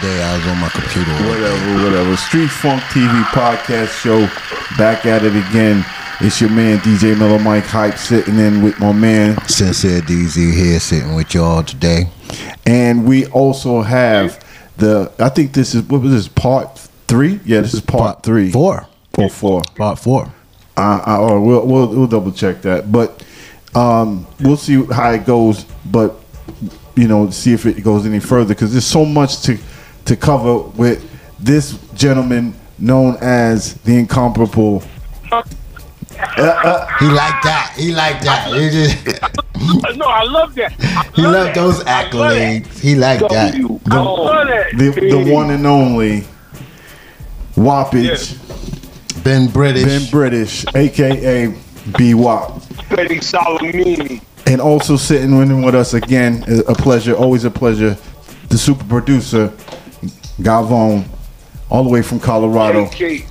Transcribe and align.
day. 0.00 0.22
I 0.22 0.36
was 0.36 0.46
on 0.46 0.58
my 0.58 0.68
computer. 0.68 1.10
Whatever, 1.28 1.84
whatever. 1.84 2.16
Street 2.16 2.50
Funk 2.50 2.82
TV 2.84 3.22
podcast 3.24 4.00
show. 4.00 4.26
Back 4.76 5.06
at 5.06 5.24
it 5.24 5.34
again. 5.34 5.84
It's 6.20 6.40
your 6.40 6.50
man 6.50 6.78
DJ 6.78 7.18
Mellow 7.18 7.38
Mike 7.38 7.64
Hype 7.64 7.98
sitting 7.98 8.38
in 8.38 8.62
with 8.62 8.78
my 8.80 8.92
man. 8.92 9.36
Sincere 9.48 10.00
DZ 10.00 10.54
here, 10.54 10.80
sitting 10.80 11.14
with 11.14 11.34
y'all 11.34 11.62
today. 11.62 12.08
And 12.64 13.06
we 13.06 13.26
also 13.26 13.82
have 13.82 14.42
the 14.76 15.12
I 15.18 15.28
think 15.28 15.52
this 15.52 15.74
is 15.74 15.82
what 15.82 16.00
was 16.00 16.12
this 16.12 16.28
part 16.28 16.78
three? 17.06 17.40
Yeah, 17.44 17.60
this 17.60 17.74
is 17.74 17.80
part, 17.80 18.22
three. 18.22 18.50
Four. 18.50 18.86
Or 19.18 19.28
four. 19.28 19.62
Part 19.76 19.98
four. 19.98 20.32
Uh, 20.76 21.02
uh, 21.06 21.20
or 21.20 21.40
we'll, 21.40 21.66
we'll 21.66 21.88
we'll 21.88 22.06
double 22.06 22.32
check 22.32 22.62
that. 22.62 22.90
But 22.90 23.24
um, 23.74 24.26
we'll 24.40 24.56
see 24.56 24.84
how 24.84 25.10
it 25.12 25.24
goes. 25.24 25.64
But 25.84 26.14
you 26.96 27.08
know, 27.08 27.30
see 27.30 27.52
if 27.52 27.66
it 27.66 27.82
goes 27.82 28.06
any 28.06 28.20
further 28.20 28.54
because 28.54 28.72
there's 28.72 28.86
so 28.86 29.04
much 29.04 29.42
to 29.42 29.58
to 30.06 30.16
cover 30.16 30.58
with 30.58 31.08
this 31.38 31.78
gentleman 31.94 32.54
known 32.78 33.16
as 33.20 33.74
the 33.82 33.96
incomparable. 33.96 34.80
He 34.80 35.30
liked 37.06 37.44
that. 37.44 37.74
He 37.76 37.92
liked 37.92 38.24
that. 38.24 38.48
He, 38.52 38.70
just, 38.70 39.04
No, 39.96 40.06
I 40.06 40.24
love 40.24 40.54
that. 40.54 40.72
I 40.80 41.10
he 41.14 41.22
love 41.22 41.32
love 41.34 41.46
that. 41.46 41.54
those 41.54 41.82
I 41.84 42.02
love 42.02 42.12
that. 42.12 42.12
accolades. 42.12 42.78
He 42.78 42.94
like 42.94 43.20
that. 43.28 43.52
W. 43.52 43.80
I 43.90 44.00
love 44.00 44.46
that. 44.48 44.70
the, 44.76 44.90
the 44.90 45.32
one 45.32 45.50
and 45.50 45.66
only 45.66 46.24
Wappage, 47.56 48.36
Ben 49.24 49.48
British. 49.48 49.84
Ben 49.84 50.10
British, 50.10 50.64
aka 50.74 51.54
B 51.96 52.14
Wop. 52.14 52.60
Betty 52.90 53.16
Salamini. 53.16 54.22
And 54.46 54.60
also 54.60 54.96
sitting 54.96 55.32
in 55.40 55.62
with 55.62 55.74
us 55.74 55.94
again, 55.94 56.44
a 56.68 56.74
pleasure, 56.74 57.14
always 57.14 57.44
a 57.44 57.50
pleasure, 57.50 57.96
the 58.48 58.58
super 58.58 58.84
producer, 58.84 59.52
Gavone, 60.38 61.06
all 61.70 61.82
the 61.84 61.90
way 61.90 62.02
from 62.02 62.20
Colorado. 62.20 62.84
AK, 62.86 63.24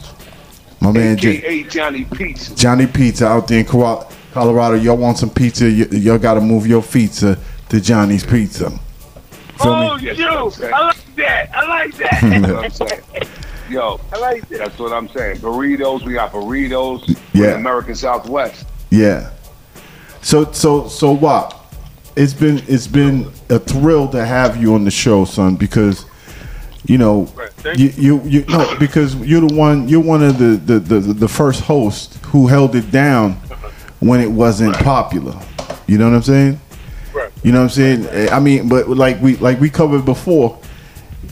My 0.82 0.92
man 0.92 1.18
J- 1.18 1.64
Johnny 1.64 2.06
Pizza. 2.06 2.56
Johnny 2.56 2.88
Pizza 2.88 3.28
out 3.28 3.48
there 3.48 3.60
in 3.60 3.66
Colorado. 3.66 4.76
Y'all 4.76 4.98
want 4.98 5.18
some 5.18 5.30
pizza? 5.30 5.66
Y- 5.66 5.88
y'all 5.92 6.18
got 6.18 6.34
to 6.36 6.42
move 6.42 6.68
your 6.68 6.82
feet 6.82 7.12
to, 7.14 7.38
to 7.70 7.80
Johnny's 7.80 8.26
Pizza. 8.26 8.70
Feel 8.70 9.72
Oh, 9.72 9.98
me? 9.98 10.04
you. 10.16 10.26
I 10.26 10.42
like 10.88 11.16
that. 11.16 11.50
I 11.56 11.68
like 11.68 11.96
that. 11.98 12.20
That's 12.62 12.80
what 12.80 12.94
I'm 12.94 13.04
saying. 13.14 13.30
Yo, 13.70 14.00
I 14.14 14.18
like 14.20 14.48
that. 14.50 14.60
that's 14.60 14.78
what 14.78 14.92
I'm 14.94 15.10
saying. 15.10 15.38
Burritos, 15.38 16.04
we 16.06 16.14
got 16.14 16.32
burritos. 16.32 17.18
Yeah. 17.34 17.56
American 17.56 17.96
Southwest. 17.96 18.68
Yeah. 18.92 19.32
So 20.22 20.52
so 20.52 20.88
so 20.88 21.14
what? 21.14 21.60
It's 22.16 22.34
been 22.34 22.62
it's 22.68 22.86
been 22.86 23.32
a 23.50 23.58
thrill 23.58 24.08
to 24.10 24.24
have 24.24 24.58
you 24.62 24.76
on 24.76 24.84
the 24.84 24.92
show, 24.92 25.26
son, 25.26 25.56
because 25.56 26.06
you 26.86 26.98
know 26.98 27.28
Right, 27.36 27.78
you, 27.78 27.90
you 27.98 28.22
you 28.24 28.46
no 28.48 28.78
because 28.80 29.16
you're 29.16 29.42
the 29.42 29.56
one 29.56 29.88
you're 29.88 30.04
one 30.04 30.24
of 30.24 30.38
the 30.38 30.56
the, 30.58 30.80
the 30.80 31.00
the 31.00 31.28
first 31.28 31.62
hosts 31.62 32.20
who 32.28 32.48
held 32.48 32.76
it 32.76 32.92
down 32.92 33.34
when 34.00 34.20
it 34.22 34.30
wasn't 34.30 34.76
popular. 34.78 35.40
You 35.88 35.98
know 35.98 36.10
what 36.10 36.16
I'm 36.16 36.24
saying? 36.24 36.60
Right. 37.14 37.32
You 37.44 37.52
know 37.52 37.60
what 37.60 37.78
I'm 37.78 38.06
saying? 38.06 38.30
I 38.30 38.40
mean, 38.40 38.68
but 38.68 38.90
like 38.90 39.22
we 39.22 39.38
like 39.38 39.60
we 39.60 39.70
covered 39.70 40.06
before, 40.06 40.60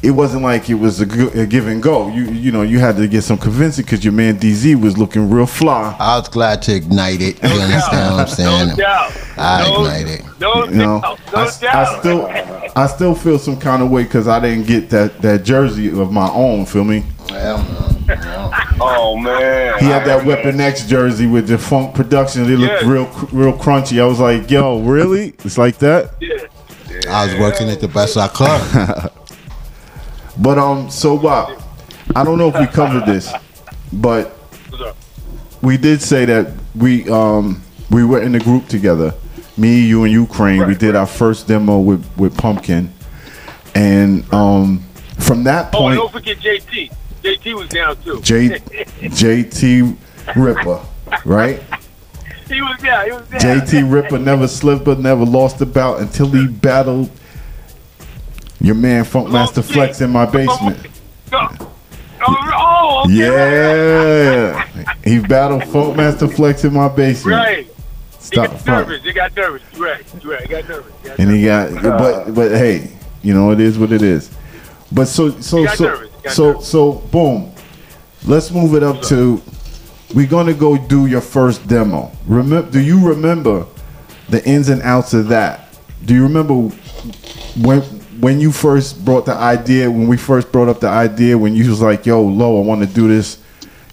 it 0.03 0.11
wasn't 0.11 0.43
like 0.43 0.69
it 0.69 0.73
was 0.75 0.99
a, 0.99 1.05
go- 1.05 1.45
give 1.45 1.67
and 1.67 1.81
go. 1.81 2.09
You 2.09 2.23
you 2.25 2.51
know 2.51 2.61
you 2.61 2.79
had 2.79 2.97
to 2.97 3.07
get 3.07 3.23
some 3.23 3.37
convincing 3.37 3.85
because 3.85 4.03
your 4.03 4.13
man 4.13 4.37
DZ 4.37 4.79
was 4.81 4.97
looking 4.97 5.29
real 5.29 5.45
fly. 5.45 5.95
I 5.97 6.17
was 6.19 6.27
glad 6.29 6.61
to 6.63 6.75
ignite 6.75 7.21
it. 7.21 7.41
You 7.41 7.49
understand 7.49 8.15
what 8.15 8.19
I'm 8.21 8.27
saying? 8.27 8.67
No 8.69 8.75
doubt. 8.75 9.11
I 9.37 9.63
no, 9.67 9.85
ignited. 9.85 10.39
No 10.39 10.65
You 10.65 10.71
know, 10.71 11.01
doubt. 11.01 11.19
No 11.33 11.39
I, 11.39 11.59
doubt. 11.59 11.75
I 11.75 11.99
still 11.99 12.71
I 12.75 12.87
still 12.87 13.15
feel 13.15 13.39
some 13.39 13.57
kind 13.59 13.81
of 13.81 13.89
way 13.89 14.03
because 14.03 14.27
I 14.27 14.39
didn't 14.39 14.67
get 14.67 14.89
that 14.89 15.21
that 15.21 15.43
jersey 15.43 15.87
of 15.89 16.11
my 16.11 16.29
own. 16.29 16.65
Feel 16.65 16.83
me? 16.83 17.03
Well, 17.29 17.63
no, 18.07 18.51
Oh 18.81 19.15
man. 19.17 19.79
He 19.79 19.85
had 19.85 20.05
that 20.05 20.25
Weapon 20.25 20.59
X 20.59 20.85
jersey 20.85 21.25
with 21.27 21.47
the 21.47 21.57
funk 21.57 21.95
production. 21.95 22.43
It 22.43 22.57
looked 22.59 22.83
Yeah. 22.83 22.89
real 22.91 23.05
real 23.31 23.53
crunchy. 23.53 24.01
I 24.01 24.05
was 24.05 24.19
like, 24.19 24.51
yo, 24.51 24.81
really? 24.81 25.29
It's 25.45 25.57
like 25.57 25.77
that? 25.77 26.11
yeah. 26.19 26.37
I 27.09 27.25
was 27.25 27.35
working 27.39 27.69
it 27.69 27.79
the 27.81 27.87
best 27.87 28.17
I 28.17 28.27
could. 28.27 29.11
But 30.39 30.57
um, 30.57 30.89
so 30.89 31.15
what? 31.15 31.61
I 32.15 32.23
don't 32.23 32.37
know 32.37 32.49
if 32.49 32.59
we 32.59 32.67
covered 32.67 33.05
this, 33.05 33.31
but 33.91 34.37
we 35.61 35.77
did 35.77 36.01
say 36.01 36.25
that 36.25 36.53
we 36.75 37.09
um 37.09 37.61
we 37.89 38.03
were 38.03 38.21
in 38.21 38.35
a 38.35 38.39
group 38.39 38.67
together. 38.67 39.13
Me, 39.55 39.81
you, 39.85 40.03
and 40.03 40.11
Ukraine. 40.11 40.59
we 40.59 40.65
Right, 40.65 40.79
did 40.79 40.95
our 40.95 41.05
first 41.05 41.47
demo 41.47 41.79
with 41.79 42.05
with 42.17 42.37
Pumpkin, 42.37 42.91
and 43.75 44.31
um 44.33 44.83
from 45.19 45.43
that 45.45 45.71
point. 45.71 45.97
Oh, 45.97 46.07
point, 46.09 46.13
don't 46.13 46.35
forget 46.35 46.37
JT. 46.37 46.91
JT 47.23 47.53
was 47.53 47.69
down 47.69 48.01
too. 48.03 48.19
J 48.21 48.49
JT 48.49 49.97
Ripper, 50.35 50.81
right? 51.25 51.61
he 52.47 52.61
was 52.61 52.83
yeah, 52.83 53.05
He 53.05 53.11
was 53.11 53.27
there. 53.29 53.39
JT 53.39 53.91
Ripper 53.91 54.19
never 54.19 54.47
slipped, 54.47 54.83
but 54.83 54.99
never 54.99 55.23
lost 55.23 55.59
the 55.59 55.65
bout 55.65 55.99
until 56.01 56.27
he 56.27 56.47
battled 56.47 57.09
your 58.63 58.75
man 58.75 59.03
Funkmaster 59.03 59.63
Flex 59.63 60.01
in 60.01 60.09
my 60.09 60.25
basement. 60.25 60.87
Oh, 61.31 61.49
oh, 62.25 63.03
okay. 63.05 63.13
Yeah, 63.13 64.95
he 65.03 65.19
battled 65.19 65.63
Funkmaster 65.63 66.33
Flex 66.33 66.63
in 66.63 66.73
my 66.73 66.87
basement. 66.87 67.37
Right. 67.37 67.67
He 67.67 67.73
Stop 68.19 68.51
got 68.51 68.65
nervous. 68.65 69.03
He 69.03 69.11
got 69.11 69.35
nervous. 69.35 69.61
You're 69.73 69.85
right. 69.85 70.23
You're 70.23 70.31
right. 70.31 70.41
He 70.43 70.47
got 70.47 70.69
nervous. 70.69 70.93
He 71.01 71.09
got 71.09 71.19
and 71.19 71.29
nervous. 71.29 71.75
he 71.75 71.81
got 71.81 71.99
but 71.99 72.33
but 72.33 72.51
hey 72.51 72.89
you 73.21 73.33
know 73.33 73.51
it 73.51 73.59
is 73.59 73.77
what 73.77 73.91
it 73.91 74.01
is 74.01 74.29
but 74.91 75.05
so 75.05 75.29
so 75.41 75.61
He 75.61 75.67
so. 75.75 76.07
He 76.23 76.29
so 76.29 76.51
nervous. 76.51 76.67
so 76.67 76.91
boom 77.11 77.51
let's 78.25 78.51
move 78.51 78.75
it 78.75 78.83
up 78.83 79.01
to 79.03 79.41
we're 80.13 80.27
gonna 80.27 80.53
go 80.53 80.77
do 80.77 81.07
your 81.07 81.21
first 81.21 81.67
demo 81.67 82.11
remember 82.27 82.69
do 82.71 82.79
you 82.79 83.05
remember 83.05 83.65
the 84.29 84.45
ins 84.47 84.69
and 84.69 84.81
outs 84.83 85.13
of 85.13 85.27
that 85.27 85.77
do 86.05 86.13
you 86.13 86.23
remember 86.23 86.53
when 87.61 87.81
when 88.23 88.39
you 88.39 88.51
first 88.51 89.03
brought 89.03 89.25
the 89.25 89.33
idea 89.33 89.91
when 89.91 90.07
we 90.07 90.17
first 90.17 90.51
brought 90.51 90.69
up 90.69 90.79
the 90.79 90.87
idea 90.87 91.37
when 91.37 91.55
you 91.55 91.69
was 91.69 91.81
like 91.81 92.05
yo 92.05 92.21
low 92.21 92.61
i 92.61 92.65
want 92.65 92.81
to 92.81 92.87
do 92.87 93.07
this 93.07 93.43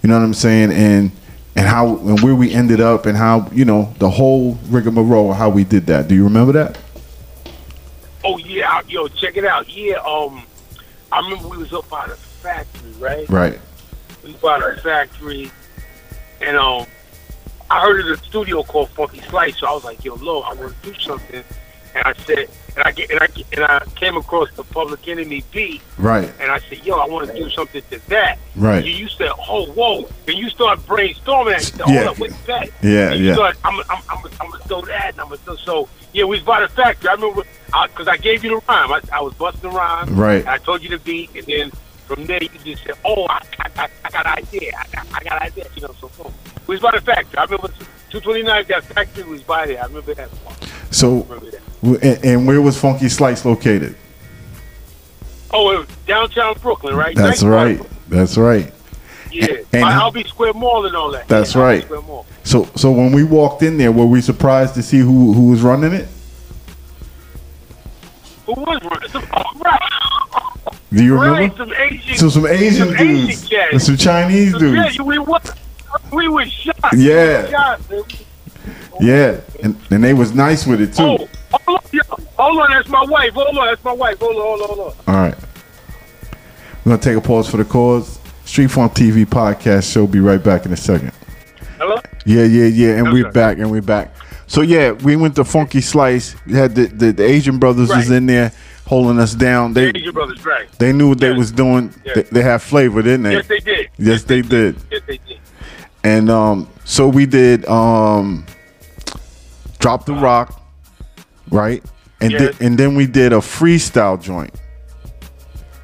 you 0.01 0.09
know 0.09 0.17
what 0.17 0.23
i'm 0.23 0.33
saying? 0.33 0.71
And 0.71 1.11
and 1.55 1.67
how 1.67 1.97
and 1.97 2.19
where 2.21 2.35
we 2.35 2.53
ended 2.53 2.81
up 2.81 3.05
and 3.05 3.17
how 3.17 3.49
you 3.51 3.65
know 3.65 3.93
the 3.99 4.09
whole 4.09 4.57
rigmarole 4.69 5.33
how 5.33 5.49
we 5.49 5.63
did 5.63 5.85
that. 5.87 6.07
Do 6.07 6.15
you 6.15 6.23
remember 6.23 6.53
that? 6.53 6.77
Oh 8.23 8.37
yeah, 8.37 8.81
yo, 8.87 9.07
check 9.07 9.37
it 9.37 9.45
out. 9.45 9.69
Yeah, 9.69 9.95
um, 9.97 10.43
I 11.11 11.19
remember 11.19 11.49
we 11.49 11.57
was 11.57 11.73
up 11.73 11.89
by 11.89 12.07
the 12.07 12.15
factory, 12.15 12.91
right? 12.99 13.29
right. 13.29 13.59
We 14.23 14.31
was 14.31 14.41
by 14.41 14.59
the 14.59 14.79
factory, 14.81 15.51
and 16.39 16.55
um, 16.55 16.85
I 17.69 17.81
heard 17.81 17.99
of 17.99 18.07
the 18.07 18.17
studio 18.25 18.63
called 18.63 18.89
Funky 18.89 19.21
Slice, 19.21 19.57
so 19.57 19.67
I 19.67 19.71
was 19.71 19.83
like, 19.83 20.05
yo, 20.05 20.15
Lo, 20.15 20.41
I 20.41 20.53
want 20.53 20.81
to 20.81 20.91
do 20.91 20.99
something, 20.99 21.43
and 21.95 22.03
I 22.05 22.13
said, 22.23 22.49
and 22.75 22.85
I 22.85 22.91
get, 22.91 23.09
and 23.11 23.19
I 23.19 23.27
and 23.53 23.63
I 23.65 23.85
came 23.95 24.15
across 24.17 24.49
the 24.55 24.63
Public 24.63 25.07
Enemy 25.07 25.43
beat, 25.51 25.81
Right, 25.97 26.31
and 26.39 26.51
I 26.51 26.59
said, 26.59 26.85
yo, 26.85 26.97
I 26.97 27.07
want 27.07 27.29
to 27.29 27.35
do 27.35 27.49
something 27.49 27.81
to 27.89 28.09
that. 28.09 28.39
Right. 28.55 28.83
You, 28.85 28.91
you 28.91 29.09
said, 29.09 29.31
oh, 29.49 29.65
whoa, 29.73 30.07
and 30.27 30.37
you 30.37 30.49
start 30.49 30.79
brainstorming. 30.79 31.51
that. 31.51 31.61
Said, 31.63 31.81
Yeah. 31.87 32.09
Up, 32.09 32.19
what's 32.19 32.39
that? 32.45 32.69
Yeah, 32.81 33.11
And 33.11 33.19
you 33.19 33.27
yeah. 33.27 33.33
Start, 33.33 33.57
I'm, 33.63 33.79
I'm, 33.89 34.01
I'm, 34.09 34.31
I'm 34.39 34.51
gonna 34.51 34.63
throw 34.63 34.81
that. 34.81 35.11
And 35.11 35.21
I'm 35.21 35.27
gonna 35.27 35.37
throw, 35.37 35.55
so 35.57 35.89
yeah, 36.13 36.23
we 36.23 36.37
was 36.37 36.41
by 36.41 36.61
the 36.61 36.67
factory. 36.69 37.09
I 37.09 37.13
remember 37.13 37.43
because 37.87 38.07
I, 38.07 38.17
gave 38.17 38.43
you 38.43 38.51
the 38.51 38.65
rhyme. 38.67 38.91
I, 38.91 39.01
I 39.13 39.21
was 39.21 39.33
busting 39.33 39.61
the 39.61 39.69
rhyme. 39.69 40.15
Right. 40.15 40.45
I 40.45 40.57
told 40.57 40.83
you 40.83 40.89
the 40.89 40.99
beat, 40.99 41.33
and 41.35 41.45
then 41.45 41.71
from 42.05 42.25
there 42.25 42.41
you 42.43 42.49
just 42.63 42.83
said, 42.83 42.95
oh, 43.05 43.25
I, 43.27 43.41
I, 43.59 43.69
I, 43.83 43.89
I 44.03 44.09
got 44.09 44.25
an 44.25 44.33
idea. 44.43 44.73
I 44.77 44.85
got, 44.95 45.07
I 45.13 45.23
got 45.23 45.41
an 45.41 45.47
idea. 45.47 45.65
You 45.75 45.81
know, 45.83 45.95
so 45.99 46.09
boom. 46.21 46.33
We 46.67 46.75
was 46.75 46.81
by 46.81 46.91
the 46.91 47.01
factory. 47.01 47.37
I 47.37 47.43
remember 47.43 47.67
229. 48.09 48.65
That 48.67 48.83
factory 48.83 49.23
was 49.23 49.41
by 49.43 49.67
there. 49.67 49.81
I 49.81 49.87
remember 49.87 50.13
that. 50.15 50.29
so 50.89 51.19
I 51.19 51.21
remember 51.33 51.51
that. 51.51 51.61
And, 51.83 52.03
and 52.25 52.47
where 52.47 52.61
was 52.61 52.79
Funky 52.79 53.09
Slice 53.09 53.45
located? 53.45 53.95
Oh, 55.53 55.71
it 55.71 55.79
was 55.79 55.87
downtown 56.07 56.55
Brooklyn, 56.61 56.95
right? 56.95 57.15
That's 57.15 57.41
Nice 57.41 57.49
right. 57.51 57.81
That's 58.09 58.37
right. 58.37 58.71
Yeah, 59.31 59.47
And 59.71 59.81
by 59.83 59.93
Albee 59.93 60.25
Square 60.25 60.53
Mall 60.53 60.85
and 60.85 60.95
all 60.95 61.11
that. 61.11 61.27
That's 61.27 61.55
yeah, 61.55 61.61
right. 61.61 61.87
So 62.43 62.65
so 62.75 62.91
when 62.91 63.11
we 63.13 63.23
walked 63.23 63.63
in 63.63 63.77
there, 63.77 63.91
were 63.91 64.05
we 64.05 64.19
surprised 64.21 64.73
to 64.75 64.83
see 64.83 64.99
who 64.99 65.33
who 65.33 65.49
was 65.51 65.61
running 65.61 65.93
it? 65.93 66.07
Who 68.45 68.53
was 68.53 68.81
running? 68.83 69.09
Some, 69.09 69.25
oh, 69.33 69.43
right. 69.59 69.81
Do 70.91 71.03
you 71.03 71.15
Right, 71.15 71.49
remember? 71.49 71.55
some 71.57 71.73
Asian. 71.73 72.17
So 72.17 72.29
some 72.29 72.45
Asian 72.45 72.87
some 72.87 72.97
dudes 72.97 73.45
Asian 73.45 73.67
and 73.71 73.81
some 73.81 73.97
Chinese 73.97 74.53
dudes. 74.57 74.97
Yeah, 74.97 75.03
we 75.03 75.19
were. 75.19 75.39
We 76.11 76.27
were 76.27 76.45
shocked. 76.45 76.95
Yeah. 76.97 77.77
We 77.89 77.95
were 77.97 78.09
shocked. 78.09 78.23
Yeah, 78.99 79.39
and 79.63 79.77
and 79.89 80.03
they 80.03 80.13
was 80.13 80.33
nice 80.35 80.67
with 80.67 80.81
it 80.81 80.93
too. 80.93 81.03
Oh, 81.03 81.29
hold 81.51 81.79
on, 81.79 81.83
yo, 81.91 82.01
hold 82.37 82.61
on, 82.61 82.69
that's 82.71 82.89
my 82.89 83.03
wife. 83.03 83.33
Hold 83.33 83.57
on, 83.57 83.67
that's 83.67 83.83
my 83.83 83.91
wife. 83.91 84.19
Hold 84.19 84.35
on, 84.35 84.41
hold 84.41 84.61
on, 84.61 84.67
hold 84.67 84.79
on. 84.79 85.13
All 85.13 85.21
right, 85.21 85.35
we're 86.85 86.91
gonna 86.91 87.01
take 87.01 87.17
a 87.17 87.21
pause 87.21 87.49
for 87.49 87.57
the 87.57 87.65
cause. 87.65 88.19
Street 88.45 88.67
Funk 88.67 88.93
TV 88.93 89.25
podcast 89.25 89.91
show. 89.91 90.07
Be 90.07 90.19
right 90.19 90.43
back 90.43 90.65
in 90.65 90.73
a 90.73 90.77
second. 90.77 91.13
Hello? 91.77 91.95
Yeah, 92.25 92.43
yeah, 92.43 92.65
yeah, 92.65 92.97
and 92.97 93.13
we're 93.13 93.31
back, 93.31 93.57
and 93.57 93.71
we're 93.71 93.81
back. 93.81 94.13
So 94.47 94.61
yeah, 94.61 94.91
we 94.91 95.15
went 95.15 95.35
to 95.35 95.45
Funky 95.45 95.81
Slice. 95.81 96.35
We 96.45 96.53
had 96.53 96.75
the 96.75 96.87
the, 96.87 97.11
the 97.13 97.23
Asian 97.23 97.59
brothers 97.59 97.89
was 97.89 98.11
in 98.11 98.25
there. 98.25 98.51
holding 98.85 99.19
us 99.19 99.33
down. 99.33 99.73
They 99.73 99.93
Danger 99.93 100.11
Brothers, 100.11 100.45
right? 100.45 100.69
they 100.77 100.91
knew 100.91 101.07
what 101.09 101.19
they 101.19 101.31
was 101.31 101.49
doing. 101.49 101.93
Yes. 102.03 102.15
They, 102.15 102.21
they 102.23 102.41
had 102.41 102.61
flavor, 102.61 103.01
didn't 103.01 103.23
they? 103.23 103.33
Yes, 103.33 103.47
they 103.47 103.59
did. 103.59 103.89
Yes, 103.97 104.23
they 104.23 104.41
did. 104.41 104.75
Yes, 104.91 105.01
they 105.07 105.17
did. 105.17 105.39
And 106.03 106.29
um, 106.29 106.69
so 106.83 107.07
we 107.07 107.25
did 107.25 107.65
um, 107.67 108.45
drop 109.79 110.05
the 110.05 110.13
rock, 110.13 110.60
right? 111.51 111.83
And 112.19 112.31
Yes. 112.31 112.55
thi- 112.55 112.65
and 112.65 112.77
then 112.77 112.95
we 112.95 113.05
did 113.07 113.33
a 113.33 113.37
freestyle 113.37 114.21
joint. 114.21 114.53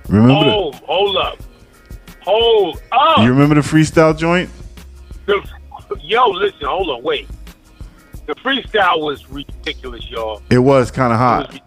Remember? 0.08 0.46
the- 0.46 0.52
Oh, 0.52 0.72
hold 0.86 1.18
up, 1.18 1.38
hold 2.22 2.82
up. 2.92 3.20
you 3.20 3.30
remember 3.30 3.56
the 3.56 3.62
freestyle 3.62 4.18
joint? 4.18 4.50
The, 5.26 5.42
yo, 6.02 6.30
listen, 6.30 6.66
hold 6.68 6.90
on, 6.90 7.04
wait. 7.04 7.28
The 8.26 8.36
freestyle 8.36 9.02
was 9.02 9.30
ridiculous, 9.30 10.10
y'all. 10.10 10.42
It 10.50 10.60
was 10.60 10.92
kind 10.92 11.12
of 11.14 11.20
hot. 11.20 11.60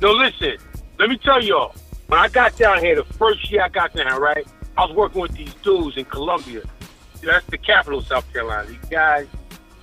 No, 0.00 0.12
listen. 0.12 0.56
Let 0.98 1.08
me 1.08 1.16
tell 1.18 1.42
y'all. 1.42 1.74
When 2.08 2.18
I 2.20 2.28
got 2.28 2.56
down 2.56 2.78
here, 2.80 2.96
the 2.96 3.04
first 3.14 3.50
year 3.50 3.62
I 3.62 3.68
got 3.68 3.92
down 3.94 4.06
here, 4.08 4.18
right? 4.20 4.46
I 4.76 4.84
was 4.84 4.94
working 4.94 5.20
with 5.20 5.32
these 5.32 5.52
dudes 5.62 5.96
in 5.96 6.04
Columbia. 6.06 6.62
That's 7.22 7.44
the 7.46 7.58
capital 7.58 7.98
of 7.98 8.06
South 8.06 8.30
Carolina. 8.32 8.68
These 8.68 8.90
guys, 8.90 9.26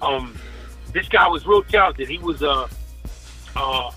um, 0.02 0.36
this 0.94 1.08
guy 1.10 1.28
was 1.28 1.46
real 1.46 1.64
talented. 1.64 2.08
He 2.10 2.18
was 2.18 2.42
uh, 2.42 2.68
uh, 3.56 3.92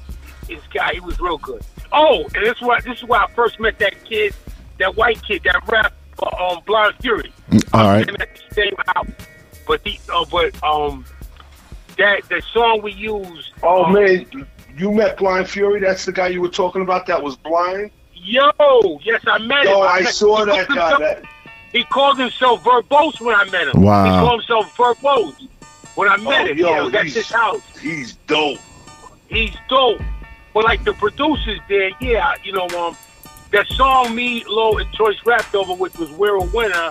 this 0.46 0.62
guy, 0.72 0.94
he 0.94 1.00
was 1.00 1.18
real 1.20 1.38
good. 1.38 1.62
Oh, 1.92 2.22
and 2.34 2.44
this 2.44 2.56
is 2.56 2.62
why 2.62 2.80
this 2.80 2.98
is 2.98 3.04
why 3.04 3.24
I 3.24 3.26
first 3.34 3.58
met 3.60 3.78
that 3.78 4.04
kid, 4.04 4.34
that 4.78 4.96
white 4.96 5.22
kid, 5.22 5.42
that 5.44 5.66
rap 5.68 5.94
uh, 6.22 6.52
um, 6.52 6.62
Blind 6.66 6.94
Fury. 7.00 7.32
All 7.72 7.84
right. 7.86 8.06
Came 8.06 8.16
at 8.20 8.28
the 8.48 8.54
same 8.54 8.74
house. 8.94 9.06
But 9.66 9.82
the 9.84 9.98
uh, 10.12 10.24
but 10.30 10.62
um, 10.64 11.04
that 11.96 12.22
the 12.28 12.42
song 12.52 12.80
we 12.82 12.92
used. 12.92 13.52
Oh 13.62 13.84
um, 13.84 13.92
man, 13.94 14.26
you 14.76 14.92
met 14.92 15.16
Blind 15.18 15.48
Fury? 15.48 15.80
That's 15.80 16.04
the 16.04 16.12
guy 16.12 16.28
you 16.28 16.40
were 16.40 16.48
talking 16.48 16.82
about 16.82 17.06
that 17.06 17.22
was 17.22 17.36
blind? 17.36 17.90
Yo, 18.14 18.50
yes, 19.02 19.22
I 19.26 19.38
met 19.38 19.64
him. 19.64 19.72
Yo, 19.72 19.82
I 19.82 20.00
met- 20.02 20.14
saw 20.14 20.44
he 20.44 20.50
that 20.52 20.68
guy. 20.68 20.74
himself- 20.90 20.98
That, 21.00 21.24
He 21.72 21.84
called 21.84 22.18
himself 22.18 22.62
Verbose 22.64 23.20
when 23.20 23.34
I 23.34 23.44
met 23.50 23.68
him. 23.68 23.80
Wow. 23.82 24.04
He 24.04 24.10
called 24.10 24.40
himself 24.40 24.76
Verbose 24.76 25.48
when 25.94 26.08
I 26.08 26.16
met 26.18 26.42
Oh, 26.42 26.46
him. 26.46 26.58
yo, 26.58 26.68
yeah, 26.70 26.78
it 26.80 26.84
was 26.84 26.94
at 26.94 27.02
he's- 27.04 27.14
his 27.14 27.30
house. 27.30 27.78
he's 27.78 28.14
dope. 28.26 28.58
He's 29.28 29.54
dope. 29.68 30.00
But 30.54 30.64
like 30.64 30.84
the 30.84 30.94
producers 30.94 31.60
there, 31.68 31.90
yeah, 32.00 32.34
you 32.42 32.52
know, 32.52 32.66
um, 32.78 32.96
that 33.52 33.66
song 33.68 34.14
me, 34.14 34.44
Low, 34.48 34.78
and 34.78 34.90
Choyce 34.92 35.16
rapped 35.24 35.54
over, 35.54 35.74
which 35.74 35.96
was 35.98 36.10
"We're 36.12 36.36
a 36.36 36.44
Winner" 36.44 36.90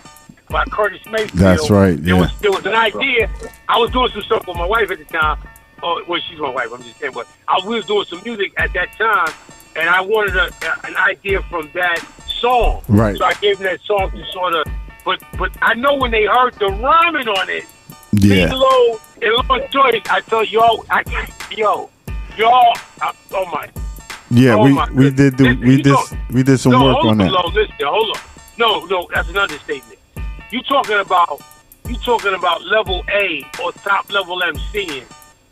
by 0.50 0.63
Curtis 0.66 1.01
Mayfield. 1.06 1.31
That's 1.34 1.69
right, 1.69 2.01
There 2.01 2.16
yeah. 2.16 2.22
was 2.22 2.39
there 2.39 2.51
was 2.51 2.66
an 2.66 2.74
idea. 2.75 3.30
I 3.68 3.78
was 3.78 3.92
doing 3.92 4.10
some 4.12 4.22
stuff 4.22 4.48
with 4.48 4.57
my 4.57 4.66
wife 4.66 4.89
at 4.92 5.00
the 5.00 5.06
time. 5.06 5.39
Oh, 5.84 6.01
well, 6.07 6.19
she's 6.28 6.39
my 6.39 6.50
wife. 6.50 6.69
I'm 6.74 6.81
just 6.81 6.98
saying, 7.00 7.13
but 7.13 7.28
I 7.48 7.60
was 7.66 7.86
doing 7.86 8.06
some 8.06 8.22
music 8.24 8.54
at 8.57 8.74
that 8.74 8.94
time, 8.94 9.31
and 9.75 9.90
I 9.90 10.01
wanted 10.01 10.36
a, 10.36 10.50
an 10.88 10.95
idea 10.95 11.42
from 11.44 11.69
that 11.74 12.00
song. 12.28 12.81
Right. 12.88 13.18
So 13.18 13.25
I 13.25 13.33
gave 13.33 13.57
them 13.60 13.66
that 13.66 13.81
song 13.81 14.12
to 14.12 14.25
sort 14.31 14.54
of. 14.56 14.66
But 15.04 15.22
but 15.38 15.51
I 15.62 15.74
know 15.74 15.95
when 15.95 16.12
they 16.12 16.25
heard 16.25 16.54
the 16.56 16.68
rhyming 16.68 17.28
on 17.28 17.50
it, 17.50 17.66
Yeah. 18.13 18.54
Low 18.54 19.00
and 19.22 19.50
Low 19.50 19.68
Choyce, 19.68 20.01
I 20.10 20.22
tell 20.22 20.44
y'all, 20.45 20.86
I 20.90 21.04
yo, 21.51 21.90
y'all, 22.38 22.74
I, 23.01 23.13
oh 23.31 23.45
my. 23.51 23.69
Yeah, 24.30 24.56
Oh 24.56 24.63
we 24.63 24.74
my 24.74 24.89
we 24.92 25.10
did 25.10 25.38
do 25.38 25.57
we 25.60 25.81
did 25.81 25.95
we 26.31 26.44
did 26.44 26.60
some 26.60 26.74
no, 26.74 26.84
work 26.84 26.98
hold 26.98 27.07
on 27.07 27.18
that. 27.19 27.31
Low, 27.31 27.48
listen, 27.54 27.75
hold 27.81 28.16
on. 28.16 28.24
No, 28.57 28.86
no, 28.86 29.07
that's 29.13 29.30
an 29.30 29.38
understatement. 29.38 30.00
You 30.51 30.62
talking 30.63 31.00
about 31.00 31.42
you 31.88 31.95
talking 31.98 32.34
about 32.34 32.63
level 32.63 33.04
A 33.10 33.45
or 33.63 33.72
top 33.72 34.12
level 34.12 34.42
MCing. 34.42 35.06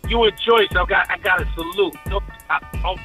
You 0.09 0.23
and 0.23 0.37
Choyce, 0.37 0.67
I 0.71 0.85
got 0.85 1.09
I 1.09 1.17
got 1.17 1.37
to 1.37 1.47
salute. 1.53 1.95
No, 2.07 2.21
I, 2.49 2.59
oh, 2.83 2.95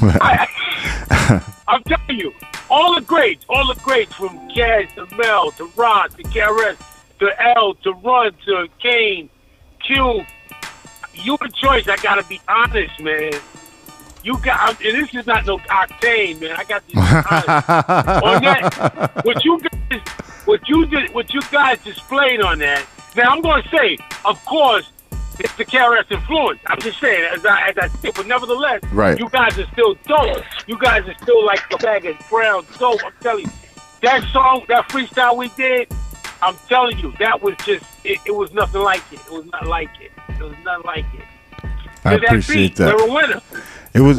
I, 0.20 1.42
I'm 1.68 1.82
telling 1.82 2.18
you, 2.18 2.32
all 2.70 2.94
the 2.94 3.00
greats, 3.00 3.44
all 3.48 3.66
the 3.66 3.80
greats 3.80 4.14
from 4.14 4.38
Caz 4.50 4.94
to 4.94 5.16
Mel 5.16 5.50
to 5.52 5.70
Rod 5.76 6.12
to 6.16 6.22
KRS 6.22 6.76
to 7.18 7.56
L 7.56 7.74
to 7.74 7.92
Run 7.92 8.32
to 8.46 8.68
Kane, 8.78 9.28
Q. 9.80 10.24
You 11.24 11.36
and 11.40 11.54
Choyce, 11.54 11.88
I 11.88 11.96
gotta 11.96 12.24
be 12.28 12.40
honest, 12.48 13.00
man. 13.00 13.32
You 14.24 14.36
got, 14.38 14.70
and 14.84 15.00
this 15.00 15.14
is 15.14 15.26
not 15.26 15.46
no 15.46 15.58
octane, 15.58 16.40
man. 16.40 16.50
I 16.56 16.64
got 16.64 16.86
to 16.88 16.94
be 16.94 17.00
honest 17.00 17.48
on 18.24 18.42
that. 18.42 19.20
What 19.24 19.44
you 19.44 19.60
guys, 19.60 20.00
what 20.44 20.68
you 20.68 20.86
did, 20.86 21.14
what 21.14 21.32
you 21.32 21.40
guys 21.52 21.78
displayed 21.84 22.40
on 22.42 22.58
that. 22.58 22.84
Now 23.16 23.30
I'm 23.30 23.40
going 23.40 23.62
to 23.62 23.68
say, 23.68 23.96
of 24.24 24.44
course, 24.44 24.90
it's 25.38 25.54
the 25.54 25.64
KRS 25.64 26.10
influence. 26.10 26.58
I'm 26.66 26.80
just 26.80 26.98
saying, 27.00 27.24
as 27.32 27.46
I 27.46 27.68
as 27.68 27.78
I 27.78 27.88
say, 27.98 28.10
but 28.14 28.26
nevertheless, 28.26 28.82
Right. 28.92 29.18
you 29.18 29.28
guys 29.30 29.56
are 29.56 29.66
still 29.72 29.94
dope. 30.04 30.42
You 30.66 30.76
guys 30.78 31.06
are 31.08 31.14
still 31.22 31.46
like 31.46 31.62
a 31.72 31.78
bag 31.78 32.04
of 32.06 32.16
brown 32.28 32.66
dope. 32.78 33.00
I'm 33.06 33.12
telling 33.20 33.44
you, 33.44 33.50
that 34.02 34.24
song, 34.32 34.64
that 34.68 34.88
freestyle 34.88 35.36
we 35.38 35.48
did, 35.50 35.88
I'm 36.42 36.56
telling 36.68 36.98
you, 36.98 37.14
that 37.20 37.40
was 37.40 37.54
just, 37.64 37.84
it, 38.04 38.18
it 38.26 38.34
was 38.34 38.52
nothing 38.52 38.82
like 38.82 39.02
it. 39.12 39.20
It 39.20 39.32
was 39.32 39.46
not 39.46 39.66
like 39.68 39.90
it. 40.00 40.10
It 40.38 40.42
was 40.42 40.56
not 40.64 40.84
like 40.84 41.04
it. 41.14 41.24
I 42.04 42.14
appreciate 42.14 42.56
beat, 42.56 42.76
that. 42.76 42.96
We're 42.96 43.32
a. 43.32 43.42
It 43.94 44.00
was 44.00 44.18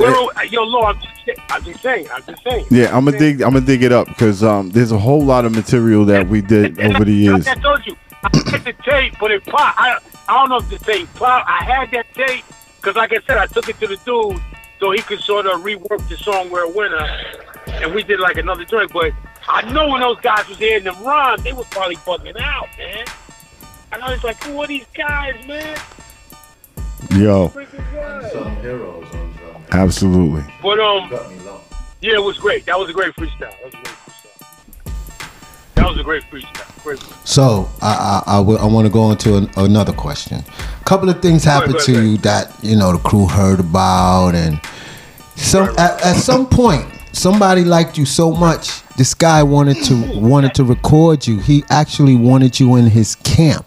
yo, 0.52 0.64
Lord, 0.64 0.98
I'm 0.98 1.02
just, 1.02 1.40
I'm 1.50 1.64
just 1.64 1.82
saying. 1.82 2.08
I'm 2.12 2.24
just 2.24 2.44
saying. 2.44 2.66
yeah. 2.70 2.96
I'm 2.96 3.06
gonna 3.06 3.18
dig. 3.18 3.42
I'm 3.42 3.54
gonna 3.54 3.66
dig 3.66 3.84
it 3.84 3.92
up 3.92 4.08
because 4.08 4.44
um, 4.44 4.72
there's 4.72 4.92
a 4.92 4.98
whole 4.98 5.24
lot 5.24 5.46
of 5.46 5.54
material 5.54 6.06
that 6.06 6.28
we 6.28 6.42
did 6.42 6.80
over 6.80 7.06
the 7.06 7.14
years. 7.14 7.48
I 7.48 7.56
told 7.56 7.86
you, 7.86 7.96
I 8.24 8.30
had 8.50 8.66
the 8.66 8.74
tape, 8.84 9.16
but 9.20 9.32
it 9.32 9.46
pop. 9.46 9.76
I, 9.78 10.00
I 10.28 10.34
don't 10.34 10.50
know 10.50 10.58
if 10.58 10.70
the 10.70 10.84
tape 10.84 11.08
pop. 11.14 11.46
I 11.48 11.64
had 11.64 11.92
that 11.92 12.14
tape 12.14 12.44
because, 12.78 12.96
like 12.96 13.14
I 13.14 13.20
said, 13.26 13.38
I 13.38 13.46
took 13.46 13.70
it 13.70 13.80
to 13.80 13.88
the 13.88 13.98
dude 13.98 14.42
so 14.80 14.92
he 14.92 15.02
could 15.02 15.20
sort 15.22 15.46
of 15.46 15.62
rework 15.62 16.08
the 16.10 16.18
song 16.18 16.50
"We're 16.50 16.64
a 16.64 16.70
Winner," 16.70 17.08
and 17.68 17.94
we 17.94 18.04
did 18.04 18.20
like 18.20 18.38
another 18.38 18.66
joint. 18.66 18.92
But 18.92 19.14
I 19.48 19.72
know 19.72 19.88
when 19.88 20.02
those 20.02 20.20
guys 20.20 20.48
was 20.50 20.58
hearing 20.58 20.84
them 20.84 21.02
rhymes, 21.04 21.44
they 21.44 21.54
was 21.54 21.68
probably 21.68 21.96
bugging 21.98 22.40
out, 22.42 22.68
man. 22.78 23.06
And 23.92 24.02
I 24.02 24.12
was 24.12 24.24
like, 24.24 24.44
"Who 24.44 24.60
are 24.62 24.68
these 24.68 24.88
guys, 24.94 25.36
man?" 25.48 25.78
Yo, 27.16 27.50
Freaking 27.50 27.94
guys. 27.94 28.32
Some 28.32 28.56
heroes 28.58 29.06
on 29.16 29.34
some. 29.36 29.64
absolutely. 29.72 30.44
But 30.62 30.80
um, 30.80 31.10
Cut 31.10 31.30
me 31.30 31.40
low. 31.40 31.62
yeah, 32.02 32.16
it 32.16 32.24
was 32.24 32.38
great. 32.38 32.66
That 32.66 32.78
was 32.78 32.90
a 32.90 32.94
great 32.94 33.14
freestyle. 33.16 33.52
That 33.52 33.64
was 33.64 33.74
a 33.74 33.78
great 33.78 33.84
freestyle. 33.84 35.76
That 35.76 35.88
was 35.88 35.98
a 36.00 36.04
great 36.04 36.24
freestyle. 36.24 36.84
Great. 36.84 37.00
Freestyle. 37.00 37.28
So 37.28 37.70
I 37.82 38.22
I, 38.26 38.38
I, 38.38 38.66
want 38.66 38.86
to 38.86 38.92
go 38.94 39.02
on 39.02 39.18
to 39.20 39.38
an, 39.38 39.50
another 39.58 39.94
question. 39.94 40.44
A 40.82 40.84
couple 40.86 41.10
of 41.10 41.22
things 41.22 41.44
happened 41.44 41.76
ahead, 41.76 41.86
to 41.86 41.94
go 41.94 42.00
you 42.00 42.18
that 42.18 42.54
you 42.64 42.76
know 42.76 42.92
the 42.94 43.00
crew 43.00 43.28
heard 43.28 43.60
about, 43.60 44.36
and 44.36 44.60
some 45.36 45.68
Right, 45.68 45.78
right. 45.78 45.92
at, 45.92 46.06
at 46.06 46.16
some 46.16 46.48
point 46.48 46.86
somebody 47.12 47.64
liked 47.64 47.98
you 47.98 48.06
so 48.06 48.32
much. 48.32 48.84
This 48.98 49.14
guy 49.14 49.44
wanted 49.44 49.84
to 49.86 50.20
wanted 50.20 50.54
to 50.56 50.64
record 50.64 51.26
you. 51.28 51.40
He 51.40 51.64
actually 51.70 52.16
wanted 52.16 52.60
you 52.60 52.76
in 52.76 52.86
his 52.88 53.16
camp. 53.16 53.66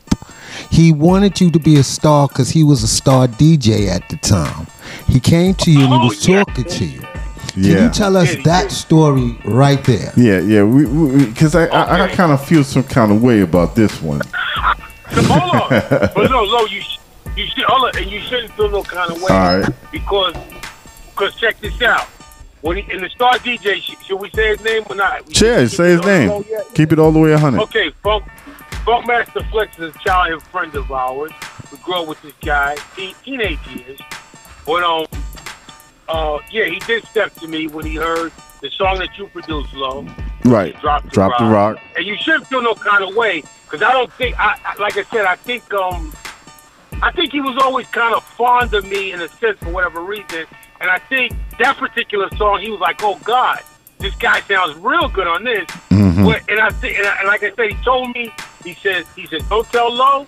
He 0.71 0.93
wanted 0.93 1.41
you 1.41 1.51
to 1.51 1.59
be 1.59 1.77
a 1.77 1.83
star 1.83 2.29
because 2.29 2.51
he 2.51 2.65
was 2.65 2.83
a 2.83 2.89
star 2.89 3.27
DJ 3.29 3.89
at 3.89 4.09
the 4.09 4.17
time. 4.17 4.67
He 5.09 5.21
came 5.21 5.55
to 5.55 5.71
you 5.71 5.81
and 5.81 5.89
he 5.89 5.95
Oh, 6.01 6.07
was 6.09 6.27
yeah. 6.29 6.45
talking 6.45 6.65
to 6.65 6.85
you. 6.85 7.01
Can 7.01 7.65
Yeah. 7.65 7.85
you 7.85 7.91
tell 7.91 8.17
us 8.17 8.35
that 8.45 8.71
story 8.73 9.39
right 9.45 9.83
there? 9.85 10.13
Yeah, 10.17 10.41
yeah. 10.41 10.63
We 10.63 11.27
because 11.27 11.55
I, 11.55 11.67
I 11.67 12.05
I 12.05 12.09
kind 12.09 12.33
of 12.33 12.43
feel 12.45 12.65
some 12.65 12.85
kind 12.85 13.13
of 13.13 13.23
way 13.23 13.41
about 13.43 13.75
this 13.75 14.01
one. 14.01 14.23
So 15.13 15.23
hold 15.25 15.55
on. 15.55 15.69
but 16.15 16.31
no, 16.31 16.45
no, 16.45 16.65
you 16.67 16.81
sh- 16.81 16.99
you 17.37 17.47
should 17.47 17.65
hold 17.65 17.85
on, 17.95 18.03
and 18.03 18.11
you 18.11 18.21
shouldn't 18.21 18.53
feel 18.53 18.71
no 18.71 18.83
kind 18.83 19.11
of 19.13 19.21
way 19.23 19.29
All 19.31 19.59
right. 19.59 19.69
because 19.93 20.35
because 21.11 21.35
check 21.37 21.61
this 21.61 21.81
out. 21.83 22.07
When 22.63 22.77
he, 22.79 22.91
in 22.93 23.03
the 23.03 23.11
star 23.11 23.35
DJ, 23.39 23.83
sh- 23.83 23.97
should 24.07 24.21
we 24.21 24.31
say 24.31 24.49
his 24.57 24.63
name 24.65 24.85
or 24.89 24.95
not? 24.97 25.27
We- 25.27 25.35
Cheers. 25.35 25.77
Say 25.77 25.91
his 25.91 26.03
name. 26.05 26.45
Keep 26.75 26.93
it 26.93 26.99
all 26.99 27.11
the 27.13 27.19
way 27.19 27.33
100. 27.33 27.61
Okay, 27.65 27.91
Funk, 28.03 28.25
Funk 28.85 29.07
Master 29.07 29.43
Flex 29.45 29.79
is 29.79 29.95
a 29.95 29.99
childhood 30.01 30.43
friend 30.45 30.75
of 30.75 30.91
ours. 30.91 31.31
We 31.71 31.79
grew 31.79 32.03
up 32.03 32.09
with 32.09 32.21
this 32.23 32.33
guy, 32.45 32.77
teen, 32.97 33.15
teenage 33.25 33.59
years. 33.69 34.01
But 34.67 34.83
um, 34.83 35.07
uh, 36.09 36.39
yeah, 36.51 36.65
he 36.67 36.79
did 36.81 37.05
step 37.07 37.33
to 37.35 37.47
me 37.49 37.69
when 37.69 37.87
he 37.87 37.95
heard 37.95 38.33
the 38.61 38.71
song 38.71 38.99
that 38.99 39.17
you 39.17 39.27
produced, 39.29 39.73
Low. 39.75 40.07
Right. 40.45 40.79
Drop 40.81 41.05
the 41.05 41.11
Drop 41.11 41.39
the 41.39 41.45
rock. 41.45 41.79
and 41.97 42.05
you 42.05 42.17
shouldn't 42.17 42.49
feel 42.49 42.63
no 42.63 42.75
kind 42.75 43.05
of 43.05 43.15
way 43.15 43.45
because 43.65 43.81
I 43.83 43.93
don't 43.93 44.13
think 44.15 44.37
I, 44.41 44.59
I 44.65 44.75
like 44.83 44.97
I 44.97 45.05
said 45.05 45.25
I 45.25 45.37
think 45.37 45.73
um 45.73 46.13
I 47.01 47.13
think 47.13 47.31
he 47.31 47.41
was 47.41 47.57
always 47.63 47.87
kind 47.89 48.13
of 48.13 48.25
fond 48.25 48.75
of 48.75 48.85
me 48.89 49.13
in 49.13 49.21
a 49.21 49.29
sense 49.29 49.59
for 49.61 49.71
whatever 49.71 50.01
reason 50.03 50.47
and 50.81 50.91
I 50.91 50.99
think 50.99 51.33
that 51.61 51.77
particular 51.77 52.29
song 52.37 52.59
he 52.61 52.71
was 52.71 52.81
like 52.81 53.05
oh 53.05 53.21
God 53.23 53.61
this 53.99 54.17
guy 54.17 54.41
sounds 54.41 54.77
real 54.79 55.07
good 55.09 55.29
on 55.29 55.45
this 55.45 55.65
Mhm. 55.91 56.25
but, 56.25 56.43
and 56.51 56.59
I 56.61 56.71
think 56.71 56.99
and, 56.99 57.07
I, 57.07 57.19
and 57.21 57.29
like 57.29 57.45
I 57.45 57.53
said 57.55 57.71
he 57.71 57.77
told 57.85 58.13
me 58.13 58.33
he 58.65 58.75
said 58.75 59.05
he 59.17 59.27
said 59.27 59.43
don't 59.49 59.67
tell 59.71 59.93
Low 59.93 60.27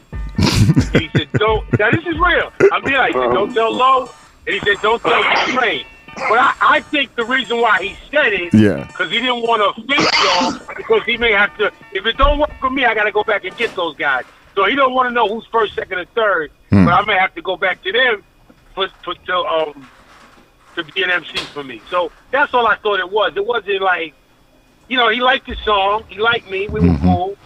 he 0.93 1.09
said 1.17 1.29
don't 1.35 1.79
now 1.79 1.91
this 1.91 2.07
is 2.07 2.19
real 2.19 2.53
I'm 2.73 2.83
being 2.85 2.97
like 2.97 3.13
said 3.13 3.33
don't 3.33 3.53
tell 3.55 3.73
Low 3.73 4.09
and 4.47 4.55
he 4.55 4.61
said 4.61 4.77
don't 4.83 5.01
tell 5.03 5.23
Train 5.57 5.85
but 6.17 6.39
I, 6.39 6.55
I 6.61 6.81
think 6.81 7.15
the 7.17 7.25
reason 7.25 7.61
why 7.61 7.83
he 7.83 7.97
said 8.11 8.33
it 8.33 8.55
Yeah. 8.55 8.85
because 8.87 9.11
he 9.11 9.19
didn't 9.19 9.43
want 9.43 9.61
to 9.77 9.83
offend 9.83 10.09
y'all 10.23 10.75
because 10.77 11.03
he 11.05 11.17
may 11.17 11.33
have 11.33 11.57
to. 11.59 11.73
If 11.93 12.07
it 12.07 12.17
don't 12.17 12.39
work 12.39 12.53
for 12.61 12.71
me, 12.71 12.85
I 12.85 12.95
got 12.95 13.03
to 13.05 13.11
go 13.11 13.25
back 13.25 13.45
and 13.45 13.57
get 13.57 13.75
those 13.75 13.97
guys. 13.97 14.25
So 14.55 14.65
he 14.67 14.77
don't 14.77 14.95
want 14.95 15.09
to 15.09 15.13
know 15.13 15.27
who's 15.27 15.45
first, 15.47 15.75
second, 15.75 15.99
and 15.99 16.09
third. 16.11 16.53
Hmm. 16.71 16.85
But 16.85 16.95
I 16.95 17.05
may 17.05 17.19
have 17.19 17.35
to 17.35 17.43
go 17.43 17.57
back 17.57 17.83
to 17.83 17.91
them 17.91 18.23
for, 18.77 18.87
for 19.03 19.15
to 19.17 19.37
um 19.39 19.89
to 20.77 20.85
be 20.85 21.03
an 21.03 21.11
MC 21.11 21.37
for 21.53 21.65
me. 21.65 21.83
So 21.91 22.13
that's 22.31 22.55
all 22.55 22.69
I 22.69 22.77
thought 22.77 23.01
it 23.01 23.11
was. 23.11 23.33
It 23.37 23.45
wasn't 23.45 23.83
like, 23.83 24.15
you 24.89 24.97
know, 24.97 25.09
he 25.09 25.21
liked 25.21 25.49
the 25.49 25.57
song, 25.65 26.05
he 26.09 26.21
liked 26.21 26.49
me, 26.49 26.69
we 26.69 26.79
were 26.79 26.97
cool, 26.99 27.37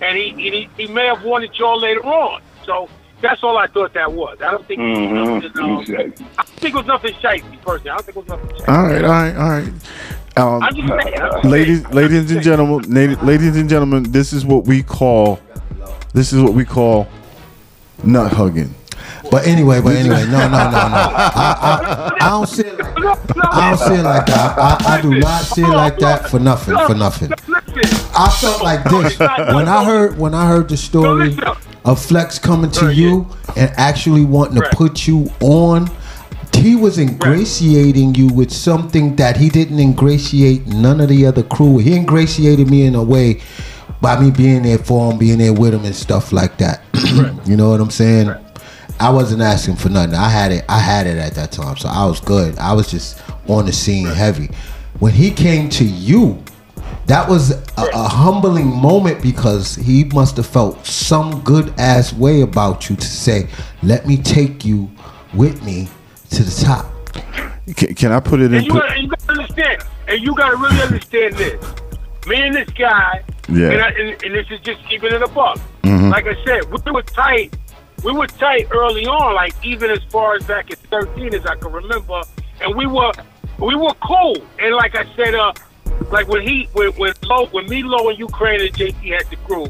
and 0.00 0.16
he, 0.16 0.30
he 0.30 0.68
he 0.76 0.86
may 0.86 1.06
have 1.06 1.22
wanted 1.24 1.56
y'all 1.58 1.78
later 1.78 2.04
on. 2.04 2.42
So 2.64 2.88
that's 3.20 3.42
all 3.42 3.56
I 3.56 3.66
thought 3.66 3.94
that 3.94 4.12
was. 4.12 4.36
I 4.40 4.50
don't 4.50 4.66
think 4.66 4.80
it 4.80 5.12
was 5.12 5.42
nothing. 5.42 5.62
Um, 5.62 5.80
Exactly. 5.80 6.26
I 6.38 6.42
think 6.44 6.74
it 6.74 6.78
was 6.78 6.86
nothing 6.86 7.14
shady, 7.20 7.58
personally. 7.64 7.90
I 7.90 7.96
don't 7.96 8.04
think 8.04 8.16
it 8.16 8.20
was 8.20 8.28
nothing 8.28 8.48
shifty. 8.56 8.72
All 8.72 8.82
right, 8.84 9.04
all 9.04 9.10
right, 9.10 9.36
all 9.36 9.50
right. 9.50 9.72
Um, 10.38 10.62
saying. 10.74 11.50
Ladies, 11.50 11.82
saying. 11.82 11.94
ladies 11.94 12.30
and 12.30 12.42
gentlemen, 12.42 12.92
ladies, 12.92 13.18
ladies 13.22 13.56
and 13.56 13.70
gentlemen, 13.70 14.02
this 14.04 14.32
is 14.34 14.44
what 14.44 14.64
we 14.64 14.82
call, 14.82 15.40
this 16.12 16.32
is 16.32 16.42
what 16.42 16.52
we 16.52 16.64
call 16.64 17.08
nut 18.04 18.30
hugging. 18.32 18.74
But 19.30 19.46
anyway, 19.46 19.80
but 19.80 19.96
anyway, 19.96 20.24
no, 20.26 20.48
no, 20.48 20.48
no, 20.48 20.70
no. 20.70 20.70
I, 20.70 22.12
I, 22.20 22.26
I 22.26 22.28
don't 22.30 22.48
see 22.48 22.62
it 22.62 22.78
like 22.78 22.96
no, 22.96 23.42
I 23.52 23.70
don't 23.70 23.88
see 23.88 23.94
it 23.94 24.02
like 24.02 24.26
that. 24.26 24.58
I, 24.58 24.96
I 24.98 25.00
do 25.02 25.18
not 25.18 25.44
see 25.44 25.62
it 25.62 25.68
like 25.68 25.98
that 25.98 26.30
for 26.30 26.38
nothing, 26.38 26.76
for 26.86 26.94
nothing. 26.94 27.32
I 28.16 28.30
felt 28.40 28.62
like 28.62 28.84
this 28.84 29.18
when 29.18 29.68
I 29.68 29.84
heard 29.84 30.18
when 30.18 30.34
I 30.34 30.46
heard 30.46 30.68
the 30.68 30.76
story 30.76 31.36
of 31.84 32.04
Flex 32.04 32.38
coming 32.38 32.70
to 32.72 32.92
you 32.92 33.26
and 33.56 33.70
actually 33.76 34.24
wanting 34.24 34.60
to 34.60 34.68
put 34.72 35.06
you 35.06 35.30
on. 35.40 35.90
He 36.54 36.74
was 36.74 36.98
ingratiating 36.98 38.14
you 38.14 38.28
with 38.28 38.50
something 38.50 39.14
that 39.16 39.36
he 39.36 39.50
didn't 39.50 39.78
ingratiate 39.78 40.66
none 40.66 41.02
of 41.02 41.08
the 41.08 41.26
other 41.26 41.42
crew. 41.42 41.78
He 41.78 41.94
ingratiated 41.94 42.70
me 42.70 42.86
in 42.86 42.94
a 42.94 43.02
way 43.02 43.42
by 44.00 44.18
me 44.18 44.30
being 44.30 44.62
there 44.62 44.78
for 44.78 45.12
him, 45.12 45.18
being 45.18 45.38
there 45.38 45.52
with 45.52 45.74
him, 45.74 45.84
and 45.84 45.94
stuff 45.94 46.32
like 46.32 46.56
that. 46.58 46.82
you 47.46 47.56
know 47.56 47.70
what 47.70 47.80
I'm 47.80 47.90
saying? 47.90 48.34
I 48.98 49.10
wasn't 49.10 49.42
asking 49.42 49.76
for 49.76 49.88
nothing. 49.88 50.14
I 50.14 50.28
had 50.28 50.52
it. 50.52 50.64
I 50.68 50.78
had 50.78 51.06
it 51.06 51.18
at 51.18 51.34
that 51.34 51.52
time, 51.52 51.76
so 51.76 51.88
I 51.88 52.06
was 52.06 52.20
good. 52.20 52.58
I 52.58 52.72
was 52.72 52.90
just 52.90 53.20
on 53.48 53.66
the 53.66 53.72
scene 53.72 54.06
heavy. 54.06 54.48
When 54.98 55.12
he 55.12 55.30
came 55.30 55.68
to 55.70 55.84
you, 55.84 56.42
that 57.06 57.28
was 57.28 57.50
a, 57.50 57.62
a 57.92 58.08
humbling 58.08 58.66
moment 58.74 59.22
because 59.22 59.74
he 59.76 60.04
must 60.04 60.36
have 60.38 60.46
felt 60.46 60.84
some 60.86 61.40
good 61.42 61.72
ass 61.78 62.12
way 62.12 62.40
about 62.40 62.88
you 62.88 62.96
to 62.96 63.06
say, 63.06 63.48
"Let 63.82 64.06
me 64.06 64.16
take 64.16 64.64
you 64.64 64.90
with 65.34 65.62
me 65.62 65.88
to 66.30 66.42
the 66.42 66.64
top." 66.64 66.86
Can, 67.76 67.94
can 67.94 68.12
I 68.12 68.20
put 68.20 68.40
it 68.40 68.46
in? 68.46 68.54
And 68.54 68.66
you, 68.66 68.72
put- 68.72 68.82
gotta, 68.82 69.00
you 69.02 69.08
gotta 69.08 69.30
understand, 69.32 69.82
and 70.08 70.20
you 70.22 70.34
gotta 70.34 70.56
really 70.56 70.80
understand 70.82 71.34
this. 71.34 71.74
Me 72.26 72.36
and 72.42 72.54
this 72.54 72.68
guy, 72.70 73.22
Yeah. 73.48 73.70
and, 73.70 73.82
I, 73.82 73.88
and, 73.90 74.24
and 74.24 74.34
this 74.34 74.46
is 74.50 74.60
just 74.60 74.84
keeping 74.88 75.12
it 75.12 75.22
above. 75.22 75.60
Mhm. 75.82 76.10
Like 76.10 76.26
I 76.26 76.34
said, 76.44 76.64
we 76.72 76.90
were 76.92 77.02
tight. 77.02 77.56
We 78.06 78.12
were 78.12 78.28
tight 78.28 78.68
early 78.70 79.04
on, 79.04 79.34
like 79.34 79.52
even 79.64 79.90
as 79.90 79.98
far 80.10 80.36
as 80.36 80.44
back 80.44 80.70
at 80.70 80.78
13 80.78 81.34
as 81.34 81.44
I 81.44 81.56
can 81.56 81.72
remember, 81.72 82.22
and 82.60 82.72
we 82.76 82.86
were 82.86 83.10
we 83.58 83.74
were 83.74 83.94
cool. 83.94 84.36
And 84.60 84.76
like 84.76 84.94
I 84.94 85.12
said, 85.16 85.34
uh, 85.34 85.52
like 86.12 86.28
when 86.28 86.46
he 86.46 86.68
when 86.72 86.92
when 86.92 87.14
Low 87.24 87.46
when 87.46 87.68
me 87.68 87.82
Low 87.82 88.08
and 88.08 88.16
Ukraine 88.16 88.60
and 88.60 88.72
JT 88.72 89.12
had 89.12 89.28
the 89.28 89.34
crew, 89.44 89.66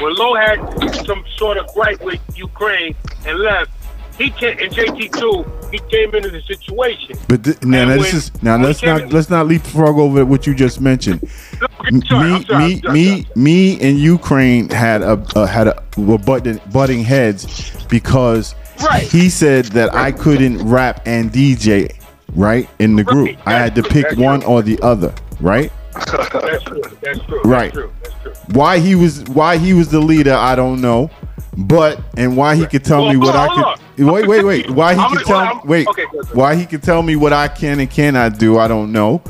when 0.00 0.14
Low 0.14 0.36
had 0.36 0.60
some 1.04 1.24
sort 1.36 1.56
of 1.56 1.66
gripe 1.74 2.00
with 2.02 2.20
Ukraine 2.36 2.94
and 3.26 3.40
left, 3.40 3.72
he 4.18 4.30
came 4.30 4.58
and 4.58 4.72
JT 4.72 5.18
too. 5.18 5.44
He 5.70 5.78
came 5.90 6.14
into 6.14 6.30
the 6.30 6.42
situation. 6.42 7.16
But 7.28 7.44
th- 7.44 7.62
now, 7.62 7.84
now 7.86 7.96
this 7.96 8.12
is 8.14 8.42
now 8.42 8.56
let's 8.56 8.82
not 8.82 9.12
let's 9.12 9.30
not 9.30 9.46
leapfrog 9.46 9.98
over 9.98 10.24
what 10.24 10.46
you 10.46 10.54
just 10.54 10.80
mentioned. 10.80 11.26
Sorry, 11.28 11.70
me, 11.70 11.76
I'm 11.84 12.02
sorry, 12.06 12.28
me, 12.28 12.34
I'm 12.74 12.80
sorry, 12.80 12.92
me, 12.94 13.26
me, 13.34 13.80
and 13.80 13.98
Ukraine 13.98 14.68
had 14.68 15.02
a 15.02 15.22
uh, 15.34 15.46
had 15.46 15.68
a 15.68 15.82
were 15.96 16.18
butting 16.18 16.60
butting 16.72 17.02
heads 17.04 17.70
because 17.88 18.54
Right. 18.82 19.02
he 19.02 19.28
said 19.30 19.66
that 19.66 19.94
I 19.94 20.10
couldn't 20.10 20.58
rap 20.68 21.02
and 21.06 21.30
DJ 21.30 21.94
right 22.34 22.68
in 22.80 22.96
the 22.96 23.04
group. 23.04 23.28
Right, 23.28 23.38
I 23.46 23.52
had 23.52 23.74
to 23.76 23.82
pick 23.82 24.08
true, 24.08 24.24
one 24.24 24.40
that's 24.40 24.50
or 24.50 24.62
the 24.62 24.80
other. 24.82 25.14
Right? 25.40 25.70
That's 25.94 26.64
true. 26.64 26.82
That's 27.00 27.18
true. 27.26 27.42
Right. 27.44 27.72
That's 27.72 27.74
true. 27.74 27.92
That's 28.02 28.22
true. 28.22 28.32
Why 28.54 28.78
he 28.78 28.94
was 28.94 29.22
why 29.24 29.56
he 29.58 29.72
was 29.72 29.88
the 29.90 30.00
leader, 30.00 30.34
I 30.34 30.54
don't 30.56 30.80
know. 30.80 31.10
But 31.56 32.00
and 32.16 32.36
why 32.36 32.56
he 32.56 32.66
could 32.66 32.84
tell 32.84 33.02
Well, 33.02 33.12
me 33.12 33.18
what 33.18 33.34
hold 33.34 33.50
I 33.50 33.62
on, 33.70 33.76
could 33.76 33.81
wait, 33.98 34.26
wait, 34.26 34.44
wait. 34.44 34.70
Why 34.78 34.94
he 34.94 35.00
I'm 35.00 35.10
could 35.16 35.24
gonna- 35.24 35.28
well, 35.36 35.44
tell 35.46 35.56
I'm- 35.58 35.66
wait 35.68 35.86
okay, 35.88 36.04
good, 36.10 36.26
good. 36.28 36.36
why 36.36 36.54
he 36.56 36.66
could 36.66 36.82
tell 36.82 37.02
me 37.02 37.16
what 37.16 37.32
I 37.32 37.48
can 37.48 37.80
and 37.80 37.90
cannot 37.90 38.38
do, 38.38 38.58
I 38.58 38.68
don't 38.68 38.92
know. 38.92 39.22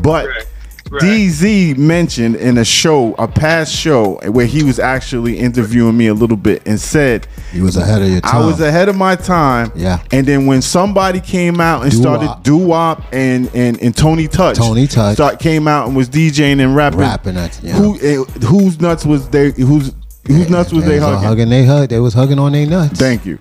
But 0.00 0.26
Right, 0.26 0.44
right. 0.90 1.02
DZ 1.02 1.76
mentioned 1.76 2.36
in 2.36 2.58
a 2.58 2.64
show, 2.64 3.14
a 3.18 3.26
past 3.26 3.74
show, 3.74 4.20
where 4.30 4.46
he 4.46 4.62
was 4.62 4.78
actually 4.78 5.38
interviewing 5.38 5.96
me 5.96 6.06
a 6.06 6.14
little 6.14 6.36
bit 6.36 6.62
and 6.66 6.78
said 6.78 7.26
He 7.52 7.60
was 7.60 7.76
ahead 7.76 8.02
of 8.02 8.08
your 8.08 8.20
time. 8.20 8.42
I 8.42 8.46
was 8.46 8.60
ahead 8.60 8.88
of 8.88 8.94
my 8.96 9.16
time. 9.16 9.72
Yeah. 9.74 9.98
And 10.12 10.26
then 10.26 10.46
when 10.46 10.62
somebody 10.62 11.20
came 11.20 11.60
out 11.60 11.82
and 11.82 11.90
Doo-wop. 11.90 12.22
started 12.22 12.42
doo 12.44 12.56
wop 12.58 13.02
and, 13.12 13.50
and 13.54 13.80
and 13.82 13.96
Tony 13.96 14.28
Touch, 14.28 14.56
Tony 14.56 14.86
Touch. 14.86 15.14
start, 15.14 15.40
came 15.40 15.66
out 15.66 15.88
and 15.88 15.96
was 15.96 16.08
DJing 16.08 16.60
and 16.62 16.76
rapping. 16.76 17.00
Rapping 17.00 17.36
at- 17.36 17.58
yeah. 17.62 17.72
Who 17.74 17.98
eh, 18.00 18.16
whose 18.46 18.80
nuts 18.80 19.04
was 19.04 19.28
they? 19.30 19.50
Whose 19.52 19.92
whose 20.26 20.48
nuts 20.50 20.72
was 20.72 20.84
they 20.84 20.96
was 21.00 21.04
hugging? 21.04 21.22
hugging. 21.28 21.48
They 21.48 21.64
hug. 21.64 21.88
They 21.88 21.98
was 22.00 22.14
hugging 22.14 22.38
on 22.38 22.52
their 22.52 22.66
nuts. 22.66 22.98
Thank 22.98 23.26
you. 23.26 23.38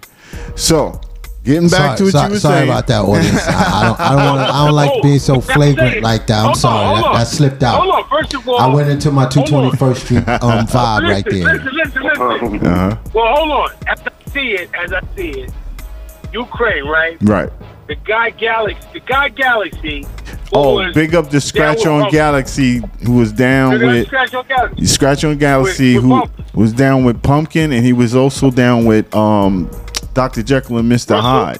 So 0.55 0.99
getting 1.43 1.69
back 1.69 1.97
sorry, 1.97 1.97
to 1.97 2.03
what 2.05 2.11
sorry, 2.11 2.27
you 2.27 2.33
were 2.33 2.39
sorry 2.39 2.55
saying. 2.59 2.69
about 2.69 2.87
that 2.87 3.01
audience. 3.01 3.47
I, 3.47 3.51
I 3.51 3.83
don't. 3.87 3.99
I 3.99 4.09
don't 4.15 4.25
want. 4.25 4.41
I 4.41 4.65
don't 4.65 4.75
like 4.75 5.01
being 5.03 5.19
so 5.19 5.41
flagrant 5.41 6.01
like 6.01 6.27
that. 6.27 6.37
I'm 6.39 6.43
Hold 6.45 6.55
on, 6.55 6.59
sorry. 6.59 6.85
hold 7.01 7.05
That, 7.15 7.19
that 7.19 7.27
slipped 7.27 7.63
out. 7.63 7.81
Hold 7.81 7.95
on. 7.95 8.09
First 8.09 8.33
of 8.33 8.47
all, 8.49 8.57
I 8.59 8.67
went 8.73 8.89
into 8.89 9.11
my 9.11 9.25
221st 9.25 9.95
Street 9.97 10.17
um, 10.17 10.25
vibe 10.67 11.09
right 11.09 11.25
there. 11.25 11.43
Listen, 11.55 11.71
listen, 11.73 12.03
listen. 12.03 12.67
Uh-huh. 12.67 12.97
Well, 13.13 13.35
hold 13.35 13.51
on. 13.51 13.69
As 13.87 13.99
I 14.01 14.29
see 14.31 14.51
it, 14.51 14.69
as 14.73 14.93
I 14.93 15.01
see 15.15 15.29
it, 15.41 15.51
Ukraine, 16.33 16.85
right? 16.85 17.17
Right. 17.21 17.49
The 17.87 17.95
guy 17.95 18.31
Galaxy, 18.31 18.87
the 18.93 18.99
guy 19.01 19.29
Galaxy. 19.29 20.07
Oh, 20.53 20.75
was 20.75 20.93
big 20.93 21.13
up 21.15 21.29
the 21.31 21.41
Scratch 21.41 21.85
on 21.85 22.01
Pump- 22.03 22.13
Galaxy 22.13 22.81
who 23.03 23.13
was 23.13 23.31
down 23.31 23.71
Big 23.77 23.81
with 23.81 24.07
Scratch 24.07 24.33
on 24.33 24.47
Galaxy. 24.47 24.85
Scratch 24.85 25.23
on 25.23 25.37
Galaxy 25.37 25.95
With- 25.95 26.03
with 26.05 26.11
who 26.11 26.19
Pumpkin. 26.21 26.45
was 26.61 26.73
down 26.73 27.03
with 27.03 27.21
Pumpkin 27.23 27.71
and 27.73 27.85
he 27.85 27.93
was 27.93 28.15
also 28.15 28.49
down 28.51 28.85
with 28.85 29.13
um 29.15 29.69
Dr. 30.15 30.41
Jekyll 30.43 30.77
and 30.77 30.91
Mr. 30.91 31.19
Hyde. 31.19 31.59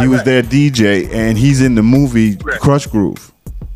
He 0.00 0.06
was 0.08 0.22
their 0.24 0.42
DJ 0.42 1.12
and 1.12 1.36
he's 1.36 1.60
in 1.62 1.74
the 1.74 1.82
movie 1.82 2.36
Krush 2.36 2.88
Groove. 2.88 3.31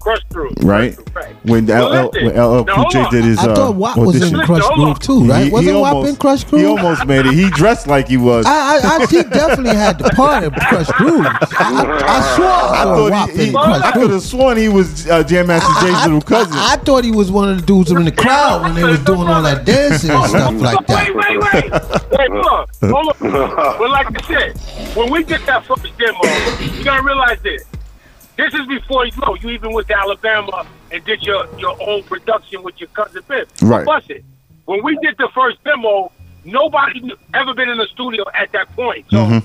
Crush 0.07 0.23
through. 0.31 0.51
Right? 0.63 0.97
Right. 1.15 1.35
When 1.45 1.67
Well, 1.67 1.89
LL, 1.89 2.11
listen. 2.13 2.27
when 2.27 2.35
LL 2.37 2.65
Now, 2.65 2.75
Cool 2.77 2.91
J 2.91 3.11
did 3.11 3.25
his 3.25 3.39
I 3.41 3.51
uh, 3.51 3.55
thought 3.57 3.75
Wop 3.75 3.97
was 3.99 4.23
in. 4.23 4.39
Crush 4.39 4.63
Hold 4.63 4.75
Groove 4.77 4.99
too, 5.01 5.25
right? 5.25 5.39
He- 5.41 5.45
he 5.47 5.51
Wasn't 5.51 5.79
Wop 5.81 5.95
almost- 5.95 6.11
in 6.11 6.17
Krush 6.17 6.49
Groove? 6.49 6.61
He 6.61 6.67
almost 6.69 7.07
made 7.07 7.27
it. 7.27 7.35
He 7.35 7.51
dressed 7.51 7.89
like 7.89 8.07
he 8.07 8.17
was. 8.17 8.47
I, 8.49 8.51
I, 8.77 8.97
I, 9.03 9.07
he 9.07 9.23
definitely 9.25 9.75
had 9.75 9.99
the 9.99 10.11
part 10.11 10.45
of 10.45 10.53
Krush 10.53 10.93
Groove. 10.93 11.27
I, 11.27 11.39
I, 11.59 12.03
I 12.07 12.21
swore 12.37 12.47
I 12.47 12.81
I 12.81 12.85
thought 12.85 13.11
Wop 13.11 13.31
he, 13.31 13.47
he 13.47 13.51
Crush 13.53 13.83
I 13.83 13.91
could 13.93 14.11
have 14.11 14.23
sworn 14.23 14.57
he 14.59 14.69
was 14.69 15.09
uh, 15.11 15.25
Jam 15.25 15.49
Master 15.49 15.87
Jay's 15.87 16.05
little 16.05 16.21
cousin. 16.21 16.53
I, 16.55 16.75
I 16.75 16.77
thought 16.77 17.03
he 17.03 17.11
was 17.11 17.33
one 17.33 17.49
of 17.51 17.57
the 17.61 17.67
dudes 17.67 17.91
in 17.91 18.05
the 18.05 18.13
crowd 18.13 18.63
when 18.63 18.75
they 18.77 18.85
was 18.85 19.01
doing 19.01 19.27
all 19.27 19.43
that 19.43 19.65
dancing 19.67 20.11
and 20.13 20.29
stuff 20.29 20.55
like 20.61 20.87
that. 20.87 21.15
Wait, 21.15 21.17
wait, 21.17 21.39
wait. 21.41 21.73
Wait, 22.19 22.31
look. 22.31 22.71
Hold 22.81 23.17
on. 23.21 23.77
But 23.79 23.91
like 23.91 24.07
I 24.23 24.27
said, 24.29 24.97
when 24.97 25.11
we 25.11 25.25
did 25.25 25.41
that 25.43 25.65
first 25.67 25.83
demo, 25.99 26.19
you 26.77 26.85
gotta 26.85 27.03
realize 27.03 27.41
this. 27.43 27.65
This 28.37 28.53
is 28.55 28.67
before 28.67 29.07
you 29.07 29.13
know 29.21 29.35
you 29.35 29.51
even 29.51 29.73
went 29.73 29.89
to 29.89 29.97
Alabama 29.97 30.67
and 30.93 31.05
did 31.05 31.23
your, 31.23 31.47
your 31.59 31.77
own 31.89 32.03
production 32.03 32.63
with 32.63 32.79
your 32.81 32.89
cousin 32.91 33.23
Biff. 33.29 33.49
Right. 33.63 33.85
Bust 33.87 34.11
it. 34.11 34.25
When 34.67 34.83
we 34.83 34.97
did 35.03 35.17
the 35.17 35.29
first 35.35 35.63
demo, 35.65 36.13
nobody 36.45 37.13
ever 37.35 37.55
been 37.55 37.69
in 37.69 37.79
the 37.79 37.87
studio 37.87 38.25
at 38.35 38.53
that 38.53 38.75
point. 38.77 39.07
So 39.11 39.17
Mhm. 39.19 39.43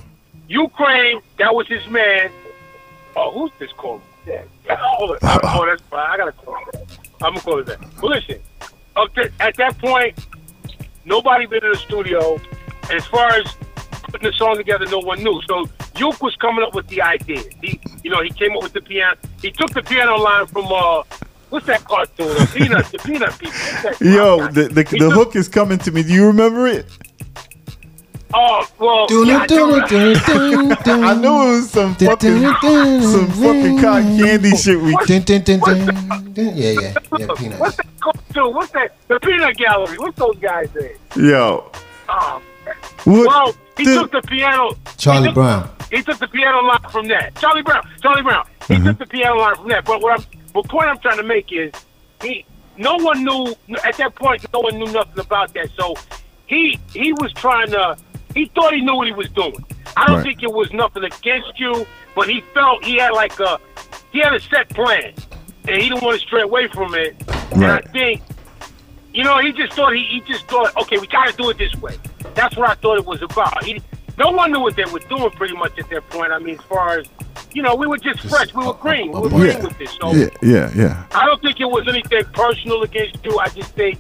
Ukraine, 0.50 1.21
that 1.39 1.55
was 1.55 1.67
his 1.67 1.86
man. 1.88 2.29
Oh, 3.15 3.31
who's 3.31 3.51
this 3.60 3.71
calling? 3.74 4.01
Yeah. 4.27 4.43
Hold 4.69 5.12
on. 5.12 5.17
Oh, 5.43 5.65
that's 5.65 5.81
fine. 5.83 6.10
I 6.10 6.17
gotta 6.17 6.31
call 6.33 6.55
him. 6.55 6.88
I'm 7.21 7.33
gonna 7.33 7.39
call 7.41 7.60
it. 7.60 7.65
But 7.67 8.03
listen, 8.03 8.39
up 8.95 9.13
to, 9.15 9.31
at 9.39 9.55
that 9.57 9.77
point, 9.77 10.17
nobody 11.05 11.45
been 11.45 11.63
in 11.63 11.71
the 11.71 11.77
studio. 11.77 12.39
As 12.91 13.05
far 13.07 13.29
as 13.29 13.45
putting 14.12 14.30
the 14.30 14.38
song 14.38 14.58
together, 14.58 14.86
no 14.86 15.00
one 15.00 15.24
knew. 15.24 15.41
So 15.48 15.68
Uke 15.98 16.22
was 16.22 16.36
coming 16.38 16.63
up 16.63 16.74
with 16.75 16.88
the 16.88 17.01
idea. 17.01 17.41
He, 17.62 17.80
you 18.03 18.10
know, 18.12 18.22
he 18.22 18.30
came 18.32 18.56
up 18.56 18.63
with 18.63 18.74
the 18.74 18.82
piano. 18.82 19.15
He 19.41 19.51
took 19.51 19.72
the 19.74 19.82
piano 19.84 20.15
line 20.18 20.46
from 20.48 20.65
uh, 20.72 21.03
what's 21.50 21.65
that 21.68 21.84
cartoon? 21.86 22.27
The 22.27 22.51
Peanut, 22.53 22.86
the 22.91 22.98
Peanut 23.00 23.38
people. 23.39 24.08
Yo, 24.08 24.48
the, 24.48 24.63
the, 24.63 24.84
the 24.84 24.98
took- 24.98 25.13
hook 25.13 25.36
is 25.36 25.48
coming 25.48 25.77
to 25.80 25.91
me. 25.91 26.03
Do 26.03 26.13
you 26.13 26.27
remember 26.27 26.68
it? 26.68 26.86
Oh 28.34 28.65
well, 28.80 29.08
Dun, 29.08 29.27
yeah, 29.27 29.39
I. 29.39 29.46
I 31.12 31.13
knew 31.15 31.27
it 31.27 31.51
was 31.58 31.70
some 31.70 31.94
Dun, 31.96 32.10
fucking 32.12 32.41
dun, 32.41 32.56
dun, 32.62 33.01
some 33.01 33.27
fucking 33.32 33.82
cotton 33.82 34.18
candy 34.18 34.51
shit. 34.56 34.80
We 34.80 34.96
dun, 35.06 35.22
dun. 35.22 35.60
Yeah, 36.34 36.44
yeah, 36.46 36.72
yeah, 36.80 36.94
What's 37.10 37.41
peanuts. 37.41 37.75
that 37.75 37.86
cartoon? 38.00 38.53
What's 38.53 38.72
that? 38.72 38.96
The 39.10 39.20
Peanut 39.20 39.58
Gallery. 39.58 39.98
What's 39.98 40.18
those 40.18 40.38
guys 40.38 40.70
name? 40.74 40.96
yo, 41.27 41.70
Oh, 42.08 42.41
what? 43.05 43.27
well, 43.27 43.55
he 43.77 43.86
the- 43.86 43.93
took 43.96 44.12
the 44.12 44.22
piano. 44.22 44.72
Charlie 44.98 45.22
he 45.22 45.25
took- 45.27 45.36
Brown. 45.36 45.70
He 45.91 46.01
took 46.01 46.20
the 46.20 46.27
piano 46.27 46.62
line 46.65 46.79
from 46.89 47.08
that. 47.10 47.36
Charlie 47.36 47.62
Brown. 47.63 47.81
Charlie 48.01 48.22
Brown. 48.22 48.48
He 48.67 48.75
Mm-hmm. 48.75 48.86
took 48.88 49.00
the 49.00 49.05
piano 49.08 49.36
line 49.38 49.55
from 49.55 49.67
that. 49.70 49.84
But 49.86 50.01
what 50.01 50.20
I'm, 50.20 50.25
the 50.53 50.67
point 50.70 50.88
I'm 50.88 51.00
trying 51.00 51.17
to 51.17 51.24
make 51.24 51.51
is, 51.51 51.72
he, 52.22 52.46
no 52.77 52.96
one 52.96 53.24
knew 53.25 53.53
at 53.84 53.98
that 53.98 54.15
point. 54.15 54.46
No 54.53 54.62
one 54.62 54.77
knew 54.79 54.89
nothing 54.91 55.20
about 55.20 55.53
that. 55.55 55.70
So 55.77 55.96
he, 56.48 56.79
he 56.93 57.12
was 57.13 57.34
trying 57.34 57.72
to. 57.72 57.98
He 58.34 58.46
thought 58.55 58.74
he 58.74 58.79
knew 58.81 58.96
what 58.96 59.08
he 59.08 59.13
was 59.13 59.29
doing. 59.31 59.53
I 59.98 60.08
don't 60.08 60.17
Right. 60.17 60.24
think 60.24 60.43
it 60.43 60.53
was 60.53 60.72
nothing 60.72 61.03
against 61.03 61.60
you, 61.60 61.86
but 62.15 62.29
he 62.29 62.39
felt 62.53 62.86
he 62.86 62.98
had 62.98 63.10
like 63.12 63.38
a 63.41 63.60
he 64.13 64.20
had 64.20 64.34
a 64.34 64.39
set 64.39 64.70
plan, 64.70 65.13
and 65.67 65.81
he 65.81 65.89
didn't 65.89 66.01
want 66.01 66.20
to 66.22 66.25
stray 66.25 66.41
away 66.43 66.67
from 66.70 66.96
it. 66.96 67.22
And 67.51 67.65
I 67.65 67.74
Right. 67.74 67.89
think, 67.91 68.22
you 69.13 69.24
know, 69.24 69.39
he 69.39 69.51
just 69.51 69.74
thought 69.74 69.94
he, 69.94 70.03
he 70.06 70.22
just 70.22 70.48
thought, 70.48 70.75
okay, 70.84 70.98
we 70.98 71.08
got 71.08 71.30
to 71.30 71.36
do 71.36 71.50
it 71.50 71.58
this 71.58 71.74
way. 71.75 71.96
That's 72.34 72.56
what 72.58 72.70
I 72.70 72.75
thought 72.75 72.98
it 72.98 73.06
was 73.06 73.22
about. 73.22 73.63
He, 73.63 73.82
no 74.18 74.32
one 74.32 74.51
knew 74.51 74.60
what 74.62 74.75
they 74.75 74.86
were 74.86 75.00
doing 75.00 75.30
pretty 75.32 75.56
much 75.56 75.77
at 75.80 75.89
that 75.89 76.10
point. 76.10 76.32
I 76.32 76.39
mean, 76.39 76.56
as 76.56 76.62
far 76.65 77.00
as 77.00 77.08
you 77.53 77.62
know, 77.62 77.75
we 77.75 77.86
were 77.88 77.98
just 77.98 78.22
fresh. 78.22 78.53
We 78.53 78.65
were 78.65 78.74
green. 78.74 79.12
We 79.12 79.20
were 79.20 79.30
green 79.30 79.46
Yeah. 79.58 79.63
with 79.63 79.77
this. 79.77 79.91
So 80.00 80.13
Yeah, 80.13 80.27
yeah, 80.41 80.72
yeah. 80.75 81.03
I 81.13 81.25
don't 81.25 81.41
think 81.41 81.60
it 81.60 81.65
was 81.65 81.86
anything 81.88 82.24
personal 82.34 82.82
against 82.84 83.24
you. 83.25 83.38
I 83.39 83.50
just 83.50 83.72
think 83.74 84.00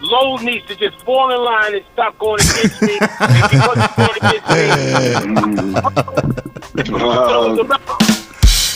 Lowe 0.00 0.36
needs 0.36 0.66
to 0.66 0.76
just 0.76 1.00
fall 1.04 1.30
in 1.32 1.40
line 1.44 1.74
and 1.74 1.84
stop 1.92 2.16
going 2.18 2.40
against 2.40 2.82
me. 2.82 2.98
and 3.00 3.50
he 3.50 3.58
wasn't 3.58 3.96
going 3.96 4.16
against 4.20 4.48
me. 4.50 5.72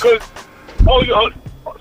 Because, 0.00 0.20
oh, 0.88 1.02
yo, 1.02 1.28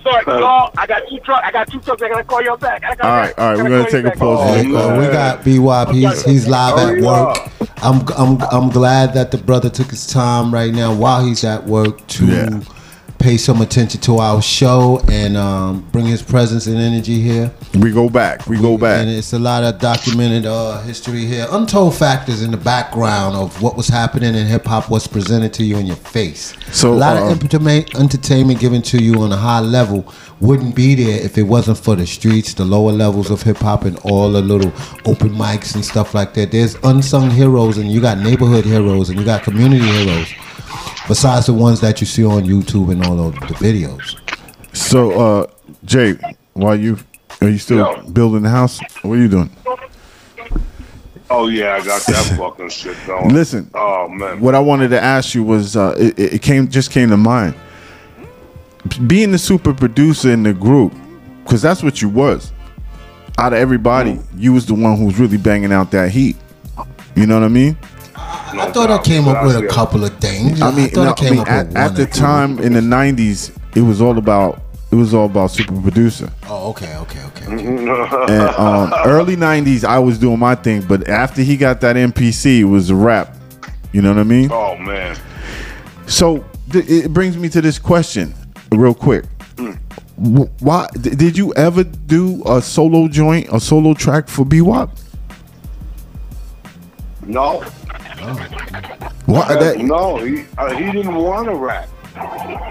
sorry, 0.06 0.40
y'all, 0.42 0.72
I 0.78 0.88
got 0.88 1.04
two 1.10 1.20
trucks. 1.20 1.42
I 1.46 1.52
got 1.52 1.72
two 1.72 1.80
trucks. 1.82 2.02
I 2.02 2.10
gotta 2.10 2.24
call 2.24 2.42
y'all 2.44 2.58
back. 2.58 2.82
Gotta, 2.82 3.04
All 3.04 3.10
right, 3.10 3.34
all 3.38 3.50
right, 3.54 3.58
we're 3.64 3.70
gonna 3.70 3.90
take 3.92 4.06
a 4.06 4.10
back. 4.10 4.18
pause. 4.18 4.40
Oh, 4.50 4.54
Hey, 4.54 4.76
uh, 4.76 5.00
we 5.00 5.06
got 5.08 5.44
B 5.44 5.60
Wop. 5.60 5.90
He's 5.90 6.24
he's 6.24 6.48
live 6.48 6.78
at 6.78 7.02
work. 7.04 7.38
I'm 7.84 8.08
I'm 8.18 8.42
I'm 8.52 8.70
glad 8.70 9.14
that 9.16 9.32
the 9.32 9.38
brother 9.38 9.70
took 9.70 9.88
his 9.90 10.08
time 10.08 10.54
right 10.54 10.74
now 10.74 10.94
while 10.96 11.26
he's 11.26 11.44
at 11.44 11.66
work 11.66 12.06
to 12.08 12.26
Yeah. 12.26 12.60
Pay 13.20 13.38
some 13.38 13.62
attention 13.62 14.02
to 14.02 14.18
our 14.18 14.42
show 14.42 15.02
and 15.10 15.36
um, 15.38 15.82
bring 15.92 16.06
his 16.06 16.22
presence 16.22 16.68
and 16.68 16.78
energy 16.78 17.20
here. 17.22 17.52
We 17.80 17.92
go 17.92 18.10
back. 18.10 18.46
We 18.48 18.58
go 18.58 18.78
back. 18.78 19.02
And 19.02 19.10
it's 19.10 19.34
a 19.34 19.40
lot 19.40 19.64
of 19.64 19.80
documented 19.80 20.46
uh, 20.46 20.82
history 20.82 21.26
here, 21.26 21.48
untold 21.52 21.96
factors 21.96 22.44
in 22.44 22.52
the 22.52 22.58
background 22.58 23.36
of 23.36 23.62
what 23.62 23.76
was 23.78 23.88
happening 23.88 24.36
in 24.36 24.46
hip 24.46 24.66
hop, 24.66 24.90
what's 24.90 25.08
presented 25.08 25.54
to 25.54 25.64
you 25.64 25.78
in 25.78 25.86
your 25.86 25.96
face. 25.96 26.56
So, 26.72 26.94
a 26.94 26.96
lot 26.96 27.18
uh, 27.18 27.26
of 27.26 27.32
entertainment, 27.32 27.96
entertainment 27.96 28.60
given 28.60 28.82
to 28.84 29.02
you 29.02 29.22
on 29.22 29.32
a 29.32 29.38
high 29.38 29.62
level 29.62 30.12
wouldn't 30.42 30.76
be 30.76 30.96
there 30.96 31.24
if 31.24 31.38
it 31.38 31.44
wasn't 31.44 31.78
for 31.78 31.96
the 31.96 32.06
streets, 32.06 32.54
the 32.54 32.66
lower 32.66 32.92
levels 32.92 33.32
of 33.32 33.42
hip 33.42 33.58
hop, 33.58 33.86
and 33.86 33.98
all 34.00 34.32
the 34.32 34.42
little 34.42 34.72
open 35.06 35.30
mics 35.30 35.76
and 35.76 35.84
stuff 35.84 36.14
like 36.14 36.34
that. 36.34 36.52
There's 36.52 36.76
unsung 36.84 37.32
heroes, 37.32 37.78
and 37.78 37.92
you 37.92 38.02
got 38.02 38.20
neighborhood 38.20 38.66
heroes, 38.66 39.10
and 39.10 39.20
you 39.20 39.26
got 39.26 39.44
community 39.44 39.86
heroes. 39.86 40.34
Besides 41.08 41.46
the 41.46 41.54
ones 41.54 41.82
that 41.82 42.02
you 42.02 42.08
see 42.08 42.26
on 42.26 42.44
YouTube 42.44 42.92
and 42.92 43.06
all 43.06 43.20
of 43.28 43.34
the 43.36 43.54
videos. 43.56 44.18
So, 44.76 45.12
uh, 45.12 45.48
Jay, 45.84 46.16
while 46.54 46.76
you 46.76 46.98
are 47.42 47.50
you 47.50 47.58
still 47.60 47.78
Yo. 47.78 48.02
building 48.10 48.44
the 48.44 48.50
house? 48.50 48.80
What 49.02 49.14
are 49.14 49.22
you 49.22 49.28
doing? 49.28 49.50
Oh 51.30 51.48
yeah, 51.48 51.74
I 51.76 51.84
got 51.84 52.02
that 52.06 52.36
fucking 52.38 52.70
shit 52.70 52.96
going. 53.06 53.34
Listen, 53.34 53.70
Oh 53.74 54.08
man. 54.08 54.40
what 54.40 54.56
I 54.56 54.60
wanted 54.60 54.90
to 54.90 55.02
ask 55.02 55.34
you 55.36 55.44
was 55.44 55.76
uh, 55.76 55.96
it, 55.98 56.18
it 56.20 56.42
came 56.42 56.68
just 56.70 56.92
came 56.92 57.10
to 57.10 57.18
mind. 57.18 57.56
Being 59.08 59.32
the 59.32 59.38
super 59.40 59.74
producer 59.74 60.30
in 60.32 60.44
the 60.44 60.54
group, 60.54 60.94
because 61.44 61.62
that's 61.62 61.82
what 61.84 62.02
you 62.02 62.10
was. 62.10 62.52
Out 63.38 63.52
of 63.54 63.60
everybody, 63.60 64.20
you 64.38 64.54
was 64.54 64.66
the 64.66 64.76
one 64.76 64.98
who 64.98 65.06
was 65.06 65.20
really 65.20 65.38
banging 65.38 65.74
out 65.74 65.92
that 65.92 66.12
heat. 66.12 66.38
You 67.16 67.26
know 67.26 67.36
what 67.40 67.46
I 67.46 67.50
mean? 67.50 67.78
I 68.58 68.72
thought 68.72 68.92
I 68.92 68.98
came 69.02 69.28
up 69.28 69.46
with 69.46 69.56
a 69.58 69.68
couple 69.68 70.04
of 70.04 70.18
things. 70.20 70.62
I 70.62 70.72
mean, 70.72 70.90
thought 70.90 71.04
no, 71.06 71.12
I 71.12 71.14
came 71.14 71.28
I 71.28 71.32
mean, 71.32 71.42
up 71.42 71.48
at, 71.48 71.68
with 71.68 71.78
at 71.78 71.96
the 71.96 72.06
time 72.06 72.60
in 72.60 72.74
the 72.74 72.80
'90s, 72.82 73.56
it 73.76 73.82
was 73.82 74.02
all 74.02 74.18
about 74.18 74.62
it 74.92 74.96
was 74.96 75.14
all 75.14 75.26
about 75.26 75.52
super 75.52 75.80
producer. 75.82 76.32
Oh, 76.48 76.70
okay, 76.70 76.96
okay, 76.98 77.24
okay. 77.26 77.46
And 77.48 77.90
um, 78.58 78.94
early 79.06 79.36
'90s, 79.36 79.84
I 79.84 80.00
was 80.00 80.18
doing 80.18 80.40
my 80.40 80.56
thing, 80.56 80.82
but 80.88 81.08
after 81.10 81.42
he 81.42 81.58
got 81.58 81.82
that 81.82 81.96
MPC, 81.96 82.60
it 82.60 82.66
was 82.66 82.90
a 82.90 82.96
rap. 82.96 83.36
You 83.92 84.02
know 84.02 84.10
what 84.10 84.20
I 84.20 84.24
mean? 84.24 84.50
Oh 84.52 84.78
man. 84.78 85.18
So 86.08 86.46
th- 86.72 86.86
it 86.88 87.14
brings 87.14 87.38
me 87.38 87.50
to 87.50 87.62
this 87.62 87.80
question, 87.80 88.34
real 88.72 88.94
quick. 88.94 89.26
Wh- 90.18 90.48
Why 90.62 90.88
d- 91.02 91.12
did 91.16 91.38
you 91.38 91.54
ever 91.56 91.84
do 91.84 92.44
a 92.46 92.62
solo 92.62 93.08
joint, 93.08 93.48
a 93.52 93.60
solo 93.60 93.94
track 93.94 94.28
for 94.28 94.46
B-Wop? 94.46 94.92
No. 97.26 97.64
Why 99.26 99.56
that? 99.56 99.78
No, 99.80 100.18
he 100.18 100.46
uh, 100.58 100.76
he 100.76 100.92
didn't 100.92 101.16
want 101.16 101.48
to 101.48 101.56
rap. 101.56 101.90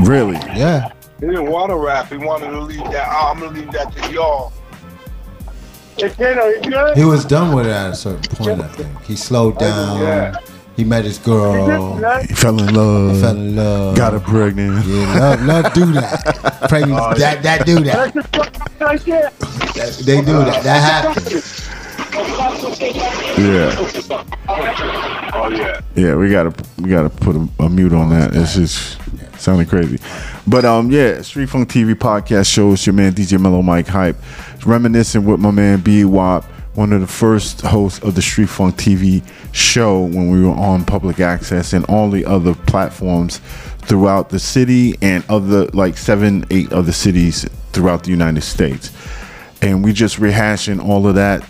Really? 0.00 0.36
Yeah. 0.56 0.92
He 1.20 1.26
didn't 1.26 1.46
want 1.50 1.70
to 1.70 1.76
rap. 1.76 2.08
He 2.10 2.16
wanted 2.16 2.50
to 2.50 2.60
leave 2.60 2.78
that. 2.92 3.08
Oh, 3.10 3.30
I'm 3.32 3.40
gonna 3.40 3.52
leave 3.58 3.70
that 3.72 3.92
to 3.96 4.12
y'all. 4.12 4.52
He 5.96 7.04
was 7.04 7.24
done 7.24 7.54
with 7.54 7.66
it 7.66 7.70
at 7.70 7.90
a 7.90 7.94
certain 7.94 8.22
point, 8.36 8.60
I 8.60 8.68
think. 8.68 9.00
He 9.02 9.14
slowed 9.16 9.58
down. 9.58 10.00
Yeah. 10.00 10.36
He 10.76 10.82
met 10.82 11.04
his 11.04 11.18
girl. 11.18 11.96
He 12.22 12.34
fell 12.34 12.58
in 12.60 12.74
love. 12.74 13.20
Fell 13.20 13.36
in 13.36 13.54
love. 13.54 13.96
Got 13.96 14.12
her 14.14 14.18
pregnant. 14.20 14.84
Yeah, 14.86 15.14
love, 15.20 15.42
love 15.44 15.72
do 15.72 15.92
that. 15.92 16.66
Pregnant, 16.68 17.00
Oh, 17.00 17.14
that, 17.14 17.42
that 17.44 17.64
do 17.64 17.78
that. 17.84 18.12
That- 18.12 20.02
They 20.04 20.16
do 20.20 20.32
that. 20.32 20.64
That 20.64 21.04
happens. 21.14 21.68
Yeah. 23.36 23.74
Oh 25.36 25.48
yeah. 25.50 25.80
Yeah, 25.96 26.14
we 26.14 26.30
gotta 26.30 26.54
we 26.78 26.88
gotta 26.88 27.10
put 27.10 27.34
a, 27.34 27.48
a 27.58 27.68
mute 27.68 27.92
on 27.92 28.10
that. 28.10 28.34
It's 28.34 28.54
just 28.54 28.98
sounding 29.40 29.66
crazy. 29.66 29.98
But 30.46 30.64
um, 30.64 30.90
yeah, 30.90 31.22
Street 31.22 31.48
Funk 31.48 31.68
TV 31.68 31.94
podcast 31.94 32.52
shows 32.52 32.86
your 32.86 32.92
man 32.92 33.14
DJ 33.14 33.40
Mellow 33.40 33.62
Mike 33.62 33.88
Hype, 33.88 34.16
reminiscing 34.64 35.24
with 35.24 35.40
my 35.40 35.50
man 35.50 35.80
B 35.80 36.04
Wop, 36.04 36.44
one 36.74 36.92
of 36.92 37.00
the 37.00 37.06
first 37.06 37.62
hosts 37.62 37.98
of 38.04 38.14
the 38.14 38.22
Street 38.22 38.48
Funk 38.48 38.76
TV 38.76 39.22
show 39.52 40.02
when 40.02 40.30
we 40.30 40.44
were 40.44 40.54
on 40.54 40.84
public 40.84 41.18
access 41.20 41.72
and 41.72 41.84
all 41.86 42.10
the 42.10 42.24
other 42.24 42.54
platforms 42.54 43.38
throughout 43.82 44.30
the 44.30 44.38
city 44.38 44.94
and 45.02 45.24
other 45.28 45.66
like 45.66 45.96
seven, 45.96 46.44
eight 46.50 46.72
other 46.72 46.92
cities 46.92 47.44
throughout 47.72 48.04
the 48.04 48.10
United 48.10 48.42
States. 48.42 48.92
And 49.60 49.82
we 49.84 49.92
just 49.92 50.18
rehashing 50.18 50.82
all 50.84 51.06
of 51.08 51.14
that 51.16 51.42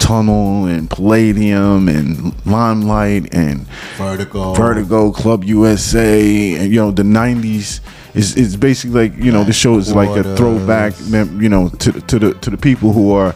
tunnel 0.00 0.64
and 0.66 0.90
palladium 0.90 1.88
and 1.88 2.34
limelight 2.44 3.32
and 3.32 3.66
Vertigo. 3.96 4.54
Vertigo, 4.54 5.12
Club 5.12 5.44
USA, 5.44 6.56
and 6.56 6.72
you 6.72 6.80
know 6.80 6.90
the 6.90 7.04
'90s 7.04 7.80
is 8.14 8.34
is 8.36 8.56
basically 8.56 9.08
like 9.08 9.16
you 9.24 9.30
know 9.30 9.44
the 9.44 9.52
show 9.52 9.78
is 9.78 9.94
like 9.94 10.10
a 10.16 10.34
throwback, 10.36 10.94
mem- 11.08 11.40
you 11.40 11.48
know, 11.48 11.68
to 11.68 11.92
to 11.92 12.18
the 12.18 12.34
to 12.34 12.50
the 12.50 12.56
people 12.56 12.92
who 12.92 13.12
are, 13.12 13.34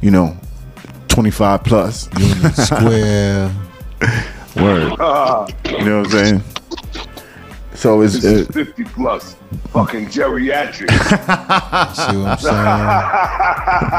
you 0.00 0.10
know, 0.10 0.36
25 1.08 1.62
plus. 1.62 2.08
Union 2.18 2.52
Square. 2.54 3.52
Word, 4.56 4.92
Ah, 4.98 5.46
you 5.70 5.84
know 5.84 5.98
what 5.98 6.06
I'm 6.06 6.10
saying? 6.10 6.42
So 7.76 8.00
it's 8.00 8.14
this 8.14 8.24
is 8.24 8.48
uh, 8.48 8.52
50 8.52 8.84
plus. 8.84 9.36
Fucking 9.68 10.06
geriatric. 10.06 10.90
See 11.94 12.16
what 12.16 12.28
I'm 12.28 12.38
saying? 12.38 12.54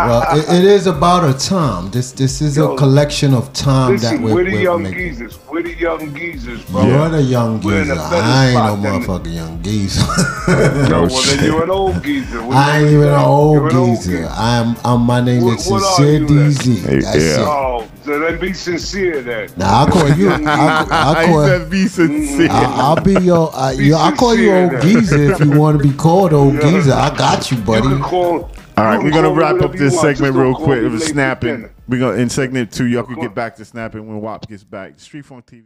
Well, 0.08 0.38
it, 0.38 0.50
it 0.60 0.63
is 0.66 0.88
about 0.88 1.24
a 1.30 1.38
time. 1.38 1.92
This 1.92 2.12
this 2.12 2.42
is 2.42 2.58
a 2.58 2.76
collection 2.76 3.34
of 3.34 3.54
time 3.54 3.98
that 3.98 4.20
we're, 4.20 4.34
we're 4.34 4.44
the 4.46 4.52
we're 4.54 4.62
young 4.62 4.84
making. 4.84 4.98
geezers. 5.00 5.40
We're 5.50 5.62
the 5.63 5.74
young 5.76 6.13
geezers, 6.16 6.63
bro. 6.66 6.82
Yeah. 6.82 6.88
You're 6.88 7.10
the 7.10 7.22
young 7.22 7.60
geezer. 7.62 7.96
I 7.98 8.48
ain't 8.48 8.84
no 8.84 8.90
motherfucking 8.90 9.36
young 9.36 9.62
geezer. 9.62 10.04
No, 10.90 11.02
well, 11.02 11.10
shit. 11.10 11.40
then 11.42 11.52
you're 11.52 11.63
an 11.63 11.70
old 11.70 12.04
geezer. 12.04 12.42
What 12.44 12.56
I 12.58 12.80
ain't 12.80 12.90
even 12.92 13.08
an 13.10 13.13
old 13.20 13.54
You're 13.56 13.70
an 13.70 13.76
old 13.76 13.98
geezer. 13.98 14.28
I'm, 14.32 14.76
I'm. 14.86 15.02
My 15.02 15.22
name 15.22 15.44
What- 15.44 15.60
is 15.60 15.70
what 15.70 15.84
Sincere? 15.98 16.22
DZ. 16.22 16.86
Hey, 16.86 17.00
That's 17.02 17.16
yeah. 17.18 17.42
it. 17.42 17.48
Oh, 17.48 17.88
so 18.08 18.20
then 18.20 18.39
be 18.39 18.54
sincere 18.54 19.22
then. 19.22 19.50
Now 19.58 19.84
I 19.84 19.89
call 19.91 20.10
you. 20.12 20.30
I, 20.32 20.88
I 20.89 21.12
I 21.24 21.26
call. 21.26 21.46
said 21.46 21.70
be 21.70 21.88
sincere. 21.88 22.48
I, 22.50 22.63
I'll 22.63 23.04
be 23.04 23.13
your. 23.20 23.52
Uh, 23.54 23.76
Be 23.76 23.86
you 23.88 23.96
I 23.96 24.12
call 24.15 24.34
you 24.34 24.48
sincere 24.50 24.72
old 24.74 24.82
geezer 24.82 25.32
if 25.34 25.39
you 25.41 25.52
want 25.60 25.78
to 25.82 25.84
be 25.88 25.93
called 25.93 26.32
old 26.34 26.54
Yeah. 26.56 26.62
geezer. 26.72 26.93
I 26.93 27.15
got 27.17 27.52
you, 27.52 27.58
You 27.58 27.63
buddy. 27.63 27.82
can 27.82 28.02
call. 28.02 28.50
All 28.78 28.84
right, 28.86 29.02
we're 29.04 29.12
gonna 29.12 29.32
wrap 29.32 29.60
up 29.62 29.74
this 29.74 30.00
segment 30.00 30.36
real 30.36 30.56
quick. 30.56 30.80
me 30.82 30.86
It 30.88 30.89
was 30.89 31.06
snapping. 31.06 31.67
We're 31.89 32.00
gonna 32.00 32.17
in 32.17 32.30
segment 32.30 32.72
two, 32.72 32.86
y'all 32.86 33.04
can 33.04 33.15
get 33.20 33.36
back 33.36 33.56
to 33.58 33.65
snapping 33.65 34.08
when 34.08 34.22
Wop 34.22 34.48
gets 34.48 34.63
back. 34.63 35.00
Street 35.00 35.26
Funk 35.26 35.46
TV. 35.46 35.63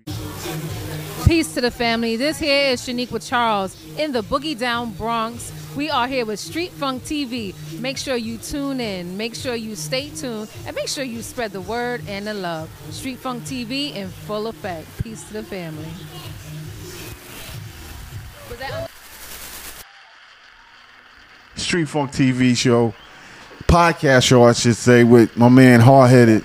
Peace 1.27 1.53
to 1.53 1.61
the 1.61 1.69
family. 1.71 2.15
This 2.17 2.39
here 2.39 2.71
is 2.71 2.81
Shaniqua 2.81 3.25
Charles 3.27 3.77
in 3.97 4.11
the 4.11 4.23
Boogie 4.23 4.57
Down 4.57 4.91
Bronx. 4.93 5.51
We 5.75 5.89
are 5.89 6.05
here 6.05 6.25
with 6.25 6.39
Street 6.39 6.71
Funk 6.71 7.03
TV. 7.03 7.53
Make 7.79 7.97
sure 7.97 8.17
you 8.17 8.37
tune 8.37 8.81
in. 8.81 9.15
Make 9.15 9.35
sure 9.35 9.55
you 9.55 9.75
stay 9.77 10.09
tuned. 10.09 10.49
And 10.65 10.75
make 10.75 10.89
sure 10.89 11.03
you 11.05 11.21
spread 11.21 11.51
the 11.51 11.61
word 11.61 12.01
and 12.07 12.27
the 12.27 12.33
love. 12.33 12.69
Street 12.89 13.19
Funk 13.19 13.43
TV 13.43 13.95
in 13.95 14.09
full 14.09 14.47
effect. 14.47 14.87
Peace 15.01 15.23
to 15.27 15.33
the 15.33 15.43
family. 15.43 15.87
Street 21.55 21.85
Funk 21.85 22.11
TV 22.11 22.55
show, 22.57 22.93
podcast 23.67 24.23
show, 24.23 24.43
I 24.43 24.53
should 24.53 24.75
say, 24.75 25.03
with 25.03 25.35
my 25.37 25.49
man 25.49 25.79
Hard 25.79 26.09
Headed. 26.09 26.43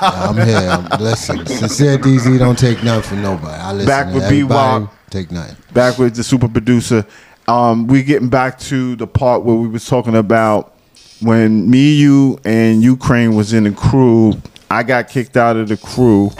I'm 0.00 0.36
here. 0.36 0.56
I'm, 0.56 0.86
listen, 1.00 1.44
Sincere 1.46 1.98
DZ 1.98 2.38
don't 2.38 2.58
take 2.58 2.82
nothing 2.82 3.02
from 3.02 3.22
nobody. 3.22 3.60
I 3.60 3.72
listen 3.72 3.86
Back 3.86 4.08
to 4.08 4.14
with 4.14 4.28
B-Wop. 4.28 4.94
Take 5.10 5.30
nothing. 5.30 5.56
back 5.72 5.98
with 5.98 6.14
the 6.16 6.22
super 6.22 6.48
producer. 6.48 7.06
Um, 7.48 7.86
we 7.86 8.02
getting 8.02 8.28
back 8.28 8.58
to 8.60 8.94
the 8.96 9.06
part 9.06 9.42
where 9.42 9.56
we 9.56 9.68
was 9.68 9.86
talking 9.86 10.14
about 10.14 10.74
when 11.22 11.68
me, 11.68 11.94
you, 11.94 12.38
and 12.44 12.82
Ukraine 12.82 13.34
was 13.34 13.54
in 13.54 13.64
the 13.64 13.72
crew. 13.72 14.34
I 14.70 14.82
got 14.82 15.08
kicked 15.08 15.36
out 15.36 15.56
of 15.56 15.68
the 15.68 15.78
crew 15.78 16.30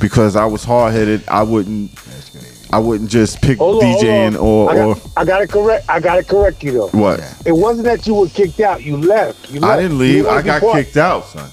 because 0.00 0.36
I 0.36 0.44
was 0.44 0.62
hard 0.62 0.94
headed. 0.94 1.24
I 1.28 1.42
wouldn't. 1.42 1.90
I 2.72 2.78
wouldn't 2.78 3.10
just 3.10 3.40
pick 3.40 3.58
Hold 3.58 3.84
on, 3.84 3.94
DJing 3.96 4.40
or 4.40 4.70
I, 4.70 4.78
or 4.80 4.94
got, 4.94 5.10
I 5.16 5.24
gotta 5.24 5.46
correct. 5.46 5.88
I 5.88 6.00
gotta 6.00 6.24
correct 6.24 6.62
you 6.62 6.72
though. 6.72 6.88
what. 6.88 7.20
It 7.44 7.52
wasn't 7.52 7.84
that 7.84 8.06
you 8.06 8.14
were 8.14 8.28
kicked 8.28 8.58
out. 8.60 8.82
You 8.82 8.96
left. 8.96 9.50
You 9.50 9.60
I 9.62 9.76
didn't 9.80 9.98
leave. 9.98 10.26
I 10.26 10.42
got 10.42 10.60
part- 10.60 10.74
kicked 10.84 10.96
out, 10.96 11.24
son. 11.24 11.50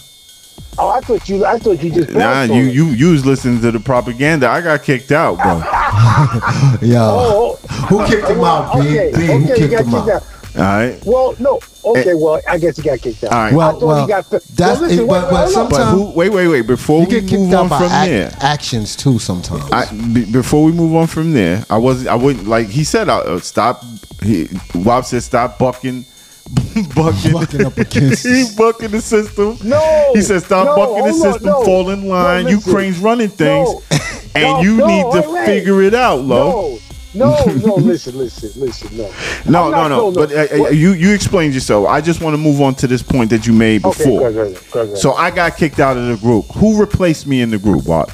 Oh, 0.77 0.89
I 0.89 0.99
thought 1.01 1.27
you. 1.29 1.45
I 1.45 1.59
thought 1.59 1.83
you 1.83 1.91
just. 1.91 2.09
Nah, 2.11 2.19
bounced 2.19 2.53
you 2.53 2.63
you 2.63 2.85
you 2.87 3.11
was 3.11 3.25
listening 3.25 3.59
to 3.61 3.71
the 3.71 3.79
propaganda. 3.79 4.47
I 4.49 4.61
got 4.61 4.81
kicked 4.83 5.11
out, 5.11 5.35
bro. 5.37 5.57
Yo, 6.81 6.97
Oh, 7.01 7.59
oh. 7.69 7.75
who 7.87 8.07
kicked 8.07 8.27
him 8.29 8.39
out, 8.41 8.73
B? 8.75 8.79
Okay, 8.79 9.11
B, 9.15 9.25
who 9.27 9.33
okay, 9.33 9.47
you 9.49 9.55
kicked 9.55 9.71
got 9.71 9.85
him 9.85 9.91
kicked 9.91 9.93
out? 9.95 10.09
out. 10.09 10.23
All 10.53 10.63
right. 10.63 10.99
Well, 11.05 11.35
no. 11.39 11.59
Okay, 11.83 12.13
well, 12.13 12.41
I 12.47 12.57
guess 12.57 12.77
he 12.77 12.83
got 12.83 12.99
kicked 12.99 13.23
out. 13.23 13.31
All 13.31 13.39
right. 13.39 13.53
I 13.53 13.55
Well, 13.55 13.71
thought 13.79 13.85
well, 13.87 14.01
he 14.01 14.07
got. 14.07 14.29
that's 14.29 14.57
well, 14.59 14.81
listen, 14.81 14.99
it, 14.99 15.07
but- 15.07 15.23
wait, 15.23 15.31
but 15.31 15.53
hold 15.53 15.69
But 15.69 15.75
Sometimes- 15.77 15.91
who? 15.91 16.11
Wait, 16.11 16.29
wait, 16.29 16.47
wait. 16.47 16.67
Before 16.67 16.99
we 17.01 17.05
get 17.05 17.27
kicked 17.27 17.41
move 17.41 17.53
out 17.53 17.59
on 17.63 17.69
by 17.69 17.77
from 17.79 17.91
ac- 17.91 18.09
there, 18.11 18.31
actions 18.41 18.95
too 18.95 19.19
sometimes. 19.19 19.71
I 19.71 19.85
be, 20.13 20.25
before 20.25 20.63
we 20.65 20.71
move 20.71 20.95
on 20.95 21.07
from 21.07 21.33
there, 21.33 21.65
I 21.69 21.77
wasn't. 21.77 22.09
I 22.09 22.15
wouldn't 22.15 22.47
like. 22.47 22.67
He 22.67 22.83
said, 22.83 23.09
uh, 23.09 23.39
"Stop." 23.39 23.83
He, 24.23 24.47
Wop 24.75 25.05
said, 25.05 25.23
"Stop 25.23 25.57
bucking." 25.59 26.05
bucking, 26.95 27.31
Bucking 27.33 27.65
up 27.65 27.77
against- 27.77 28.25
he 28.27 28.45
bucking 28.57 28.91
the 28.91 29.01
system. 29.01 29.57
No, 29.63 30.11
he 30.13 30.21
said, 30.21 30.41
"Stop 30.43 30.65
no, 30.65 30.75
bucking 30.75 31.05
the 31.05 31.13
system. 31.13 31.45
no. 31.45 31.63
fall 31.63 31.89
in 31.91 32.07
line. 32.07 32.45
No. 32.45 32.49
Ukraine's 32.51 32.99
running 32.99 33.29
things, 33.29 33.69
No. 33.69 33.81
and 34.35 34.43
No, 34.43 34.61
you 34.61 34.77
no, 34.77 34.87
need 34.87 35.01
to 35.21 35.21
wait, 35.29 35.29
wait. 35.31 35.45
figure 35.45 35.81
it 35.81 35.93
out, 35.93 36.21
Lo." 36.21 36.77
No, 37.13 37.35
no, 37.45 37.53
no. 37.55 37.75
listen, 37.75 38.17
listen, 38.17 38.51
listen. 38.61 38.95
No, 38.97 39.11
No, 39.45 39.73
I'm 39.73 39.89
no, 39.89 40.09
no. 40.09 40.11
But 40.13 40.31
uh, 40.31 40.65
uh, 40.65 40.69
you 40.69 40.91
you 40.93 41.13
explained 41.13 41.53
yourself. 41.53 41.85
I 41.87 41.99
just 41.99 42.21
want 42.21 42.33
to 42.35 42.37
move 42.37 42.61
on 42.61 42.73
to 42.75 42.87
this 42.87 43.03
point 43.03 43.29
that 43.31 43.45
you 43.45 43.51
made 43.51 43.83
Okay, 43.83 43.97
before. 44.05 44.19
go 44.21 44.25
ahead, 44.27 44.35
go 44.35 44.41
ahead, 44.53 44.71
go 44.71 44.81
ahead. 44.83 44.97
So 44.97 45.11
I 45.13 45.29
got 45.29 45.57
kicked 45.57 45.79
out 45.79 45.97
of 45.97 46.07
the 46.07 46.15
group. 46.17 46.45
Who 46.55 46.79
replaced 46.79 47.27
me 47.27 47.41
in 47.41 47.49
the 47.49 47.57
group, 47.59 47.85
Wop? 47.85 48.09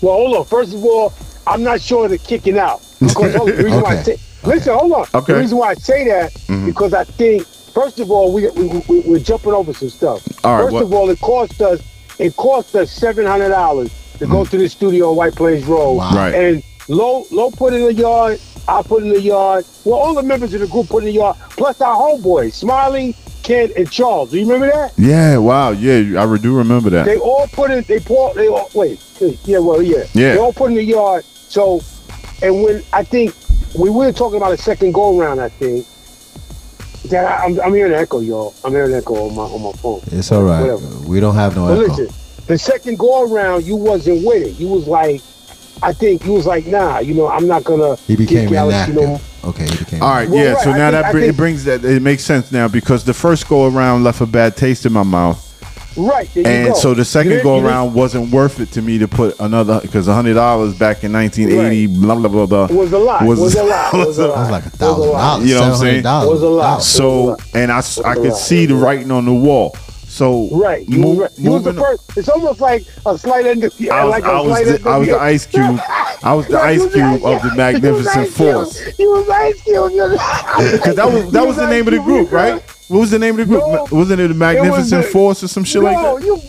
Well, 0.00 0.14
hold 0.14 0.36
on. 0.36 0.44
First 0.46 0.74
of 0.74 0.84
all, 0.84 1.12
I'm 1.46 1.62
not 1.62 1.80
sure 1.80 2.06
of 2.06 2.10
the 2.10 2.18
kicking 2.18 2.58
out. 2.58 2.82
Because 2.98 3.32
the 3.34 3.62
reason 3.62 3.80
why 3.82 3.98
I 3.98 4.02
say, 4.02 4.16
listen, 4.44 4.74
hold 4.74 4.92
on. 4.92 5.06
Okay. 5.14 5.32
The 5.34 5.38
reason 5.40 5.58
why 5.58 5.70
I 5.70 5.74
say 5.74 6.06
that 6.08 6.32
Mm-hmm. 6.32 6.66
because 6.66 6.94
I 6.94 7.04
think 7.04 7.46
first 7.46 8.00
of 8.00 8.10
all 8.10 8.32
we, 8.32 8.48
we, 8.50 8.82
we 8.88 9.00
we're 9.00 9.18
jumping 9.18 9.52
over 9.52 9.72
some 9.72 9.90
stuff. 9.90 10.22
All 10.44 10.56
right, 10.62 10.70
first 10.70 10.82
of 10.84 10.92
all, 10.92 11.10
it 11.10 11.20
cost 11.20 11.60
us 11.60 11.80
it 12.18 12.34
cost 12.36 12.74
us 12.74 12.90
seven 12.90 13.26
hundred 13.26 13.50
dollars 13.50 13.90
to 14.18 14.26
go 14.26 14.44
to 14.44 14.56
the 14.58 14.68
studio 14.68 15.10
on 15.10 15.16
White 15.16 15.34
Plains 15.36 15.64
Road. 15.66 15.94
Wow. 15.94 16.06
Mm-hmm. 16.08 16.16
Right. 16.16 16.34
And 16.34 16.62
Low 16.88 17.24
Low 17.30 17.50
put 17.50 17.72
in 17.74 17.82
the 17.84 17.92
yard. 17.94 18.40
I 18.66 18.82
put 18.82 19.02
in 19.02 19.10
the 19.10 19.20
yard. 19.20 19.64
Well, 19.84 19.98
all 19.98 20.14
the 20.14 20.22
members 20.22 20.52
of 20.54 20.60
the 20.60 20.66
group 20.66 20.88
put 20.88 20.98
in 20.98 21.06
the 21.06 21.12
yard. 21.12 21.36
Plus 21.50 21.80
our 21.80 21.96
homeboys, 21.96 22.52
Smiley, 22.52 23.14
Ken, 23.42 23.70
and 23.76 23.90
Charles. 23.90 24.30
Do 24.30 24.38
you 24.38 24.44
remember 24.44 24.66
that? 24.74 24.92
Yeah, 24.98 25.38
wow, 25.38 25.70
yeah, 25.70 26.22
I 26.22 26.36
do 26.36 26.54
remember 26.56 26.90
that. 26.90 27.04
They 27.06 27.16
all 27.18 27.46
put 27.48 27.70
in. 27.70 27.82
They 27.84 28.00
pour. 28.00 28.34
They 28.34 28.48
all 28.48 28.68
wait. 28.74 29.00
Yeah, 29.44 29.58
well, 29.58 29.80
yeah. 29.82 30.04
Yeah. 30.12 30.34
They 30.34 30.38
all 30.38 30.52
put 30.52 30.70
in 30.70 30.76
the 30.76 30.84
yard. 30.84 31.24
So, 31.24 31.80
and 32.42 32.62
when 32.62 32.82
I 32.92 33.04
think 33.04 33.34
we 33.76 33.90
were 33.90 34.12
talking 34.12 34.36
about 34.36 34.52
a 34.52 34.56
second 34.56 34.92
go 34.92 35.18
around, 35.18 35.40
I 35.40 35.48
think 35.48 35.86
that 37.10 37.24
I, 37.24 37.44
I'm, 37.44 37.60
I'm 37.60 37.74
hearing 37.74 37.92
an 37.92 37.98
echo, 37.98 38.20
y'all. 38.20 38.54
I'm 38.64 38.72
hearing 38.72 38.92
an 38.92 38.98
echo 38.98 39.28
on 39.28 39.34
my 39.34 39.42
on 39.42 39.62
my 39.62 39.72
phone. 39.72 40.00
It's 40.06 40.30
all 40.32 40.42
right. 40.42 40.60
Whatever. 40.62 41.08
We 41.08 41.20
don't 41.20 41.34
have 41.34 41.56
no 41.56 41.66
But 41.68 41.84
echo. 41.84 41.96
listen, 42.02 42.44
the 42.46 42.58
second 42.58 42.98
go 42.98 43.30
around, 43.32 43.64
you 43.64 43.76
wasn't 43.76 44.24
with 44.26 44.46
it. 44.46 44.58
You 44.60 44.68
was 44.68 44.86
like, 44.86 45.20
I 45.82 45.92
think 45.92 46.24
you 46.24 46.32
was 46.32 46.44
like, 46.46 46.66
nah, 46.66 46.98
you 46.98 47.14
know, 47.14 47.28
I'm 47.28 47.46
not 47.46 47.64
gonna. 47.64 47.96
He 47.96 48.16
became 48.16 48.48
kick 48.48 48.58
Alex, 48.58 48.74
inactive. 48.90 48.94
You 48.96 49.06
know, 49.06 49.20
okay, 49.44 49.66
he 49.70 49.76
became. 49.84 50.02
All 50.02 50.10
right, 50.10 50.28
Well, 50.28 50.44
yeah. 50.44 50.52
right, 50.54 50.62
So 50.64 50.70
now 50.72 50.90
think- 50.90 50.92
that 50.92 51.04
I 51.06 51.12
br- 51.12 51.18
it 51.18 51.36
brings 51.36 51.64
that 51.64 51.84
it 51.84 52.02
makes 52.02 52.24
sense 52.24 52.50
now 52.52 52.68
because 52.68 53.04
the 53.04 53.14
first 53.14 53.48
go 53.48 53.66
around 53.68 54.02
left 54.04 54.20
a 54.20 54.26
bad 54.26 54.56
taste 54.56 54.84
in 54.86 54.92
my 54.92 55.02
mouth, 55.04 55.44
right? 55.96 56.28
There 56.34 56.42
you 56.42 56.48
and 56.48 56.68
go. 56.68 56.74
so 56.74 56.94
the 56.94 57.04
second 57.04 57.30
didn't- 57.32 57.44
go 57.44 57.58
around 57.58 57.94
wasn't 57.94 58.30
worth 58.30 58.60
it 58.60 58.70
to 58.72 58.82
me 58.82 58.98
to 58.98 59.08
put 59.08 59.38
another 59.40 59.80
because 59.80 60.06
hundred 60.06 60.34
dollars 60.34 60.74
back 60.78 61.04
in 61.04 61.12
1980, 61.12 61.86
blah 61.86 62.14
blah 62.16 62.28
blah 62.28 62.46
blah. 62.46 62.66
was 62.76 62.92
a 62.92 62.98
lot. 62.98 63.22
It 63.22 63.26
was, 63.26 63.54
a 63.54 63.62
lot. 63.64 63.92
Was 63.94 64.18
a 64.18 64.22
That 64.22 64.28
was 64.36 64.50
like 64.50 64.66
a 64.66 64.70
thousand 64.70 65.12
dollars. 65.12 65.48
You 65.48 65.54
know 65.54 65.60
what 65.62 65.70
I'm 65.72 65.76
saying? 65.78 66.02
$700. 66.02 66.30
Was 66.30 66.42
a 66.42 66.48
lot. 66.48 66.82
So 66.82 67.36
and 67.54 67.72
I, 67.72 67.78
s- 67.78 67.98
I 68.00 68.14
could 68.14 68.34
see 68.34 68.66
the 68.66 68.74
writing 68.74 69.10
on 69.10 69.24
the 69.24 69.32
wall. 69.34 69.76
So 70.06 70.48
Right. 70.50 70.88
You, 70.88 70.98
mo- 71.00 71.14
right. 71.14 71.30
you 71.38 71.50
was 71.52 71.64
the 71.64 71.72
moving- 71.74 71.84
first. 71.84 72.16
It's 72.16 72.28
almost 72.28 72.60
like 72.60 72.84
a 73.06 73.16
slight 73.18 73.46
end. 73.46 73.62
Of, 73.64 73.72
I 73.90 74.04
was, 74.04 74.10
like 74.10 74.24
a 74.24 74.26
I 74.26 74.40
was, 74.40 74.46
slight 74.50 74.64
the, 74.64 74.74
end 74.74 74.86
I 74.88 74.96
was 74.98 75.08
the 75.08 75.18
Ice 75.18 75.46
Cube. 75.46 75.80
I 76.24 76.34
was 76.34 76.46
the 76.48 76.54
Right, 76.54 76.64
Ice 76.70 76.78
you 76.78 76.84
was 76.86 76.94
Cube 76.94 77.24
of 77.24 77.42
the 77.42 77.54
Magnificent 77.54 77.84
You 77.84 77.92
was 77.92 78.06
Ice 78.16 78.34
Cube. 78.34 78.54
Force. 78.54 78.98
You 78.98 79.10
was 79.10 79.28
Ice 79.28 79.62
Cube. 79.62 79.92
Because 80.72 80.96
that 80.96 81.12
was 81.12 81.30
that 81.32 81.46
was 81.46 81.56
the 81.56 81.68
name 81.68 81.86
of 81.86 81.92
the 81.94 82.00
group, 82.00 82.32
right? 82.32 82.60
What 82.88 83.00
was 83.00 83.10
the 83.10 83.18
name 83.18 83.38
of 83.38 83.46
the 83.46 83.54
group? 83.54 83.62
No. 83.62 83.86
Wasn't 83.90 84.18
it 84.20 84.28
the 84.28 84.34
Magnificent 84.34 85.04
the- 85.04 85.10
Force 85.10 85.42
or 85.44 85.48
some 85.48 85.62
shit 85.64 85.82
like 85.82 85.96
no, 85.96 86.18
that? 86.18 86.24
you, 86.24 86.40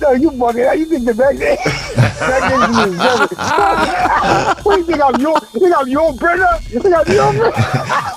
no, 0.00 0.12
you 0.12 0.30
bugging 0.30 0.64
out. 0.66 0.78
You 0.78 0.84
think 0.86 1.04
the 1.04 1.14
back 1.14 1.34
Magnificent 2.18 2.92
is 2.92 3.38
seven. 3.38 4.64
What 4.64 4.74
do 4.74 4.80
you 4.80 4.84
think 4.86 5.02
I'm 5.02 5.20
your? 5.20 5.34
You 5.54 5.60
think 5.60 5.74
I'm 5.76 5.88
your 5.88 6.12
brother? 6.14 6.48
You 6.70 6.80
think 6.80 6.94
I'm 6.94 7.12
your 7.12 7.32
brother? 7.32 7.56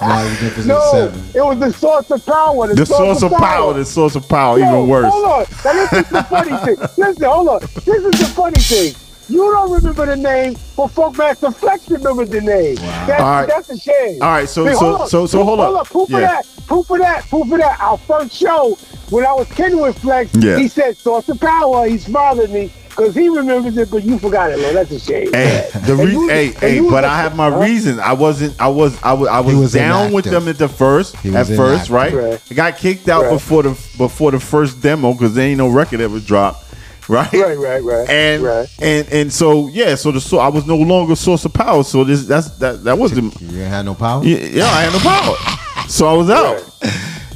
No, 0.66 0.80
Seven. 0.92 1.24
it 1.36 1.42
was 1.46 1.60
the 1.60 1.72
source 1.72 2.10
of 2.10 2.26
power. 2.26 2.74
The 2.74 2.86
source 2.86 3.22
of 3.24 3.32
power, 3.34 3.74
the 3.74 3.86
source 3.86 4.16
of 4.16 4.28
power, 4.28 4.58
even 4.58 4.88
worse. 4.88 5.12
Hold 5.12 5.26
on. 5.26 5.46
Now 5.64 5.74
this 5.74 5.94
is 5.94 6.10
the 6.10 6.24
funny 6.24 6.58
thing. 6.66 6.76
Listen, 6.98 7.24
hold 7.26 7.48
on. 7.50 7.60
This 7.62 7.88
is 7.88 8.12
the 8.20 8.26
funny 8.36 8.60
thing. 8.60 8.96
You 9.32 9.50
don't 9.52 9.72
remember 9.72 10.06
the 10.06 10.16
name, 10.18 10.54
but 10.76 10.88
Funkmaster 10.88 11.56
Flex 11.56 11.90
remembers 11.90 12.30
the 12.30 12.42
name. 12.42 12.76
That's, 12.76 13.22
All 13.22 13.30
right. 13.30 13.48
that's 13.48 13.70
a 13.70 13.78
shame. 13.80 14.22
All 14.22 14.30
right, 14.30 14.50
so- 14.50 14.66
Wait, 14.66 14.74
so- 14.76 14.80
hold 14.80 15.02
on. 15.02 15.08
so- 15.10 15.26
so 15.26 15.38
Proof- 15.38 15.48
hold 15.48 15.60
up. 15.62 15.76
on. 15.80 15.86
Proof 15.86 16.10
Yeah. 16.10 16.18
of 16.18 16.22
that. 16.24 16.46
Proof 16.68 16.90
of 16.90 16.98
that. 17.00 17.30
Proof 17.30 17.52
of 17.52 17.60
that. 17.60 17.78
Our 17.80 17.98
first 17.98 18.34
show, 18.36 18.78
when 19.10 19.26
I 19.26 19.32
was 19.34 19.48
kidding 19.48 19.80
with 19.80 19.98
Flex, 20.00 20.30
Yeah. 20.36 20.58
he 20.58 20.68
said 20.68 20.98
source 20.98 21.30
of 21.30 21.40
power. 21.40 21.88
He 21.88 21.98
smiled 21.98 22.40
at 22.40 22.50
me 22.50 22.72
because 22.90 23.16
he 23.16 23.30
remembers 23.30 23.78
it, 23.78 23.90
but 23.90 24.04
you 24.04 24.20
forgot 24.20 24.52
it, 24.52 24.60
Lord. 24.60 24.76
That's 24.76 24.92
a 24.92 25.00
shame. 25.00 25.32
Hey, 25.34 25.66
the 25.86 25.96
re- 25.96 26.12
you- 26.12 26.28
hey, 26.28 26.48
hey, 26.60 26.80
but 26.82 26.92
was- 26.92 27.06
I 27.06 27.18
have 27.22 27.36
my 27.36 27.50
Huh? 27.50 27.58
reasons. 27.60 28.00
I 28.00 28.12
wasn't. 28.14 28.54
I 28.60 28.68
was. 28.68 28.94
I 29.02 29.14
was. 29.14 29.30
I 29.30 29.40
was, 29.40 29.56
was 29.56 29.72
down 29.72 30.12
with 30.12 30.26
them 30.26 30.48
at 30.50 30.58
the 30.58 30.68
first. 30.68 31.16
He 31.18 31.30
At 31.34 31.48
was 31.48 31.58
first, 31.58 31.90
inactive. 31.90 31.92
right? 31.92 32.14
Right. 32.14 32.40
I 32.50 32.54
got 32.54 32.78
kicked 32.78 33.08
out 33.08 33.24
Right. 33.24 33.32
before 33.32 33.64
the 33.64 33.78
before 33.98 34.32
the 34.32 34.40
first 34.42 34.82
demo 34.82 35.14
because 35.14 35.34
there 35.36 35.46
ain't 35.48 35.58
no 35.58 35.68
record 35.70 36.02
ever 36.02 36.20
dropped. 36.20 36.66
Right. 37.10 37.34
Right, 37.34 37.58
right, 37.58 37.84
right. 37.84 38.10
And 38.10 38.44
right. 38.44 38.70
and 38.82 39.08
and 39.12 39.34
so 39.34 39.68
yeah, 39.70 39.96
so 39.96 40.12
the 40.12 40.22
so 40.22 40.38
I 40.38 40.48
was 40.48 40.66
no 40.66 40.78
longer 40.78 41.16
source 41.16 41.44
of 41.46 41.54
power. 41.54 41.84
So 41.84 42.04
this 42.04 42.26
that's 42.26 42.52
that 42.60 42.84
that 42.84 42.98
wasn't. 42.98 43.40
You 43.42 43.60
ain't 43.62 43.70
had 43.70 43.86
no 43.86 43.96
power. 43.96 44.24
Yeah, 44.24 44.38
yeah, 44.38 44.66
I 44.66 44.84
had 44.84 44.94
no 44.94 45.00
power. 45.00 45.88
So 45.90 46.08
I 46.08 46.14
was 46.14 46.30
out. 46.30 46.64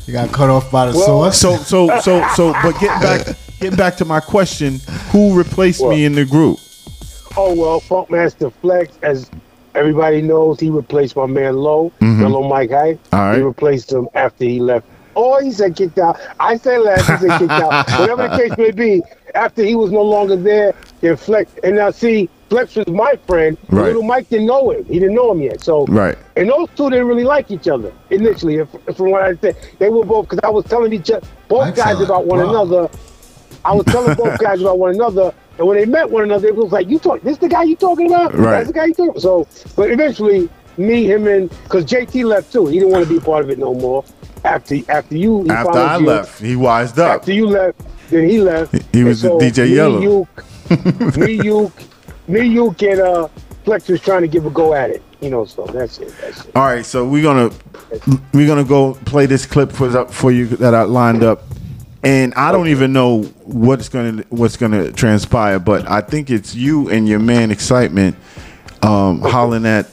You 0.07 0.13
got 0.13 0.31
cut 0.31 0.49
off 0.49 0.71
by 0.71 0.85
the 0.91 0.97
Well- 0.97 1.31
source. 1.33 1.39
So 1.39 1.57
so 1.57 1.99
so 2.01 2.25
so. 2.35 2.53
But 2.61 2.79
getting 2.79 3.01
back 3.01 3.25
getting 3.59 3.75
back 3.77 3.97
to 3.97 4.05
my 4.05 4.19
question, 4.19 4.79
who 5.11 5.35
replaced 5.37 5.81
What? 5.81 5.89
me 5.89 6.05
in 6.05 6.13
the 6.13 6.25
group? 6.25 6.59
Oh 7.35 7.53
well, 7.53 7.81
Funkmaster 7.81 8.53
Flex, 8.61 8.97
as 9.01 9.29
everybody 9.73 10.21
knows, 10.21 10.59
he 10.59 10.69
replaced 10.69 11.15
my 11.17 11.25
man 11.25 11.57
Low, 11.57 11.91
Mhm. 12.01 12.19
Mellow 12.19 12.47
Mike 12.47 12.69
Hype. 12.71 12.99
All 13.11 13.19
right. 13.19 13.37
He 13.37 13.41
replaced 13.41 13.91
him 13.91 14.07
after 14.13 14.45
he 14.45 14.59
left. 14.59 14.85
Oh, 15.15 15.39
he 15.41 15.51
said 15.51 15.75
kicked 15.75 15.97
out. 15.97 16.19
I 16.39 16.57
said 16.57 16.79
last, 16.81 17.09
he 17.09 17.27
said 17.27 17.39
kicked 17.39 17.51
out. 17.51 17.89
Whatever 17.99 18.27
the 18.27 18.37
case 18.37 18.57
may 18.57 18.71
be, 18.71 19.01
after 19.33 19.63
he 19.63 19.75
was 19.75 19.91
no 19.91 20.01
longer 20.01 20.35
there, 20.35 20.73
then 21.01 21.15
Flex. 21.17 21.51
And 21.63 21.75
now 21.75 21.91
see, 21.91 22.29
Flex 22.49 22.75
was 22.75 22.87
my 22.87 23.15
friend. 23.27 23.57
Right. 23.69 23.85
Little 23.87 24.03
Mike 24.03 24.29
didn't 24.29 24.47
know 24.47 24.71
him. 24.71 24.85
He 24.85 24.99
didn't 24.99 25.15
know 25.15 25.31
him 25.31 25.41
yet. 25.41 25.61
So 25.61 25.85
Right. 25.87 26.17
and 26.35 26.49
those 26.49 26.69
two 26.75 26.89
didn't 26.89 27.07
really 27.07 27.23
like 27.23 27.49
each 27.51 27.67
other 27.67 27.91
initially. 28.09 28.55
If, 28.55 28.69
from 28.95 29.11
what 29.11 29.23
I 29.23 29.35
said, 29.35 29.55
they 29.79 29.89
were 29.89 30.05
both 30.05 30.29
because 30.29 30.39
I 30.43 30.49
was 30.49 30.65
telling 30.65 30.93
each 30.93 31.09
other, 31.11 31.25
both 31.47 31.75
guys 31.75 31.99
about 32.01 32.25
one 32.25 32.39
problem. 32.39 32.71
another. 32.71 32.89
I 33.63 33.73
was 33.73 33.85
telling 33.85 34.15
both 34.15 34.39
guys 34.47 34.61
about 34.61 34.77
one 34.77 34.93
another, 34.93 35.33
and 35.57 35.67
when 35.67 35.77
they 35.77 35.85
met 35.85 36.09
one 36.09 36.23
another, 36.23 36.47
it 36.47 36.55
was 36.55 36.71
like, 36.71 36.87
"You 36.87 36.99
talk, 36.99 37.21
this 37.21 37.37
the 37.39 37.49
guy 37.49 37.63
you 37.63 37.75
talking 37.75 38.07
about? 38.07 38.33
Right. 38.35 38.51
That's 38.51 38.67
the 38.67 38.73
guy 38.73 38.85
you 38.85 38.93
talking." 38.93 39.19
So, 39.19 39.47
but 39.75 39.89
eventually, 39.89 40.49
me, 40.77 41.05
him, 41.05 41.25
and 41.25 41.49
because 41.63 41.83
JT 41.85 42.25
left 42.25 42.51
too, 42.53 42.67
he 42.67 42.77
didn't 42.77 42.91
want 42.91 43.07
to 43.07 43.11
be 43.11 43.19
part 43.19 43.43
of 43.43 43.49
it 43.49 43.57
no 43.57 43.73
more. 43.73 44.03
After 44.45 44.75
after 44.89 45.17
you, 45.17 45.43
he 45.43 45.49
After 45.49 45.79
I 45.79 45.97
you. 45.97 46.05
left, 46.05 46.39
he 46.39 46.55
wised 46.55 46.99
up. 46.99 47.21
After 47.21 47.33
you 47.33 47.47
left, 47.47 47.81
then 48.09 48.29
he 48.29 48.39
left. 48.39 48.73
He 48.93 49.03
was 49.03 49.23
the 49.23 49.29
DJ 49.29 49.67
me, 49.67 49.75
Yellow. 49.75 49.99
You, 50.01 50.27
me, 51.17 51.43
you, 51.43 51.71
me, 52.27 52.47
you, 52.47 52.75
and 52.79 52.99
uh, 52.99 53.27
Flex 53.63 53.87
was 53.87 54.01
trying 54.01 54.21
to 54.21 54.27
give 54.27 54.45
a 54.45 54.51
go 54.51 54.75
at 54.75 54.91
it. 54.91 55.01
You 55.19 55.31
know, 55.31 55.45
so 55.45 55.65
that's 55.65 55.97
it. 55.97 56.13
That's 56.21 56.45
it. 56.45 56.55
All 56.55 56.63
right, 56.63 56.85
so 56.85 57.07
we're 57.07 57.23
gonna 57.23 57.49
we're 58.33 58.47
gonna 58.47 58.63
go 58.63 58.93
play 59.05 59.25
this 59.25 59.47
clip 59.47 59.71
for 59.71 60.05
for 60.09 60.31
you 60.31 60.45
that 60.57 60.75
I 60.75 60.83
lined 60.83 61.23
up, 61.23 61.41
and 62.03 62.31
I 62.35 62.51
don't 62.51 62.67
even 62.67 62.93
know 62.93 63.23
what's 63.45 63.89
gonna 63.89 64.23
what's 64.29 64.57
gonna 64.57 64.91
transpire, 64.91 65.57
but 65.57 65.89
I 65.89 66.01
think 66.01 66.29
it's 66.29 66.53
you 66.53 66.87
and 66.91 67.07
your 67.09 67.19
man 67.19 67.49
excitement, 67.49 68.15
um, 68.83 69.21
hollering 69.21 69.65
at 69.65 69.89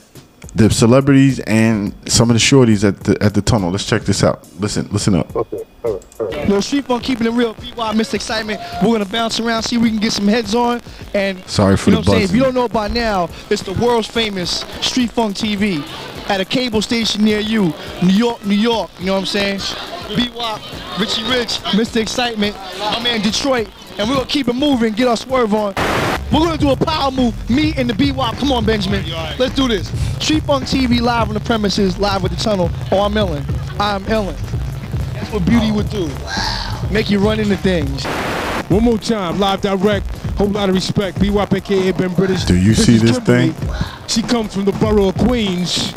the 0.54 0.68
celebrities 0.70 1.40
and 1.40 1.94
some 2.06 2.30
of 2.30 2.34
the 2.34 2.40
shorties 2.40 2.86
at 2.86 3.00
the 3.00 3.16
at 3.22 3.34
the 3.34 3.42
tunnel. 3.42 3.70
Let's 3.70 3.86
check 3.86 4.02
this 4.02 4.22
out. 4.22 4.46
Listen, 4.60 4.88
listen 4.90 5.14
up. 5.14 5.34
Okay, 5.34 5.62
all 5.82 5.94
right, 5.94 6.20
all 6.20 6.26
right. 6.26 6.48
No 6.48 6.60
street 6.60 6.84
funk, 6.84 7.02
keeping 7.02 7.26
it 7.26 7.30
real. 7.30 7.54
BY, 7.54 7.94
Mr. 7.94 8.14
Excitement. 8.14 8.60
We're 8.82 8.92
gonna 8.92 9.06
bounce 9.06 9.40
around, 9.40 9.62
see 9.62 9.76
if 9.76 9.82
we 9.82 9.90
can 9.90 9.98
get 9.98 10.12
some 10.12 10.28
heads 10.28 10.54
on. 10.54 10.82
And 11.14 11.42
Sorry 11.48 11.76
for 11.76 11.90
you 11.90 11.96
know 11.96 12.02
the 12.02 12.10
what 12.10 12.16
I'm 12.16 12.20
saying. 12.20 12.30
If 12.30 12.36
you 12.36 12.42
don't 12.42 12.54
know 12.54 12.68
by 12.68 12.88
now, 12.88 13.28
it's 13.48 13.62
the 13.62 13.72
world's 13.74 14.08
famous 14.08 14.60
Street 14.80 15.10
Funk 15.10 15.36
TV 15.36 15.82
at 16.28 16.40
a 16.40 16.44
cable 16.44 16.82
station 16.82 17.24
near 17.24 17.40
you, 17.40 17.72
New 18.02 18.12
York, 18.12 18.44
New 18.44 18.54
York. 18.54 18.90
You 19.00 19.06
know 19.06 19.14
what 19.14 19.20
I'm 19.20 19.26
saying? 19.26 19.60
BY, 20.16 20.60
Richie 21.00 21.24
Rich, 21.24 21.58
Mr. 21.72 22.00
Excitement. 22.00 22.54
I'm 22.80 23.06
in 23.06 23.22
Detroit, 23.22 23.68
and 23.98 24.08
we're 24.08 24.16
gonna 24.16 24.28
keep 24.28 24.48
it 24.48 24.54
moving, 24.54 24.92
get 24.92 25.08
our 25.08 25.16
swerve 25.16 25.54
on. 25.54 25.74
We're 26.32 26.40
gonna 26.40 26.56
do 26.56 26.70
a 26.70 26.76
power 26.76 27.10
move. 27.10 27.34
Me 27.50 27.74
and 27.76 27.88
the 27.90 27.94
B-Wop. 27.94 28.36
Come 28.38 28.52
on, 28.52 28.64
Benjamin. 28.64 29.04
Let's 29.38 29.54
do 29.54 29.68
this. 29.68 29.88
Street 30.22 30.42
Funk 30.44 30.64
TV 30.64 31.00
live 31.00 31.28
on 31.28 31.34
the 31.34 31.40
premises, 31.40 31.98
live 31.98 32.22
with 32.22 32.32
the 32.32 32.42
tunnel. 32.42 32.70
Oh, 32.90 33.00
I'm 33.02 33.16
Ellen. 33.16 33.44
I'm 33.78 34.04
Ellen. 34.06 34.34
That's 35.12 35.30
what 35.30 35.44
beauty 35.44 35.70
would 35.70 35.90
do. 35.90 36.08
Make 36.90 37.10
you 37.10 37.18
run 37.18 37.38
into 37.38 37.56
things. 37.58 38.04
One 38.70 38.84
more 38.84 38.96
time, 38.98 39.38
live 39.38 39.60
direct. 39.60 40.06
Whole 40.38 40.48
lot 40.48 40.70
of 40.70 40.74
respect. 40.74 41.20
B-Wop, 41.20 41.52
aka 41.52 41.92
Ben 41.92 42.14
British. 42.14 42.44
Do 42.44 42.56
you 42.56 42.72
see 42.74 42.96
this 42.96 43.18
Kimberly. 43.18 43.50
thing? 43.50 44.08
She 44.08 44.22
comes 44.22 44.54
from 44.54 44.64
the 44.64 44.72
borough 44.72 45.08
of 45.08 45.18
Queens, 45.18 45.92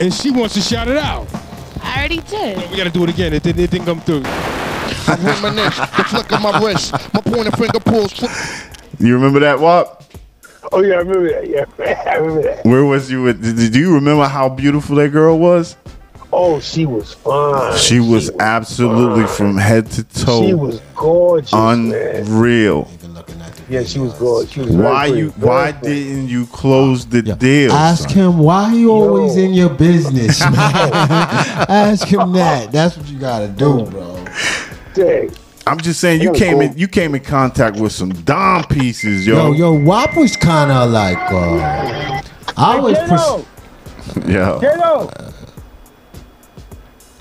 and 0.00 0.14
she 0.14 0.30
wants 0.30 0.54
to 0.54 0.60
shout 0.60 0.86
it 0.86 0.96
out. 0.96 1.26
I 1.82 1.98
already 1.98 2.20
did. 2.20 2.70
We 2.70 2.76
gotta 2.76 2.90
do 2.90 3.02
it 3.02 3.10
again. 3.10 3.32
It 3.32 3.42
didn't, 3.42 3.60
it 3.62 3.70
didn't 3.72 3.86
come 3.86 4.00
through. 4.02 4.22
I 4.26 5.16
reminisce 5.42 5.76
the 5.78 6.04
flick 6.08 6.32
of 6.32 6.42
my 6.42 6.60
wrist. 6.64 6.92
My 7.12 7.20
pointer 7.20 7.50
finger 7.50 7.80
pulls. 7.80 8.12
You 8.98 9.14
remember 9.14 9.40
that, 9.40 9.58
Wop? 9.60 10.02
Oh 10.72 10.82
yeah, 10.82 10.94
I 10.94 10.98
remember 10.98 11.28
that. 11.30 11.48
Yeah, 11.48 11.64
I 12.10 12.16
remember 12.16 12.42
that. 12.42 12.64
Where 12.64 12.84
was 12.84 13.10
you? 13.10 13.22
With, 13.22 13.42
did, 13.42 13.72
do 13.72 13.78
you 13.78 13.94
remember 13.94 14.26
how 14.26 14.48
beautiful 14.48 14.96
that 14.96 15.10
girl 15.10 15.38
was? 15.38 15.76
Oh, 16.32 16.58
she 16.58 16.84
was 16.84 17.14
fine. 17.14 17.78
She 17.78 18.00
was 18.00 18.30
absolutely 18.40 19.26
from 19.26 19.56
head 19.56 19.88
to 19.92 20.02
toe. 20.02 20.46
She 20.46 20.54
was 20.54 20.80
gorgeous, 20.96 21.52
man. 21.52 21.90
unreal. 22.16 22.90
Yeah, 23.68 23.82
she 23.84 23.98
was 24.00 24.12
gorgeous. 24.14 24.52
She 24.52 24.60
was 24.60 24.70
Why 24.72 25.06
you? 25.06 25.30
very 25.30 25.48
Why 25.48 25.72
pretty. 25.72 26.04
didn't 26.04 26.28
you 26.28 26.46
close 26.46 27.06
the 27.06 27.22
deal? 27.22 27.72
Ask 27.72 28.08
son? 28.10 28.18
him 28.18 28.38
why 28.38 28.70
he 28.70 28.84
always 28.86 29.36
in 29.36 29.54
your 29.54 29.70
business, 29.70 30.40
man. 30.50 30.52
Ask 30.56 32.08
him 32.08 32.32
that. 32.32 32.72
That's 32.72 32.96
what 32.96 33.06
you 33.08 33.18
gotta 33.18 33.48
do, 33.48 33.84
bro. 33.86 34.24
Dang. 34.94 35.30
I'm 35.66 35.78
just 35.80 35.98
saying 36.00 36.20
you 36.20 36.32
came 36.32 36.54
cool. 36.54 36.60
in. 36.62 36.78
You 36.78 36.88
came 36.88 37.14
in 37.14 37.22
contact 37.22 37.78
with 37.78 37.92
some 37.92 38.10
dom 38.10 38.64
pieces, 38.64 39.26
Yo, 39.26 39.52
yo. 39.52 39.52
yo, 39.52 39.72
Wop 39.72 40.16
was 40.16 40.36
kind 40.36 40.70
of 40.70 40.90
like, 40.90 41.16
uh, 41.32 42.20
I 42.56 42.78
was, 42.78 42.98
pers- 42.98 44.26
Yeah, 44.28 44.58
Kiddo. 44.60 45.10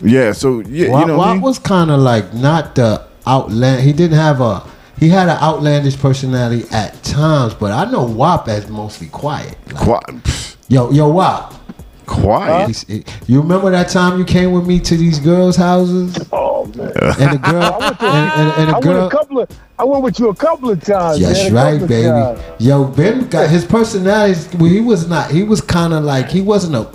yeah. 0.02 0.32
So 0.34 0.60
yeah, 0.62 0.90
Wop, 0.90 1.02
you 1.02 1.08
know. 1.08 1.18
Wop 1.18 1.42
was 1.42 1.60
kind 1.60 1.90
of 1.92 2.00
like 2.02 2.34
not 2.34 2.76
the 2.76 3.06
outland. 3.26 3.84
He 3.84 3.94
didn't 3.94 4.18
have 4.18 4.42
a, 4.42 4.62
he 5.00 5.10
had 5.10 5.30
an 5.30 5.38
outlandish 5.42 5.98
personality 5.98 6.66
at 6.72 7.02
times, 7.04 7.54
but 7.54 7.72
I 7.72 7.90
know 7.90 8.04
Wop 8.04 8.48
as 8.50 8.68
mostly 8.70 9.08
quiet. 9.08 9.58
Like, 9.68 9.78
quiet. 9.78 10.58
yo, 10.68 10.92
yo, 10.92 11.08
Wop. 11.10 11.54
Quiet. 12.14 12.86
He- 12.88 13.04
you 13.28 13.42
remember 13.42 13.72
that 13.72 13.90
time 13.90 14.18
you 14.20 14.26
came 14.26 14.52
with 14.52 14.66
me 14.68 14.80
to 14.82 14.96
these 14.98 15.20
girls' 15.20 15.56
houses 15.56 16.16
Oh 16.32 16.66
man. 16.76 16.92
and 17.20 17.32
the 17.34 17.42
girl 17.52 17.78
and, 17.82 18.02
and, 18.02 18.52
and 18.62 18.72
I 18.72 18.80
went 18.80 19.00
a 19.00 19.10
couple 19.10 19.40
of. 19.40 19.50
I 19.80 19.84
went 19.86 20.04
with 20.04 20.20
you 20.20 20.30
a 20.30 20.36
couple 20.36 20.70
of 20.70 20.82
times. 20.84 21.20
Yes, 21.20 21.52
man, 21.52 21.80
right, 21.80 21.88
baby. 21.88 22.08
times. 22.08 22.40
Yo, 22.60 22.86
Ben 22.86 23.28
got 23.28 23.50
his 23.50 23.66
personality. 23.66 24.58
Well, 24.58 24.70
he 24.70 24.80
was 24.82 25.08
not. 25.10 25.32
He 25.32 25.44
was 25.44 25.62
kind 25.62 25.94
of 25.94 26.04
like 26.04 26.30
he 26.30 26.42
wasn't 26.42 26.76
a. 26.76 26.90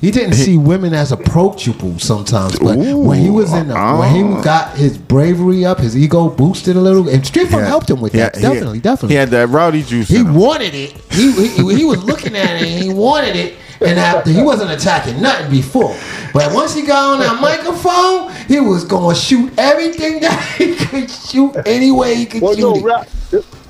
He 0.00 0.10
didn't 0.10 0.32
see 0.32 0.58
women 0.58 0.94
as 0.94 1.12
approachable 1.12 1.96
sometimes, 2.00 2.58
but 2.58 2.76
when 2.76 3.20
he 3.20 3.30
was 3.30 3.52
in 3.52 3.68
the, 3.68 3.74
when 3.74 4.12
he 4.12 4.22
uh-huh. 4.24 4.42
got 4.42 4.76
his 4.76 4.98
bravery 4.98 5.64
up, 5.64 5.78
his 5.78 5.96
ego 5.96 6.28
boosted 6.28 6.74
a 6.74 6.80
little, 6.80 7.08
and 7.08 7.24
Street 7.24 7.46
Funk 7.46 7.64
helped 7.68 7.88
him 7.88 8.00
with 8.00 8.12
Yeah, 8.12 8.30
that. 8.30 8.34
he- 8.34 8.42
definitely, 8.42 8.80
definitely. 8.80 9.14
He 9.14 9.18
had 9.20 9.28
that 9.28 9.48
rowdy 9.50 9.84
juice. 9.84 10.08
He 10.08 10.24
wanted 10.24 10.74
it. 10.74 10.90
He, 11.12 11.30
he 11.30 11.76
he 11.76 11.84
was 11.84 12.02
looking 12.02 12.34
at 12.34 12.56
it 12.60 12.62
and 12.68 12.82
he 12.82 12.92
wanted 12.92 13.36
it. 13.36 13.54
And 13.84 13.98
after 13.98 14.30
he 14.30 14.42
wasn't 14.42 14.70
attacking 14.70 15.20
nothing 15.20 15.50
before, 15.50 15.96
but 16.32 16.52
once 16.54 16.74
he 16.74 16.82
got 16.82 17.12
on 17.14 17.18
that 17.20 17.40
microphone, 17.40 18.32
he 18.46 18.60
was 18.60 18.84
gonna 18.84 19.14
shoot 19.14 19.52
everything 19.58 20.20
that 20.20 20.54
he 20.56 20.74
could 20.74 21.10
shoot 21.10 21.54
any 21.66 21.90
way 21.90 22.14
he 22.14 22.26
could 22.26 22.42
Well, 22.42 22.54
shoot 22.54 22.60
no, 22.60 22.74
it. 22.76 22.82
ra- 22.84 23.04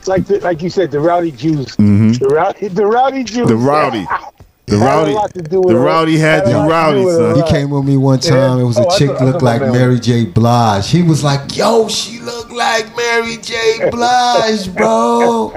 like 0.07 0.27
the, 0.27 0.41
like 0.41 0.61
you 0.63 0.69
said, 0.71 0.91
the 0.91 0.99
rowdy 1.01 1.31
Jews. 1.31 1.77
The 1.77 2.29
rowdy, 2.31 2.69
the 2.69 2.87
rowdy 2.87 3.25
Jews. 3.25 3.39
Mm-hmm. 3.39 3.49
The 3.49 3.57
rowdy. 3.57 4.07
The 4.73 4.79
rowdy. 4.79 5.13
lot 5.13 5.35
to 5.35 5.43
do 5.43 5.61
with 5.61 5.75
The 5.75 5.81
rowdy 5.81 6.17
had 6.19 6.47
Had 6.47 6.49
a 6.49 6.51
you 6.65 6.71
rowdy, 6.71 7.05
son. 7.05 7.37
He 7.37 7.43
came 7.51 7.71
with 7.71 7.85
me 7.85 7.97
one 7.97 8.19
time. 8.21 8.59
It 8.59 8.65
was 8.65 8.79
a 8.79 8.87
Oh, 8.87 8.99
chick 8.99 9.11
thought- 9.11 9.23
looked 9.23 9.43
like 9.43 9.61
Mary 9.61 9.99
J. 10.01 10.25
Blige. 10.25 10.89
He 10.91 11.03
was 11.03 11.23
like, 11.23 11.57
"Yo, 11.57 11.89
she 11.89 12.19
looked 12.21 12.53
like 12.53 12.97
Mary 12.97 13.37
J. 13.37 13.91
Blige, 13.91 14.75
bro." 14.75 15.53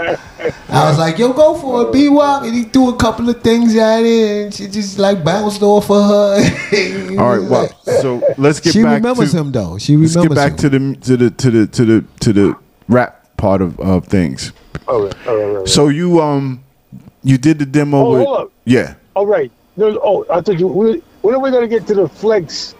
I 0.69 0.89
was 0.89 0.97
like, 0.99 1.17
"Yo, 1.17 1.31
go 1.33 1.55
for 1.55 1.83
it, 1.83 1.93
B 1.93 2.09
Wop," 2.09 2.43
and 2.43 2.53
he 2.53 2.63
threw 2.63 2.89
a 2.89 2.95
couple 2.97 3.29
of 3.29 3.41
things 3.41 3.75
at 3.75 4.03
it, 4.03 4.43
and 4.43 4.53
she 4.53 4.67
just 4.67 4.99
like 4.99 5.23
bounced 5.23 5.61
off 5.63 5.89
of 5.89 6.03
her. 6.09 7.17
All 7.19 7.37
right, 7.37 7.49
well, 7.49 7.69
so 8.01 8.21
let's 8.37 8.59
get 8.59 8.73
she 8.73 8.83
back 8.83 8.97
remembers 8.97 9.31
to 9.31 9.37
him 9.37 9.51
though. 9.51 9.77
She 9.77 9.93
remembers. 9.95 10.15
let's 10.17 10.27
get 10.27 10.35
back 10.35 10.51
him. 10.51 10.57
to 10.57 10.69
the 10.69 10.95
to 11.01 11.17
the 11.17 11.29
to 11.31 11.51
the 11.51 11.67
to 11.67 11.85
the 11.85 12.05
to 12.19 12.33
the 12.33 12.55
rap 12.89 13.37
part 13.37 13.61
of, 13.61 13.79
of 13.79 14.05
things. 14.07 14.51
All 14.87 15.03
right, 15.03 15.15
all 15.27 15.35
right, 15.35 15.43
all 15.45 15.53
right. 15.59 15.67
So 15.67 15.87
you 15.87 16.21
um 16.21 16.63
you 17.23 17.37
did 17.39 17.57
the 17.59 17.65
demo 17.65 17.97
Oh, 18.05 18.11
with 18.11 18.23
hold 18.25 18.37
up. 18.41 18.51
yeah 18.65 18.93
All 19.15 19.25
right. 19.25 19.51
No, 19.77 19.99
oh, 20.03 20.25
I 20.31 20.41
thought 20.41 20.59
you. 20.59 20.67
When 20.67 21.35
are 21.35 21.39
we 21.39 21.51
gonna 21.51 21.67
get 21.67 21.87
to 21.87 21.95
the 21.95 22.07
flex? 22.07 22.75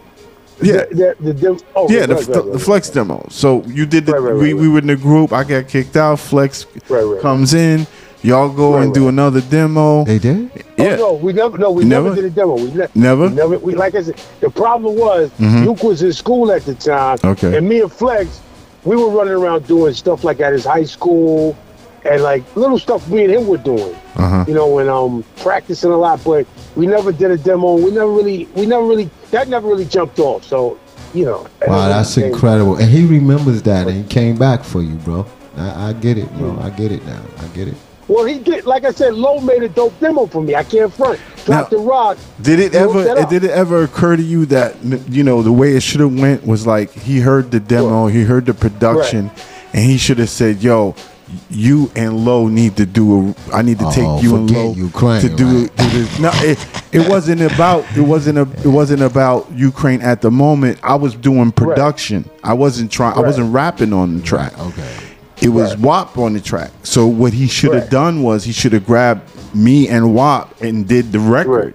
yeah. 0.62 0.84
The, 0.90 1.14
the, 1.20 1.32
the, 1.34 1.64
oh, 1.74 1.90
yeah, 1.90 2.00
right, 2.00 2.08
the, 2.08 2.14
right, 2.14 2.26
right, 2.28 2.34
the 2.34 2.42
right. 2.52 2.60
flex 2.60 2.88
demo. 2.90 3.26
So 3.30 3.62
you 3.64 3.84
did 3.84 4.06
the 4.06 4.12
Right, 4.12 4.20
right, 4.22 4.32
right, 4.32 4.40
we, 4.40 4.54
we 4.54 4.68
were 4.68 4.78
in 4.78 4.86
the 4.86 4.96
group. 4.96 5.32
I 5.32 5.44
got 5.44 5.68
kicked 5.68 5.96
out. 5.96 6.18
Flex 6.18 6.66
Right, 6.88 7.02
right. 7.02 7.20
comes 7.20 7.52
in. 7.54 7.86
Y'all 8.22 8.48
go 8.48 8.74
Right, 8.74 8.84
and 8.84 8.94
do 8.94 9.08
another 9.08 9.40
demo. 9.42 10.04
They 10.04 10.18
did. 10.18 10.50
yeah, 10.78 10.94
Oh, 10.94 10.96
no, 10.96 11.12
we 11.14 11.32
never. 11.34 11.58
No, 11.58 11.70
we 11.70 11.84
Never? 11.84 12.08
never, 12.08 12.16
did 12.22 12.24
a 12.24 12.30
demo. 12.30 12.54
We 12.56 12.72
ne- 12.72 12.86
Never? 12.94 13.28
We 13.28 13.34
never. 13.34 13.58
We, 13.58 13.74
like 13.74 13.94
I 13.94 14.02
said, 14.02 14.20
the 14.40 14.50
problem 14.50 14.96
was 14.96 15.30
mm-hmm. 15.32 15.64
Luke 15.66 15.82
was 15.82 16.02
in 16.02 16.12
school 16.12 16.50
at 16.50 16.62
the 16.64 16.74
time. 16.74 17.18
Okay. 17.22 17.56
And 17.56 17.68
me 17.68 17.82
and 17.82 17.92
Flex, 17.92 18.40
we 18.84 18.96
were 18.96 19.10
running 19.10 19.34
around 19.34 19.66
doing 19.66 19.92
stuff 19.92 20.24
like 20.24 20.40
at 20.40 20.52
his 20.54 20.64
high 20.64 20.84
school, 20.84 21.56
and 22.06 22.22
like 22.22 22.44
little 22.56 22.78
stuff 22.78 23.08
me 23.08 23.24
and 23.24 23.32
him 23.32 23.46
were 23.46 23.58
doing. 23.58 23.94
Uh-huh. 24.16 24.44
You 24.48 24.54
know, 24.54 24.78
and 24.78 24.88
um, 24.88 25.24
practicing 25.36 25.90
a 25.90 25.96
lot. 25.96 26.22
But 26.24 26.46
we 26.74 26.86
never 26.86 27.12
did 27.12 27.30
a 27.30 27.36
demo. 27.36 27.74
We 27.74 27.90
never 27.90 28.10
really. 28.10 28.46
We 28.54 28.66
never 28.66 28.84
really. 28.86 29.10
That 29.30 29.48
never 29.48 29.68
really 29.68 29.84
jumped 29.84 30.18
off. 30.18 30.44
So, 30.44 30.78
you 31.12 31.24
know. 31.24 31.46
Wow, 31.66 31.88
that's 31.88 32.16
incredible. 32.16 32.76
And 32.76 32.90
he 32.90 33.04
remembers 33.06 33.62
that, 33.62 33.86
and 33.88 33.96
he 33.96 34.04
came 34.04 34.36
back 34.36 34.64
for 34.64 34.82
you, 34.82 34.94
bro. 34.96 35.26
I, 35.56 35.88
I 35.88 35.92
get 35.94 36.18
it, 36.18 36.32
bro. 36.36 36.58
I 36.60 36.70
get 36.70 36.92
it 36.92 37.04
now. 37.04 37.22
I 37.38 37.46
get 37.48 37.68
it. 37.68 37.74
Well, 38.08 38.24
he 38.24 38.38
did. 38.38 38.66
Like 38.66 38.84
I 38.84 38.92
said, 38.92 39.14
Low 39.14 39.40
made 39.40 39.64
a 39.64 39.68
dope 39.68 39.98
demo 39.98 40.26
for 40.26 40.40
me. 40.40 40.54
I 40.54 40.62
can't 40.62 40.92
front. 40.92 41.20
Drop 41.44 41.70
Now- 41.72 41.78
the 41.78 41.82
rock. 41.82 42.18
Did 42.40 42.60
it 42.60 42.72
He 42.72 42.78
hooked 42.78 42.94
that 42.94 43.18
ever? 43.18 43.30
Did 43.30 43.44
it 43.44 43.50
ever 43.50 43.82
occur 43.82 44.16
to 44.16 44.22
you 44.22 44.46
that 44.46 44.76
you 45.10 45.24
know 45.24 45.42
the 45.42 45.52
way 45.52 45.74
it 45.74 45.82
should 45.82 46.00
have 46.00 46.18
went 46.18 46.46
was 46.46 46.66
like 46.66 46.92
he 46.92 47.20
heard 47.20 47.50
the 47.50 47.60
demo, 47.60 48.06
he 48.06 48.22
heard 48.22 48.46
the 48.46 48.54
production, 48.54 49.30
and 49.72 49.84
he 49.84 49.98
should 49.98 50.18
have 50.18 50.30
said, 50.30 50.62
"Yo, 50.62 50.94
you 51.50 51.90
and 51.96 52.24
Low 52.24 52.46
need 52.48 52.76
to 52.76 52.86
do 52.86 53.34
a. 53.50 53.54
I 53.54 53.62
need 53.62 53.78
to 53.80 53.86
Oh, 53.86 53.90
take 53.90 54.22
you 54.22 54.36
and 54.36 54.48
forget 54.48 54.64
Low 54.64 54.72
Ukraine, 54.74 55.20
to 55.22 55.28
do, 55.28 55.46
right? 55.62 55.76
do 55.76 55.88
this." 55.90 56.18
No, 56.20 56.30
it, 56.34 56.66
it 56.92 57.08
wasn't 57.08 57.40
about. 57.42 57.84
It 57.96 58.02
wasn't 58.02 58.38
a. 58.38 58.42
It 58.62 58.66
wasn't 58.70 59.02
about 59.02 59.50
Ukraine 59.52 60.02
at 60.02 60.20
the 60.22 60.30
moment. 60.30 60.78
I 60.82 60.94
was 60.94 61.14
doing 61.14 61.52
production. 61.52 62.28
I 62.44 62.52
wasn't 62.54 62.90
trying. 62.92 63.16
I 63.16 63.20
wasn't 63.20 63.52
rapping 63.52 63.92
on 63.92 64.18
the 64.18 64.22
track. 64.22 64.58
Okay. 64.58 64.94
It 65.42 65.48
was 65.50 65.76
Wop 65.76 66.16
on 66.16 66.32
the 66.32 66.40
track. 66.40 66.70
So 66.82 67.06
what 67.06 67.32
he 67.32 67.46
should 67.46 67.74
have 67.74 67.82
Right. 67.84 67.90
done 67.90 68.22
was 68.22 68.44
he 68.44 68.52
should 68.52 68.72
have 68.72 68.86
grabbed 68.86 69.22
me 69.54 69.86
and 69.88 70.14
Wop 70.14 70.60
and 70.62 70.86
did 70.88 71.12
the 71.12 71.18
record. 71.20 71.74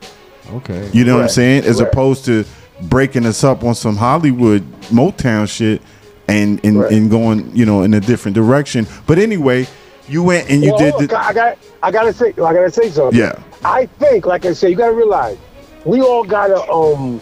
Right. 0.49 0.53
Okay. 0.55 0.89
You 0.93 1.05
know 1.05 1.15
what 1.17 1.23
I'm 1.23 1.29
saying? 1.29 1.65
As 1.65 1.79
Right. 1.79 1.87
opposed 1.87 2.25
to 2.25 2.43
breaking 2.81 3.25
us 3.27 3.43
up 3.43 3.63
on 3.63 3.75
some 3.75 3.97
Hollywood 3.97 4.63
Motown 4.91 5.47
shit 5.47 5.81
and 6.27 6.59
and, 6.63 6.79
Right. 6.81 6.91
and 6.91 7.09
going, 7.09 7.51
you 7.55 7.65
know, 7.65 7.83
in 7.83 7.93
a 7.93 7.99
different 7.99 8.35
direction. 8.35 8.87
But 9.07 9.19
anyway, 9.19 9.67
you 10.07 10.23
went 10.23 10.49
and 10.49 10.63
you 10.63 10.69
well, 10.71 10.79
did 10.79 10.91
hold 10.93 11.09
the 11.09 11.19
I 11.19 11.33
got. 11.33 11.57
I 11.83 11.91
gotta 11.91 12.13
say. 12.13 12.29
I 12.29 12.33
gotta 12.53 12.71
say 12.71 12.89
something. 12.89 13.19
Yeah. 13.19 13.39
I 13.63 13.85
think, 13.85 14.25
like 14.25 14.45
I 14.45 14.53
said, 14.53 14.69
you 14.71 14.75
gotta 14.75 14.93
realize, 14.93 15.37
we 15.85 16.01
all 16.01 16.23
got 16.23 16.49
a 16.51 16.61
um 16.71 17.21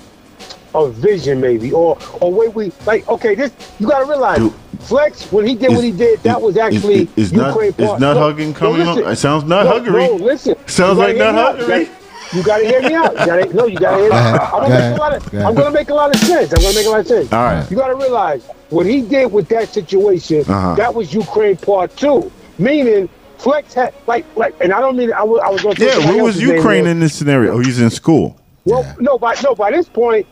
a 0.76 0.90
vision 0.90 1.42
maybe, 1.42 1.72
or 1.72 1.98
or 2.22 2.32
way 2.32 2.48
we 2.50 2.72
like. 2.86 3.08
Okay, 3.08 3.36
this 3.36 3.52
you 3.80 3.88
gotta 3.88 4.06
realize. 4.06 4.38
Dude. 4.40 4.54
Flex 4.82 5.30
when 5.34 5.46
he 5.46 5.56
did 5.56 5.72
what 5.76 5.84
he 5.84 5.92
did, 5.92 6.20
that 6.24 6.42
was 6.42 6.56
actually 6.56 7.02
is, 7.18 7.32
is 7.32 7.34
nut, 7.34 7.48
Ukraine 7.48 7.70
is 7.78 7.88
part. 7.88 8.00
nut 8.00 8.16
No, 8.16 8.22
hugging 8.22 8.52
no, 8.52 8.56
coming 8.58 8.86
listen. 8.86 9.04
on? 9.04 9.12
It 9.12 9.16
sounds 9.18 9.44
nut 9.44 9.66
No, 9.66 9.74
huggery. 9.80 10.08
No, 10.08 10.16
listen. 10.26 10.56
Sounds 10.68 10.98
like 10.98 11.18
gotta 11.18 11.34
nut 11.34 11.58
hear 11.60 11.68
me 11.68 11.74
out. 11.74 11.88
huggery. 11.90 12.36
You 12.38 12.44
gotta 12.44 12.66
hear 12.66 12.82
me 12.82 12.94
out. 12.94 13.12
You 13.12 13.26
gotta, 13.26 13.54
no, 13.54 13.66
you 13.66 13.78
gotta 13.78 13.98
hear 14.02 14.10
me 14.10 14.16
out. 14.16 14.54
I'm 14.54 14.62
gonna, 14.70 14.80
make 14.80 14.98
a 14.98 15.00
lot 15.02 15.14
of. 15.16 15.34
I'm 15.36 15.56
gonna 15.56 15.72
make 15.72 15.90
a 15.90 15.94
lot 15.94 16.16
of 16.16 16.22
sense. 16.22 16.54
I'm 16.54 16.62
gonna 16.62 16.76
make 16.76 16.86
a 16.86 16.90
lot 16.90 17.00
of 17.02 17.08
sense. 17.08 17.34
All 17.34 17.44
right. 17.44 17.70
You 17.70 17.76
gotta 17.76 17.96
realize 17.96 18.48
what 18.70 18.86
he 18.86 19.02
did 19.02 19.32
with 19.32 19.48
that 19.50 19.70
situation. 19.70 20.42
Uh-huh. 20.42 20.76
That 20.76 20.94
was 20.94 21.12
Ukrain 21.12 21.64
part 21.64 21.96
two. 21.96 22.32
Meaning, 22.58 23.10
Flex 23.38 23.74
had 23.74 23.94
like 24.08 24.26
like, 24.36 24.56
and 24.62 24.74
I 24.74 24.80
don't 24.80 24.98
mean 24.98 25.14
I 25.14 25.24
was 25.24 25.42
I 25.44 25.50
was 25.50 25.62
gonna. 25.62 25.76
say 25.76 25.88
Yeah, 25.88 26.12
where 26.12 26.24
was 26.24 26.38
Ukrain 26.38 26.86
in 26.88 27.00
this 27.00 27.14
scenario? 27.14 27.54
Oh, 27.54 27.60
he's 27.60 27.80
in 27.80 27.90
school. 27.90 28.40
Well, 28.66 28.96
no, 29.00 29.18
by 29.18 29.36
no, 29.44 29.56
by 29.56 29.72
this 29.72 29.88
point, 29.88 30.28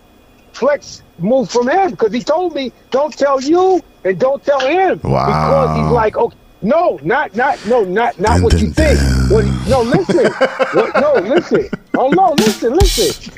Flex 0.53 1.01
moved 1.17 1.51
from 1.51 1.69
him 1.69 1.91
because 1.91 2.13
he 2.13 2.21
told 2.21 2.53
me, 2.53 2.71
"Don't 2.91 3.17
tell 3.17 3.41
you 3.41 3.81
and 4.03 4.19
don't 4.19 4.43
tell 4.43 4.59
him." 4.59 4.99
Wow. 5.03 5.25
Because 5.25 5.77
he's 5.77 5.91
like, 5.91 6.17
okay, 6.17 6.37
no, 6.61 6.99
not 7.03 7.35
not 7.35 7.63
no, 7.65 7.83
not 7.83 8.19
not 8.19 8.41
what 8.41 8.59
you 8.59 8.71
think. 8.71 8.99
What 9.31 9.45
no, 9.67 9.81
listen, 9.81 10.25
what, 10.73 10.95
no, 10.99 11.13
listen. 11.13 11.69
Oh 11.95 12.09
no, 12.09 12.33
listen, 12.33 12.73
listen. 12.73 13.33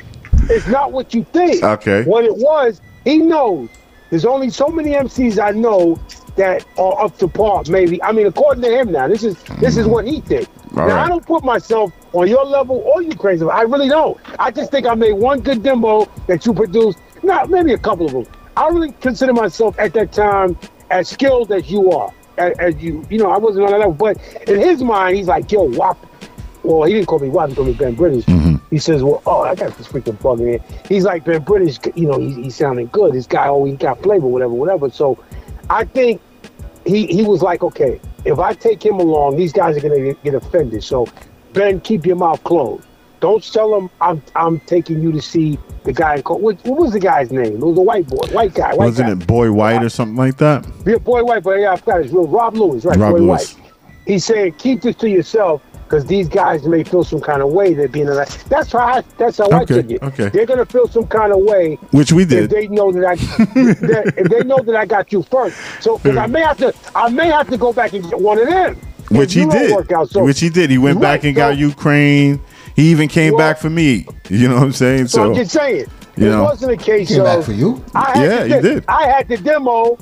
It's 0.50 0.66
not 0.66 0.92
what 0.92 1.14
you 1.14 1.24
think. 1.24 1.62
Okay. 1.62 2.02
What 2.04 2.24
it 2.24 2.36
was, 2.36 2.80
he 3.04 3.18
knows. 3.18 3.68
There's 4.10 4.24
only 4.24 4.50
so 4.50 4.68
many 4.68 4.90
MCs 4.90 5.42
I 5.42 5.52
know 5.52 5.98
that 6.36 6.66
are 6.78 7.04
up 7.04 7.16
to 7.18 7.28
par. 7.28 7.62
Maybe 7.68 8.02
I 8.02 8.12
mean, 8.12 8.26
according 8.26 8.62
to 8.64 8.70
him 8.70 8.92
now, 8.92 9.08
this 9.08 9.22
is 9.22 9.40
this 9.60 9.76
is 9.76 9.86
mm. 9.86 9.90
what 9.90 10.06
he 10.06 10.20
thinks. 10.20 10.48
All 10.76 10.86
now 10.88 10.96
right. 10.96 11.04
I 11.06 11.08
don't 11.08 11.24
put 11.24 11.44
myself 11.44 11.92
on 12.12 12.28
your 12.28 12.44
level 12.44 12.76
or 12.76 13.02
you 13.02 13.14
crazy. 13.14 13.44
I 13.46 13.62
really 13.62 13.88
don't. 13.88 14.18
I 14.38 14.50
just 14.50 14.70
think 14.70 14.86
I 14.86 14.94
made 14.94 15.12
one 15.12 15.40
good 15.40 15.62
demo 15.62 16.06
that 16.26 16.44
you 16.44 16.52
produced. 16.52 16.98
Not 17.22 17.50
maybe 17.50 17.72
a 17.72 17.78
couple 17.78 18.06
of 18.06 18.12
them. 18.12 18.26
I 18.56 18.68
really 18.68 18.92
consider 18.92 19.32
myself 19.32 19.78
at 19.78 19.92
that 19.94 20.12
time 20.12 20.58
as 20.90 21.08
skilled 21.08 21.52
as 21.52 21.70
you 21.70 21.90
are. 21.92 22.12
As, 22.38 22.58
as 22.58 22.76
you, 22.76 23.04
you 23.10 23.18
know, 23.18 23.30
I 23.30 23.38
wasn't 23.38 23.66
on 23.66 23.72
that 23.72 23.78
level, 23.78 23.94
but 23.94 24.16
in 24.48 24.58
his 24.58 24.82
mind, 24.82 25.16
he's 25.16 25.28
like, 25.28 25.50
"Yo, 25.52 25.62
Wop." 25.62 25.98
Well, 26.62 26.84
he 26.84 26.94
didn't 26.94 27.06
call 27.06 27.18
me 27.18 27.28
Wop. 27.28 27.50
He 27.50 27.54
called 27.54 27.68
me 27.68 27.74
Ben 27.74 27.94
British. 27.94 28.24
Mm-hmm. 28.24 28.49
He 28.70 28.78
says, 28.78 29.02
"Well, 29.02 29.20
oh, 29.26 29.40
I 29.42 29.54
got 29.54 29.76
this 29.76 29.88
freaking 29.88 30.20
bug 30.22 30.40
in 30.40 30.46
here." 30.48 30.60
He's 30.88 31.04
like 31.04 31.24
Ben 31.24 31.42
British. 31.42 31.78
You 31.94 32.06
know, 32.08 32.18
he's, 32.20 32.36
he's 32.36 32.56
sounding 32.56 32.86
good. 32.92 33.12
This 33.14 33.26
guy, 33.26 33.48
oh, 33.48 33.64
he 33.64 33.74
got 33.76 34.02
flavor, 34.02 34.26
whatever, 34.26 34.52
whatever. 34.54 34.88
So, 34.90 35.18
I 35.68 35.84
think 35.84 36.20
he 36.86 37.06
he 37.06 37.22
was 37.24 37.42
like, 37.42 37.62
okay, 37.62 38.00
if 38.24 38.38
I 38.38 38.52
take 38.54 38.84
him 38.84 38.94
along, 39.00 39.36
these 39.36 39.52
guys 39.52 39.76
are 39.76 39.80
gonna 39.80 40.00
get, 40.00 40.22
get 40.22 40.34
offended. 40.34 40.84
So, 40.84 41.06
Ben, 41.52 41.80
keep 41.80 42.06
your 42.06 42.16
mouth 42.16 42.42
closed. 42.44 42.84
Don't 43.20 43.42
tell 43.52 43.70
them 43.70 43.90
I'm 44.00 44.22
I'm 44.36 44.60
taking 44.60 45.02
you 45.02 45.12
to 45.12 45.20
see 45.20 45.58
the 45.84 45.92
guy. 45.92 46.14
in 46.16 46.22
Co- 46.22 46.36
What, 46.36 46.64
what 46.64 46.78
was 46.78 46.92
the 46.92 47.00
guy's 47.00 47.30
name? 47.30 47.54
It 47.54 47.58
was 47.60 47.76
a 47.76 47.82
white 47.82 48.06
boy, 48.06 48.24
white 48.32 48.54
guy, 48.54 48.68
white 48.70 48.78
Wasn't 48.86 49.08
guy. 49.08 49.12
it 49.12 49.26
Boy 49.26 49.52
White 49.52 49.82
or 49.82 49.88
something 49.90 50.16
like 50.16 50.36
that? 50.38 50.64
Yeah, 50.86 50.96
boy 50.96 51.22
white, 51.24 51.42
but 51.42 51.58
yeah, 51.58 51.72
I 51.72 51.76
forgot 51.76 52.02
his 52.02 52.12
real 52.12 52.26
Rob 52.28 52.56
Lewis, 52.56 52.84
right? 52.84 52.96
Rob 52.96 53.12
boy 53.12 53.18
Lewis. 53.18 53.54
white. 53.56 53.66
He's 54.06 54.24
saying 54.24 54.52
keep 54.54 54.80
this 54.82 54.96
to 54.96 55.10
yourself 55.10 55.60
because 55.90 56.06
these 56.06 56.28
guys 56.28 56.62
may 56.68 56.84
feel 56.84 57.02
some 57.02 57.20
kind 57.20 57.42
of 57.42 57.48
way. 57.50 57.74
They're 57.74 57.88
being 57.88 58.06
like 58.06 58.28
that's 58.44 58.70
how 58.70 58.78
I, 58.78 59.02
that's 59.18 59.38
how 59.38 59.50
I 59.50 59.64
took 59.64 59.90
it. 59.90 60.00
okay. 60.02 60.28
They're 60.28 60.46
gonna 60.46 60.64
feel 60.64 60.86
some 60.86 61.06
kind 61.08 61.32
of 61.32 61.40
way 61.40 61.74
Which 61.90 62.12
we 62.12 62.22
if 62.22 62.28
did. 62.28 62.50
they 62.50 62.68
know 62.68 62.92
that 62.92 63.04
I 63.04 63.14
that, 63.56 64.14
if 64.16 64.28
they 64.28 64.44
know 64.44 64.58
that 64.60 64.76
I 64.76 64.86
got 64.86 65.12
you 65.12 65.24
first. 65.24 65.56
So 65.80 65.98
'cause 65.98 66.16
I 66.16 66.26
may 66.26 66.42
have 66.42 66.58
to 66.58 66.72
I 66.94 67.08
may 67.10 67.26
have 67.26 67.48
to 67.50 67.56
go 67.58 67.72
back 67.72 67.92
and 67.92 68.08
get 68.08 68.20
one 68.20 68.38
of 68.38 68.46
them. 68.46 68.76
Which 69.10 69.34
he 69.34 69.44
did. 69.44 69.72
Work 69.74 69.90
out. 69.90 70.08
So, 70.10 70.22
Which 70.22 70.38
he 70.38 70.48
did. 70.48 70.70
He 70.70 70.78
went 70.78 70.96
Right, 70.98 71.02
back 71.20 71.24
and 71.24 71.34
so- 71.34 71.40
got 71.40 71.56
Ukrain. 71.58 72.38
He 72.76 72.92
even 72.92 73.08
came 73.08 73.32
Well- 73.34 73.38
back 73.40 73.58
for 73.58 73.68
me. 73.68 74.06
You 74.28 74.48
know 74.48 74.54
what 74.54 74.62
I'm 74.62 74.72
saying? 74.72 75.08
So, 75.08 75.16
So, 75.18 75.24
I'm 75.30 75.34
just 75.34 75.50
saying. 75.50 75.86
you 76.16 76.26
it 76.28 76.30
know. 76.30 76.44
wasn't 76.44 76.70
a 76.72 76.76
case 76.76 77.08
Came 77.08 77.20
of 77.22 77.26
back 77.26 77.42
for 77.44 77.52
you. 77.52 77.84
I 77.96 78.16
had 78.16 78.22
Yeah, 78.24 78.42
the, 78.44 78.48
you 78.48 78.62
did. 78.74 78.84
I 78.86 79.08
had 79.08 79.26
the 79.26 79.36
demo, 79.38 79.98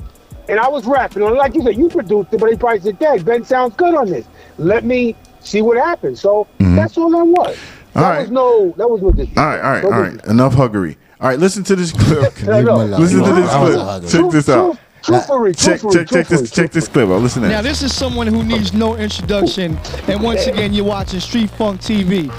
and 0.47 0.59
I 0.59 0.67
was 0.67 0.85
rapping 0.85 1.23
on 1.23 1.31
it. 1.33 1.37
Like 1.37 1.55
you 1.55 1.63
said, 1.63 1.75
you 1.75 1.89
produced 1.89 2.31
it, 2.31 2.39
but 2.39 2.51
he 2.51 2.55
probably 2.55 2.81
said, 2.81 2.99
"Dad, 2.99 3.25
Ben 3.25 3.43
sounds 3.43 3.73
good 3.75 3.95
on 3.95 4.07
this. 4.11 4.27
Let 4.59 4.83
me 4.85 5.15
see 5.41 5.61
what 5.61 5.77
happens." 5.77 6.21
So 6.21 6.47
mm-hmm. 6.59 6.75
that's 6.75 6.97
all 6.97 7.09
that 7.11 7.25
was. 7.25 7.57
All 7.95 8.03
that 8.03 8.09
right. 8.09 8.21
was 8.21 8.31
no. 8.31 8.73
That 8.77 8.89
was 8.89 9.01
what 9.01 9.15
this. 9.17 9.29
all 9.37 9.45
right, 9.45 9.61
all 9.61 9.71
right, 9.71 10.13
no 10.13 10.21
all. 10.25 10.31
Enough 10.31 10.53
huggery. 10.53 10.97
All 11.21 11.29
right, 11.29 11.39
listen 11.39 11.63
to 11.65 11.75
this 11.75 11.91
clip. 11.91 12.35
Leave 12.41 12.47
him 12.47 12.65
no. 12.65 12.75
alone. 12.75 13.01
listen 13.01 13.23
to 13.23 13.33
this 13.33 13.49
I 13.49 13.63
was 13.63 13.75
a 13.75 13.99
clip. 13.99 14.11
Check 14.23 14.31
this 14.31 14.49
out. 14.49 14.77
Truth, 15.01 15.27
truthfully, 15.27 15.53
Check, 15.53 15.81
check, 15.81 15.91
check 15.91 16.27
this, 16.27 16.39
truthfully, 16.39 16.47
check 16.47 16.71
this 16.71 16.87
clip. 16.89 17.09
out. 17.09 17.21
Listen 17.21 17.43
to 17.43 17.47
Now, 17.49 17.61
this. 17.61 17.79
this 17.79 17.91
is 17.91 17.97
someone 17.97 18.27
who 18.27 18.43
needs 18.43 18.73
no 18.73 18.97
introduction. 18.97 19.77
And 20.09 20.21
once 20.21 20.45
again, 20.45 20.73
you're 20.73 20.83
watching 20.85 21.21
Street 21.21 21.49
Funk 21.51 21.79
TV. 21.79 22.29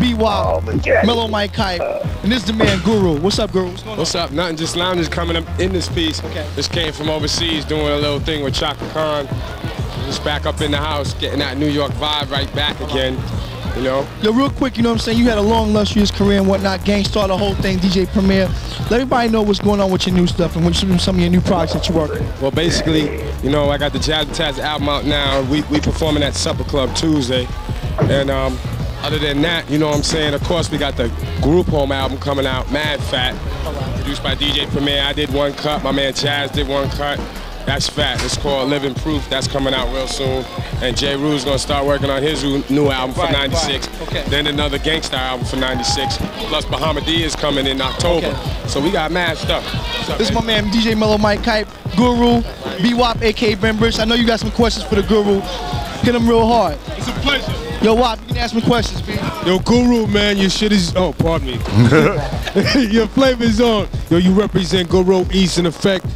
B-Wop, 0.00 0.64
Oh. 0.66 0.80
Mellow 1.06 1.28
Mike 1.28 1.54
Hype, 1.54 1.80
and 1.80 2.30
this 2.30 2.42
is 2.42 2.46
the 2.46 2.52
man 2.52 2.80
Guru. 2.84 3.20
What's 3.20 3.38
up, 3.38 3.52
Guru? 3.52 3.68
What's 3.70 3.82
going 3.82 3.92
on? 3.92 3.98
What's 3.98 4.14
up? 4.16 4.30
Nothing, 4.32 4.56
just 4.56 4.76
lounging 4.76 5.10
coming 5.10 5.36
up 5.36 5.60
in 5.60 5.72
this 5.72 5.88
piece. 5.88 6.22
Okay. 6.24 6.46
Just 6.56 6.72
came 6.72 6.92
from 6.92 7.08
overseas 7.08 7.64
doing 7.64 7.86
a 7.86 7.96
little 7.96 8.20
thing 8.20 8.42
with 8.44 8.54
Chaka 8.54 8.88
Khan. 8.90 9.26
Just 10.08 10.24
back 10.24 10.46
up 10.46 10.62
in 10.62 10.70
the 10.70 10.78
house, 10.78 11.12
getting 11.12 11.40
that 11.40 11.58
New 11.58 11.68
York 11.68 11.92
vibe 11.92 12.30
right 12.30 12.50
back 12.54 12.80
again. 12.80 13.12
You 13.76 13.82
know? 13.82 14.08
Yo, 14.22 14.32
real 14.32 14.48
quick, 14.48 14.78
you 14.78 14.82
know 14.82 14.88
what 14.88 14.94
I'm 14.94 15.00
saying? 15.00 15.18
You 15.18 15.24
had 15.24 15.36
a 15.36 15.42
long, 15.42 15.68
illustrious 15.68 16.10
career 16.10 16.38
and 16.38 16.48
whatnot. 16.48 16.82
Gang 16.86 17.04
Starr, 17.04 17.28
the 17.28 17.36
whole 17.36 17.54
thing, 17.56 17.76
DJ 17.76 18.06
Premier. 18.06 18.46
Let 18.84 18.92
everybody 18.92 19.28
know 19.28 19.42
what's 19.42 19.58
going 19.58 19.82
on 19.82 19.90
with 19.90 20.06
your 20.06 20.16
new 20.16 20.26
stuff 20.26 20.56
and 20.56 20.64
what 20.64 20.74
some, 20.74 20.98
some 20.98 21.16
of 21.16 21.20
your 21.20 21.28
new 21.28 21.42
projects 21.42 21.74
that 21.74 21.88
you're 21.90 22.08
working. 22.08 22.26
Well, 22.40 22.50
basically, 22.50 23.22
you 23.42 23.50
know, 23.50 23.68
I 23.68 23.76
got 23.76 23.92
the 23.92 23.98
Jazzmatazz 23.98 24.58
album 24.58 24.88
out 24.88 25.04
now. 25.04 25.42
We 25.50 25.60
we 25.64 25.78
performing 25.78 26.22
at 26.22 26.32
Supper 26.32 26.64
Club 26.64 26.96
Tuesday, 26.96 27.46
and 28.00 28.30
um, 28.30 28.58
other 29.02 29.18
than 29.18 29.42
that, 29.42 29.70
you 29.70 29.78
know 29.78 29.88
what 29.88 29.96
I'm 29.96 30.02
saying. 30.02 30.32
Of 30.32 30.42
course, 30.44 30.70
we 30.70 30.78
got 30.78 30.96
the 30.96 31.08
Group 31.42 31.66
Home 31.66 31.92
album 31.92 32.18
coming 32.18 32.46
out, 32.46 32.72
Mad 32.72 32.98
Fat, 33.04 33.36
produced 33.96 34.22
by 34.22 34.34
DJ 34.34 34.66
Premier. 34.70 35.02
I 35.02 35.12
did 35.12 35.30
one 35.34 35.52
cut. 35.52 35.84
My 35.84 35.92
man 35.92 36.14
Chaz 36.14 36.50
did 36.50 36.66
one 36.66 36.88
cut. 36.92 37.20
That's 37.68 37.86
fat. 37.86 38.24
It's 38.24 38.34
called 38.38 38.70
Living 38.70 38.94
Proof. 38.94 39.28
That's 39.28 39.46
coming 39.46 39.74
out 39.74 39.92
real 39.92 40.06
soon. 40.08 40.42
And 40.80 40.96
Jeru's 40.96 41.44
gonna 41.44 41.58
start 41.58 41.84
working 41.84 42.08
on 42.08 42.22
his 42.22 42.42
new- 42.42 42.64
new 42.70 42.88
album 42.88 43.14
for 43.14 43.24
Right, 43.24 43.32
'96. 43.32 43.86
right. 43.88 44.08
Okay. 44.08 44.24
Then 44.30 44.46
another 44.46 44.78
Gang 44.78 45.02
Starr 45.02 45.20
album 45.20 45.44
for 45.46 45.56
'96. 45.56 46.16
Plus 46.48 46.64
Bahamadia 46.64 47.26
is 47.26 47.36
coming 47.36 47.66
in 47.66 47.82
October. 47.82 48.34
So 48.68 48.80
we 48.80 48.90
got 48.90 49.10
mad 49.12 49.36
stuff. 49.36 49.62
Up, 50.08 50.16
This 50.16 50.30
is 50.30 50.34
my 50.34 50.40
man 50.40 50.70
DJ 50.70 50.94
Mellow 50.94 51.18
Mike 51.18 51.44
Hype, 51.44 51.68
Guru, 51.94 52.42
B-Wop, 52.80 53.20
aka 53.22 53.54
Ben 53.54 53.76
British. 53.76 54.00
I 54.00 54.06
know 54.06 54.14
you 54.14 54.24
got 54.24 54.40
some 54.40 54.50
questions 54.50 54.86
for 54.86 54.94
the 54.94 55.02
Guru. 55.02 55.42
Hit 56.00 56.14
him 56.14 56.26
real 56.26 56.46
hard. 56.46 56.78
It's 56.96 57.06
a 57.08 57.12
pleasure. 57.20 57.52
Yo, 57.82 57.92
Wop, 57.92 58.18
you 58.28 58.28
can 58.34 58.38
ask 58.38 58.54
me 58.54 58.62
questions, 58.62 59.02
B. 59.02 59.12
Yo, 59.44 59.58
Guru, 59.58 60.06
man, 60.06 60.38
your 60.38 60.48
shit 60.48 60.72
is. 60.72 60.94
Oh, 60.96 61.12
pardon 61.12 61.48
me. 61.48 61.58
your 62.90 63.06
flavor's 63.08 63.60
on. 63.60 63.86
Yo, 64.08 64.16
you 64.16 64.32
represent 64.32 64.88
Guru 64.88 65.26
East 65.32 65.58
in 65.58 65.66
effect. 65.66 66.06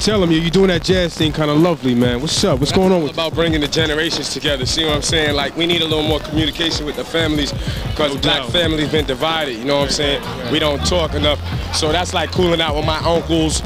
Tell 0.00 0.22
him, 0.22 0.30
yo, 0.30 0.38
you 0.38 0.50
doing 0.50 0.68
that 0.68 0.82
jazz 0.82 1.14
thing 1.14 1.30
kind 1.30 1.50
of 1.50 1.58
lovely, 1.58 1.94
man. 1.94 2.22
What's 2.22 2.42
up? 2.42 2.58
What's 2.58 2.72
going 2.72 2.90
on 2.90 3.02
with 3.02 3.12
about 3.12 3.34
bringing 3.34 3.60
the 3.60 3.68
generations 3.68 4.32
together. 4.32 4.64
See 4.64 4.82
what 4.82 4.94
I'm 4.94 5.02
saying? 5.02 5.36
Like 5.36 5.54
we 5.58 5.66
need 5.66 5.82
a 5.82 5.86
little 5.86 6.02
more 6.02 6.20
communication 6.20 6.86
with 6.86 6.96
the 6.96 7.04
families 7.04 7.52
because 7.52 8.14
No 8.14 8.20
black 8.22 8.48
families 8.48 8.90
been 8.90 9.04
divided. 9.04 9.58
You 9.58 9.66
know 9.66 9.76
what 9.76 9.84
I'm 9.84 9.90
saying? 9.90 10.50
We 10.50 10.58
don't 10.58 10.82
talk 10.86 11.12
enough. 11.12 11.38
So 11.76 11.92
that's 11.92 12.14
like 12.14 12.32
cooling 12.32 12.62
out 12.62 12.76
with 12.76 12.86
my 12.86 12.96
uncles, 13.00 13.62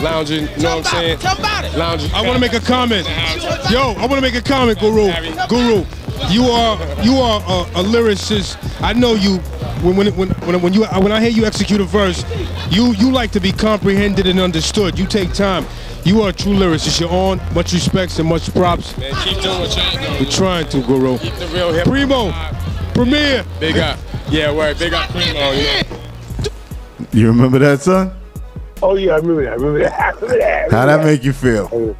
lounging. 0.00 0.42
You 0.56 0.62
know 0.62 0.76
what 0.76 0.86
I'm 0.86 1.00
saying? 1.00 1.18
Tell 1.18 1.36
about 1.36 1.64
it. 1.64 1.76
Lounging. 1.76 2.12
I 2.14 2.22
want 2.22 2.34
to 2.34 2.40
make 2.40 2.52
a 2.52 2.60
comment. 2.60 3.04
Yo, 3.68 3.94
I 3.98 4.06
want 4.06 4.14
to 4.14 4.20
make 4.20 4.36
a 4.36 4.42
comment, 4.42 4.78
Guru. 4.78 5.10
Guru, 5.48 5.84
you 6.30 6.44
are 6.44 6.78
you 7.02 7.16
are 7.16 7.40
a, 7.42 7.80
a 7.80 7.82
lyricist. 7.82 8.56
I 8.80 8.92
know 8.92 9.14
you. 9.14 9.38
When 9.82 9.96
when 9.96 10.06
when 10.16 10.28
when, 10.28 10.62
when 10.62 10.72
you 10.72 10.84
when 10.86 11.10
I 11.10 11.20
hear 11.20 11.30
you 11.30 11.44
execute 11.44 11.80
a 11.80 11.84
verse, 11.84 12.22
you 12.70 12.92
you 12.94 13.10
like 13.10 13.30
to 13.32 13.40
be 13.40 13.52
comprehended 13.52 14.26
and 14.26 14.40
understood. 14.40 14.98
You 14.98 15.06
take 15.06 15.32
time. 15.32 15.66
You 16.04 16.22
are 16.22 16.30
a 16.30 16.32
true 16.32 16.54
lyricist. 16.54 17.00
You're 17.00 17.10
on. 17.10 17.40
Much 17.54 17.72
respects 17.72 18.18
and 18.18 18.28
much 18.28 18.52
props. 18.52 18.96
Man, 18.98 19.12
keep 19.24 19.40
doing 19.40 19.60
what 19.60 19.76
y'all 19.76 19.92
doing. 19.92 20.24
We're 20.24 20.30
trying 20.30 20.68
to, 20.68 20.82
Guru. 20.82 21.18
Keep 21.18 21.34
the 21.34 21.46
real 21.48 21.72
hip. 21.72 21.86
Primo, 21.86 22.32
Premier. 22.94 23.44
Big 23.60 23.78
up. 23.78 23.98
Yeah, 24.28 24.52
word. 24.52 24.78
Big 24.78 24.94
up 24.94 25.10
Primo. 25.10 25.52
You? 25.52 25.82
You 27.12 27.26
remember 27.28 27.58
that, 27.60 27.80
son? 27.80 28.12
Oh 28.82 28.94
yeah, 28.94 29.12
I 29.12 29.16
remember 29.16 29.44
that. 29.44 29.52
I 29.52 29.54
remember 29.54 29.78
that. 29.80 29.92
I 30.00 30.10
remember 30.10 30.38
that. 30.38 30.42
I 30.42 30.56
remember 30.64 30.76
How 30.76 30.86
that 30.86 31.04
make 31.04 31.24
you 31.24 31.32
feel? 31.32 31.96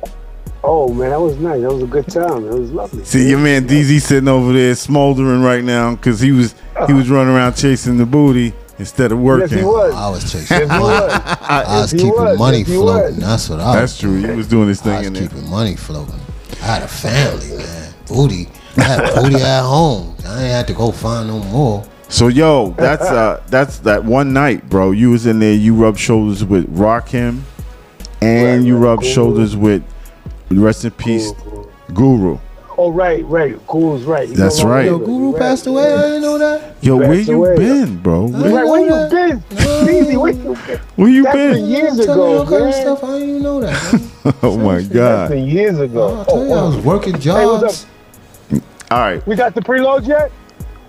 Oh 0.63 0.93
man, 0.93 1.11
that 1.11 1.21
was 1.21 1.37
nice. 1.37 1.61
That 1.61 1.73
was 1.73 1.83
a 1.83 1.87
good 1.87 2.09
time. 2.09 2.45
It 2.45 2.59
was 2.59 2.73
lovely. 2.73 3.05
See, 3.05 3.31
your 3.31 3.39
man 3.39 3.69
DZ 3.69 4.01
sitting 4.01 4.29
over 4.29 4.53
there 4.53 4.75
smoldering 4.75 5.43
right 5.43 5.63
now 5.63 5.95
because 5.95 6.21
he 6.21 6.33
was 6.33 6.53
he 6.53 6.59
uh-huh. 6.77 6.95
was 6.95 7.09
running 7.09 7.35
around 7.35 7.55
chasing 7.55 7.99
the 7.99 8.07
booty 8.07 8.53
instead 8.79 9.13
of 9.13 9.19
Yes, 9.19 9.25
working. 9.25 9.59
he 9.59 9.65
was. 9.65 9.95
I 9.95 10.09
was 10.11 10.33
chasing 10.33 10.59
Yes, 10.59 10.69
money. 10.69 10.83
was. 10.83 11.13
I 11.43 11.81
was 11.81 11.93
keeping 11.93 12.11
was, 12.15 12.39
money 12.39 12.59
yes, 12.59 12.67
floating. 12.69 13.17
was. 13.17 13.17
That's 13.19 13.49
what 13.51 13.61
I 13.61 13.67
was. 13.67 13.75
That's 13.77 13.99
true. 13.99 14.17
He 14.17 14.35
was 14.35 14.49
doing 14.49 14.69
his 14.69 14.81
I 14.81 14.85
thing 14.85 14.99
was 14.99 15.07
in 15.09 15.13
there. 15.15 15.29
keeping 15.29 15.49
money 15.51 15.77
floating. 15.77 16.21
I 16.63 16.65
had 16.65 16.83
a 16.83 16.89
family, 16.89 17.57
man. 17.57 17.95
Booty. 18.09 18.49
I 18.77 18.83
had 18.83 19.15
booty 19.15 19.37
at 19.37 19.63
home. 19.63 20.15
I 20.27 20.43
ain't 20.43 20.53
had 20.53 20.67
to 20.69 20.75
go 20.75 20.91
find 20.93 21.29
no 21.29 21.39
more. 21.45 21.85
So 22.09 22.29
yo, 22.29 22.71
that's 22.79 23.03
uh 23.03 23.43
that's 23.49 23.79
that 23.81 24.05
one 24.05 24.33
night, 24.33 24.69
bro. 24.71 24.93
You 24.93 25.11
was 25.11 25.27
in 25.27 25.39
there. 25.41 25.55
You 25.55 25.75
rubbed 25.75 25.99
shoulders 25.99 26.45
with 26.45 26.73
Rakim, 26.77 27.41
and 28.21 28.61
Right, 28.61 28.67
you 28.67 28.77
rubbed 28.77 29.03
Guru. 29.03 29.13
shoulders 29.13 29.57
with 29.57 29.83
rest 30.51 30.85
in 30.85 30.93
peace, 30.93 31.33
Guru. 31.95 32.39
Oh 32.79 32.91
right, 32.93 33.25
right. 33.25 33.55
Cool's 33.67 34.05
right. 34.05 34.29
He 34.29 34.35
That's 34.35 34.63
right. 34.63 34.85
Yo. 34.85 34.99
Guru 34.99 35.33
Right. 35.33 35.41
passed 35.41 35.67
away. 35.67 35.95
I 35.95 36.03
didn't 36.03 36.23
know 36.23 36.39
that. 36.39 36.77
Yo, 36.83 36.99
Passed 36.99 37.09
where 37.09 37.21
you 37.21 37.37
away. 37.45 37.57
been, 37.57 37.97
bro? 38.03 38.27
Right, 38.27 38.53
Where, 38.53 38.67
where 38.67 38.81
you 38.81 39.11
been? 39.11 39.45
Easy, 39.89 40.17
where 40.17 40.33
you 40.33 40.55
been? 40.67 40.81
where 40.97 41.09
you 41.09 41.23
That's 41.23 41.37
been 41.37 41.53
been? 41.55 41.65
years 41.67 41.97
Tell 41.97 42.17
me 42.17 42.23
ago, 42.23 42.39
all 42.39 42.47
kind 42.47 42.65
of 42.67 42.75
stuff. 42.75 43.05
I 43.05 43.07
didn't 43.15 43.29
even 43.31 43.43
know 43.43 43.61
that. 43.61 44.03
Oh 44.43 44.57
my 44.59 44.75
That's 44.77 44.89
God! 44.89 45.29
been 45.31 45.47
years 45.47 45.79
ago. 45.79 46.03
Oh, 46.09 46.21
I 46.21 46.25
tell 46.25 46.45
you, 46.47 46.53
I 46.53 46.63
was 46.65 46.77
oh, 46.77 46.81
working 46.81 47.13
what's 47.13 47.25
jobs. 47.25 47.87
All 48.91 48.99
right. 48.99 49.27
we 49.27 49.37
got 49.37 49.55
the 49.55 49.61
preload 49.61 50.07
yet? 50.07 50.31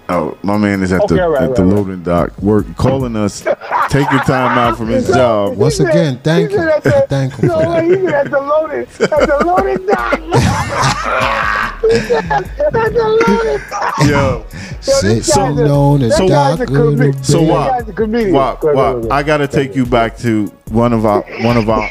Oh, 0.10 0.38
my 0.42 0.58
man 0.58 0.82
is 0.84 0.94
at 0.94 1.02
Okay, 1.02 1.16
the 1.16 1.24
all 1.24 1.30
right, 1.32 1.44
at 1.44 1.48
right, 1.50 1.56
the 1.58 1.64
right. 1.66 1.76
loading 1.76 2.02
dock, 2.04 2.38
work 2.42 2.66
calling 2.78 3.16
us, 3.18 3.42
taking 3.90 4.20
time 4.20 4.58
out 4.58 4.78
from 4.78 4.88
his 4.88 5.08
job. 5.14 5.58
Once 5.58 5.78
said- 5.78 5.90
again, 5.90 6.20
thank 6.24 6.52
you. 6.52 6.58
Thank 7.10 7.34
him 7.36 7.48
No, 7.50 7.56
for 7.60 7.66
that. 7.66 7.84
wait, 7.86 8.00
he 8.00 8.06
said 8.06 8.14
at 8.14 8.32
the 8.32 8.40
loading, 8.40 8.80
at 8.80 8.98
the 9.28 9.44
loading 9.46 9.86
dock. 9.86 10.20
He 11.88 12.00
said 12.00 12.26
at 12.32 12.58
the 12.58 13.20
loading 13.28 13.70
dock. 13.70 13.94
Yo, 14.00 14.08
Yo, 14.08 14.46
Sit 14.82 15.24
so 15.26 15.46
a- 15.46 15.54
known 15.54 16.02
as 16.04 16.18
that 16.18 16.28
Doc 16.28 16.60
Little 16.60 16.92
commit- 16.92 17.26
So 17.26 17.40
Baby. 17.40 17.48
that 17.48 17.54
what? 17.54 17.72
guy's 17.80 17.90
a 17.90 17.94
comedian. 17.94 18.34
Wop, 18.34 18.60
Go 18.62 18.68
ahead, 18.70 18.76
Wop, 18.78 18.94
go 18.94 19.00
ahead. 19.00 19.12
I 19.12 19.24
gotta 19.24 19.48
take 19.48 19.76
you 19.76 19.86
back 19.86 20.18
to 20.20 20.48
one 20.70 20.92
of 20.94 21.06
our 21.06 21.22
one 21.42 21.56
of 21.58 21.70
our 21.70 21.88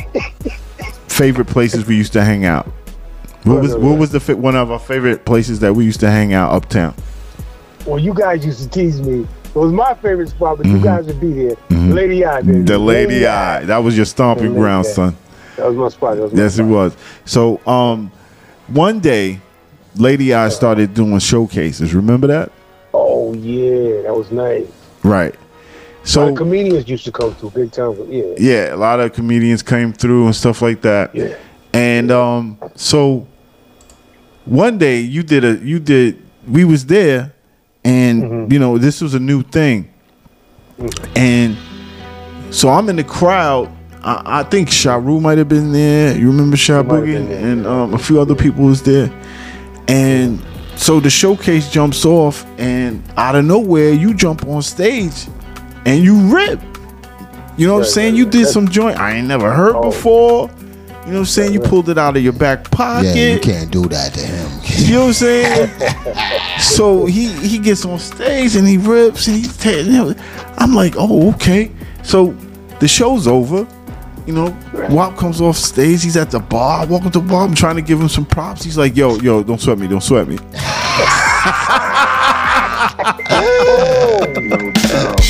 favorite 1.09 1.47
places 1.47 1.87
we 1.87 1.97
used 1.97 2.13
to 2.15 2.25
hang 2.25 2.45
out. 2.45 2.67
What 3.45 3.61
was 3.63 3.75
what 3.77 3.99
was 3.99 4.11
the 4.11 4.37
one 4.37 4.57
of 4.57 4.71
our 4.71 4.79
favorite 4.79 5.25
places 5.25 5.61
that 5.61 5.75
we 5.75 5.85
used 5.85 6.01
to 6.01 6.11
hang 6.11 6.33
out 6.35 6.53
uptown? 6.53 6.95
Well, 7.87 7.99
you 7.99 8.13
guys 8.13 8.45
used 8.45 8.63
to 8.63 8.69
tease 8.69 9.01
me. 9.01 9.21
It 9.21 9.55
was 9.55 9.73
my 9.73 9.95
favorite 9.95 10.29
spot, 10.29 10.59
but 10.59 10.67
you 10.67 10.81
guys 10.81 11.07
would 11.07 11.21
be 11.21 11.33
there. 11.33 11.57
Lady 11.71 12.25
Eye, 12.25 12.41
baby. 12.43 12.53
Mm-hmm. 12.59 12.65
The 12.67 12.79
Lady 12.79 13.27
Eye. 13.27 13.65
That 13.65 13.79
was 13.79 13.97
your 13.97 14.05
stomping 14.07 14.55
ground, 14.55 14.87
Eye. 14.87 14.91
son. 14.91 15.17
That 15.57 15.69
was 15.69 15.77
my 15.77 15.89
spot. 15.89 16.19
Was 16.19 16.33
my 16.33 16.43
Yes, 16.43 16.59
it 16.59 16.65
was. 16.65 16.97
So, 17.25 17.65
um, 17.67 18.11
one 18.67 19.01
day, 19.01 19.41
Lady 19.95 20.35
I 20.35 20.49
started 20.51 20.93
doing 20.93 21.19
showcases. 21.21 21.95
Remember 21.95 22.27
that? 22.27 22.53
Oh 22.93 23.33
yeah, 23.35 24.03
that 24.03 24.15
was 24.15 24.31
nice. 24.31 24.67
Right. 25.03 25.35
So 26.03 26.29
So, 26.29 26.37
comedians 26.37 26.89
used 26.89 27.05
to 27.07 27.13
come 27.13 27.35
through 27.35 27.51
big 27.51 27.73
time. 27.73 27.97
Yeah. 28.11 28.35
yeah, 28.39 28.75
a 28.75 28.77
lot 28.77 29.01
of 29.01 29.13
comedians 29.13 29.63
came 29.63 29.93
through 29.93 30.27
and 30.27 30.37
stuff 30.37 30.61
like 30.61 30.83
that. 30.83 31.15
Yeah. 31.15 31.35
And 31.73 32.11
um, 32.11 32.59
so 32.75 33.27
one 34.45 34.79
day 34.79 35.01
you 35.01 35.23
did 35.23 35.45
a 35.45 35.57
you 35.65 35.79
did 35.79 36.23
we 36.47 36.65
was 36.65 36.87
there, 36.87 37.33
and 37.87 38.23
Mm-hmm. 38.23 38.53
you 38.53 38.59
know 38.59 38.79
this 38.79 39.01
was 39.01 39.15
a 39.15 39.21
new 39.21 39.43
thing, 39.43 39.89
and 41.15 41.57
so 42.51 42.69
I'm 42.69 42.89
in 42.89 42.97
the 42.97 43.05
crowd. 43.05 43.71
I, 44.03 44.41
I 44.41 44.43
think 44.45 44.69
Sharu 44.69 45.21
might 45.21 45.39
have 45.39 45.49
been 45.49 45.73
there. 45.73 46.17
You 46.17 46.29
remember 46.29 46.57
Sha 46.57 46.83
might 46.83 46.95
have 46.97 47.05
Boogie 47.05 47.13
been 47.15 47.29
there, 47.29 47.47
and 47.53 47.67
um, 47.67 47.95
a 47.95 47.99
few 47.99 48.21
other 48.21 48.35
people 48.35 48.65
was 48.65 48.83
there, 48.83 49.11
and 49.89 50.41
so 50.77 51.01
the 51.01 51.11
showcase 51.11 51.71
jumps 51.71 52.05
off, 52.05 52.45
and 52.59 53.03
out 53.17 53.35
of 53.37 53.45
nowhere 53.45 53.93
you 53.93 54.15
jump 54.15 54.45
on 54.47 54.63
stage, 54.63 55.27
and 55.85 56.03
you 56.03 56.17
rip. 56.35 56.61
You 57.59 57.67
know 57.67 57.75
what 57.75 57.81
I'm 57.81 57.85
saying? 57.87 58.13
right, 58.15 58.19
You 58.19 58.27
did 58.27 58.47
some 58.49 58.69
joint 58.69 58.99
I 58.99 59.13
ain't 59.17 59.29
never 59.29 59.51
heard 59.51 59.75
Oh. 59.77 59.85
before. 59.91 60.51
You 61.07 61.13
know 61.13 61.19
what 61.19 61.21
I'm 61.21 61.25
saying? 61.27 61.53
You 61.53 61.61
pulled 61.61 61.89
it 61.89 61.99
out 61.99 62.17
of 62.17 62.23
your 62.25 62.33
back 62.33 62.69
pocket. 62.69 63.15
Yeah, 63.15 63.35
you 63.35 63.39
can't 63.41 63.71
do 63.71 63.87
that 63.87 64.13
to 64.15 64.21
him. 64.21 64.51
You 64.65 64.95
know 64.95 65.01
what 65.03 65.07
I'm 65.09 65.13
saying? 65.13 66.61
so 66.61 67.07
he 67.07 67.29
he 67.47 67.59
gets 67.59 67.85
on 67.85 68.01
stage 68.01 68.57
and 68.57 68.67
he 68.67 68.77
rips 68.77 69.29
and 69.29 69.37
he's 69.37 69.57
ta- 69.57 69.71
you 69.71 69.85
know, 69.93 70.15
I'm 70.59 70.75
like, 70.75 70.95
oh 70.99 71.33
okay. 71.35 71.71
So 72.03 72.33
the 72.81 72.89
show's 72.89 73.29
over. 73.29 73.69
You 74.27 74.33
know, 74.35 74.59
Wop 74.91 75.17
comes 75.17 75.41
off 75.41 75.57
stage. 75.57 76.03
He's 76.03 76.17
at 76.17 76.33
the 76.33 76.41
bar. 76.41 76.81
I 76.81 76.85
walk 76.87 77.05
up 77.05 77.13
to 77.13 77.21
the 77.21 77.29
bar. 77.29 77.47
I'm 77.47 77.55
trying 77.55 77.77
to 77.77 77.83
give 77.83 78.01
him 78.01 78.09
some 78.09 78.27
props. 78.27 78.65
He's 78.65 78.77
like, 78.77 78.97
yo, 78.97 79.15
yo, 79.21 79.45
don't 79.45 79.61
sweat 79.61 79.79
me. 79.79 79.87
Don't 79.87 80.03
sweat 80.03 80.27
me. 80.27 80.37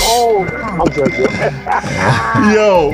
Oh, 0.09 0.47
I'm 0.81 0.93
joking. 0.93 1.24
Yo, 2.55 2.93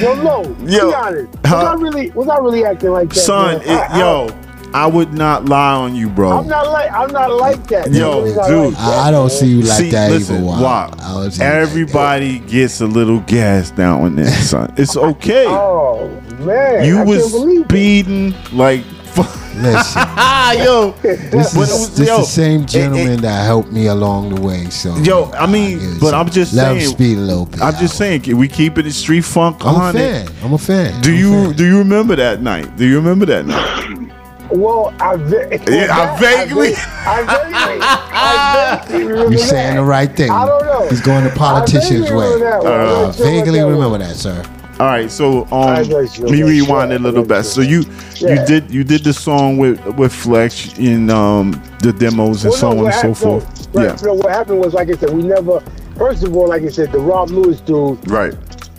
Yo, 0.00 0.14
no. 0.22 0.42
Yo, 0.66 0.88
be 0.90 0.94
honest. 0.94 1.32
Was 1.32 1.40
huh? 1.46 1.56
I 1.56 1.74
really 1.74 2.10
was 2.10 2.28
I 2.28 2.38
really 2.38 2.64
acting 2.64 2.90
like 2.90 3.08
that? 3.10 3.20
son, 3.20 3.60
it, 3.62 3.68
I- 3.68 3.86
I- 3.86 3.98
yo, 3.98 4.28
I 4.74 4.86
would 4.86 5.14
not 5.14 5.46
lie 5.46 5.72
on 5.74 5.96
you, 5.96 6.10
bro. 6.10 6.30
I'm 6.32 6.46
not 6.46 6.68
like 6.70 6.92
I'm 6.92 7.10
not 7.10 7.30
like 7.32 7.66
that. 7.68 7.90
Yo, 7.90 8.18
I'm 8.18 8.24
really 8.24 8.36
not 8.36 8.48
dude. 8.48 8.64
like 8.64 8.74
that, 8.74 8.80
I, 9.04 9.08
I 9.08 9.10
don't 9.10 9.30
see 9.30 9.46
you 9.46 9.62
like 9.62 9.78
See, 9.78 9.90
that 9.90 10.10
listen, 10.10 10.36
either. 10.36 10.44
Wow. 10.44 10.60
Wop. 10.62 11.00
I 11.00 11.14
don't 11.14 11.30
see 11.30 11.42
you 11.42 11.48
like. 11.48 11.56
Everybody 11.56 12.38
gets 12.40 12.80
a 12.82 12.86
little 12.86 13.20
gas 13.20 13.70
down 13.70 14.04
and 14.04 14.18
then, 14.18 14.30
son. 14.42 14.72
It's 14.76 14.94
oh, 14.96 15.06
okay. 15.10 15.46
Oh 15.48 16.08
man, 16.40 16.84
you 16.84 16.98
I 16.98 17.04
was 17.04 17.20
can't 17.22 17.32
believe 17.32 17.60
it. 17.60 17.64
speeding 17.68 18.34
like 18.52 18.84
Listen, 19.58 20.02
yo. 20.64 20.92
this 21.02 21.02
But 21.02 21.12
it 21.12 21.34
is 21.34 21.54
was- 21.54 21.96
this 21.96 22.08
yo, 22.08 22.18
the 22.18 22.24
same 22.24 22.64
gentleman 22.66 23.08
it- 23.18 23.22
that 23.22 23.44
helped 23.44 23.72
me 23.72 23.86
along 23.86 24.34
the 24.34 24.40
way. 24.40 24.70
So 24.70 24.96
Yo, 24.98 25.30
I 25.32 25.46
mean, 25.46 25.80
yeah, 25.80 25.94
but 26.00 26.14
I'm 26.14 26.30
just 26.30 26.52
let 26.54 26.72
him 26.72 26.78
saying. 26.80 26.90
speed 26.92 27.18
a 27.18 27.20
little 27.20 27.46
bit. 27.46 27.60
I'm 27.60 27.74
just 27.76 27.96
saying, 27.96 28.20
can 28.22 28.36
we 28.38 28.46
keep 28.48 28.78
it 28.78 28.86
in 28.86 28.92
street 28.92 29.22
funk? 29.24 29.56
I'm 29.64 29.74
a 29.74 29.78
100? 29.78 29.98
fan. 29.98 30.28
I'm 30.44 30.52
a 30.52 30.58
fan. 30.58 31.00
Do 31.02 31.10
I'm 31.10 31.16
you 31.18 31.30
fan. 31.46 31.52
do 31.56 31.64
you 31.66 31.78
remember 31.78 32.14
that 32.16 32.40
night? 32.42 32.76
Do 32.76 32.84
you 32.86 32.96
remember 32.96 33.26
that 33.26 33.46
night? 33.46 33.94
Well, 34.50 34.94
I, 34.98 35.14
ve- 35.16 35.60
Yeah, 35.68 35.88
I 35.94 36.18
vaguely- 36.18 36.72
I 36.74 37.22
vaguely, 37.22 37.78
I 37.82 38.82
vaguely 38.88 39.04
remember 39.06 39.30
You're 39.32 39.40
saying 39.46 39.74
that. 39.74 39.80
the 39.82 39.86
right 39.86 40.16
thing. 40.16 40.30
I 40.30 40.46
don't 40.46 40.64
know. 40.64 40.88
He's 40.88 41.02
going 41.02 41.24
the 41.24 41.30
politician's 41.30 41.90
I 41.90 42.04
vaguely 42.04 42.16
way. 42.16 42.32
remember 42.32 42.44
that. 42.44 42.66
I'm 42.66 42.88
Uh, 42.88 43.02
not 43.08 43.14
sure 43.14 43.26
what 43.26 43.34
Vaguely 43.44 43.60
remember 43.60 43.98
that, 43.98 44.16
sir. 44.16 44.42
All 44.80 44.86
right, 44.86 45.10
so 45.10 45.42
um, 45.46 45.52
I 45.52 45.82
got 45.82 46.16
you, 46.18 46.26
let 46.26 46.30
me 46.32 46.38
I 46.38 46.40
got 46.42 46.46
you. 46.46 46.46
rewind 46.46 46.92
it 46.92 47.00
a 47.00 47.02
little 47.02 47.24
bit. 47.24 47.42
So 47.44 47.62
you 47.62 47.84
you 48.16 48.44
did 48.46 48.70
you 48.70 48.84
did 48.84 49.02
the 49.02 49.12
song 49.12 49.56
with 49.58 49.84
with 49.96 50.12
Flex 50.14 50.78
in 50.78 51.10
um 51.10 51.50
the 51.80 51.92
demos 51.92 52.44
and 52.44 52.50
Well, 52.52 52.60
so 52.60 52.72
no, 52.72 52.86
on 52.86 52.92
and 52.92 52.94
so 52.94 53.14
forth. 53.14 53.74
no, 53.74 53.82
Yeah, 53.82 53.88
right, 53.90 54.02
no, 54.04 54.14
what 54.14 54.30
happened 54.30 54.60
was, 54.60 54.74
like 54.74 54.88
I 54.88 54.92
said, 54.96 55.10
we 55.10 55.22
never. 55.22 55.60
First 55.96 56.22
of 56.22 56.36
all, 56.36 56.48
like 56.48 56.62
I 56.62 56.68
said, 56.68 56.92
the 56.92 57.00
Rob 57.00 57.30
Lewis 57.30 57.60
dude, 57.60 58.08
right. 58.08 58.32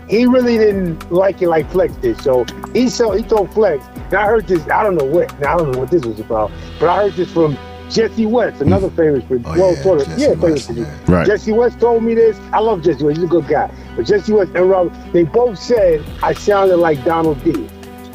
he 0.08 0.26
really 0.26 0.58
didn't 0.58 1.12
like 1.12 1.41
it 1.41 1.50
like 1.50 1.70
Flex 1.70 1.93
did. 1.97 2.20
So 2.22 2.45
he 2.74 2.88
so 2.88 3.12
he 3.12 3.22
told 3.22 3.52
Flex. 3.54 3.86
And 4.06 4.14
I 4.14 4.26
heard 4.26 4.47
this. 4.47 4.66
I 4.70 4.84
don't 4.84 4.95
know 4.95 5.06
what. 5.06 5.38
Now 5.41 5.56
I 5.56 5.58
don't 5.58 5.72
know 5.74 5.80
what 5.80 5.91
this 5.91 6.06
was 6.06 6.22
about, 6.22 6.50
but 6.80 6.88
I 6.88 7.04
heard 7.04 7.14
this 7.14 7.30
from 7.32 7.58
Jesse 7.90 8.26
West, 8.26 8.62
another 8.62 8.90
famous, 8.92 9.24
oh, 9.24 9.28
pro- 9.28 9.38
Oh, 9.46 9.58
well, 9.58 9.74
yeah, 9.76 9.82
sort 9.84 10.02
of, 10.02 10.08
Jesse 10.08 10.22
yeah, 10.22 10.28
famous 10.30 10.42
West, 10.44 10.66
producer. 10.68 10.92
yeah. 11.08 11.16
Right. 11.16 11.26
Jesse 11.28 11.52
West 11.52 11.80
told 11.80 12.04
me 12.04 12.14
this. 12.16 12.40
I 12.54 12.60
love 12.60 12.84
Jesse 12.84 13.04
West. 13.04 13.18
He's 13.18 13.26
a 13.26 13.28
good 13.30 13.48
guy. 13.48 13.72
But 13.96 14.06
Jesse 14.06 14.32
West 14.34 14.52
and 14.56 14.70
Rob, 14.70 14.94
they 15.12 15.24
both 15.24 15.58
said 15.58 16.04
I 16.22 16.34
sounded 16.34 16.78
like 16.78 17.04
Donald 17.04 17.44
D. 17.44 17.68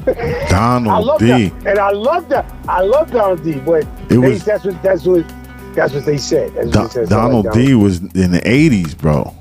Donald 0.49 1.05
love 1.07 1.19
D. 1.21 1.27
that, 1.49 1.67
and 1.67 1.79
I 1.79 1.91
love 1.91 2.29
that. 2.29 2.45
I 2.69 2.83
love 2.83 3.11
Donald 3.11 3.43
D. 3.43 3.55
But 3.61 3.85
It 3.85 4.09
they, 4.09 4.19
was- 4.19 4.45
that's 4.45 4.65
what 4.65 4.83
that's 4.83 5.05
what 5.05 5.25
that's 5.75 5.93
what 5.95 6.05
they 6.05 6.19
said. 6.19 6.53
That's 6.55 6.67
what 6.67 6.73
Do- 6.73 6.83
they 6.83 6.89
said. 6.89 7.09
Donald 7.09 7.45
Sound 7.47 7.57
like 7.57 7.67
D 7.67 7.75
was 7.75 7.99
in 8.01 8.31
the 8.33 8.41
'80s, 8.41 8.97
bro. 8.97 9.35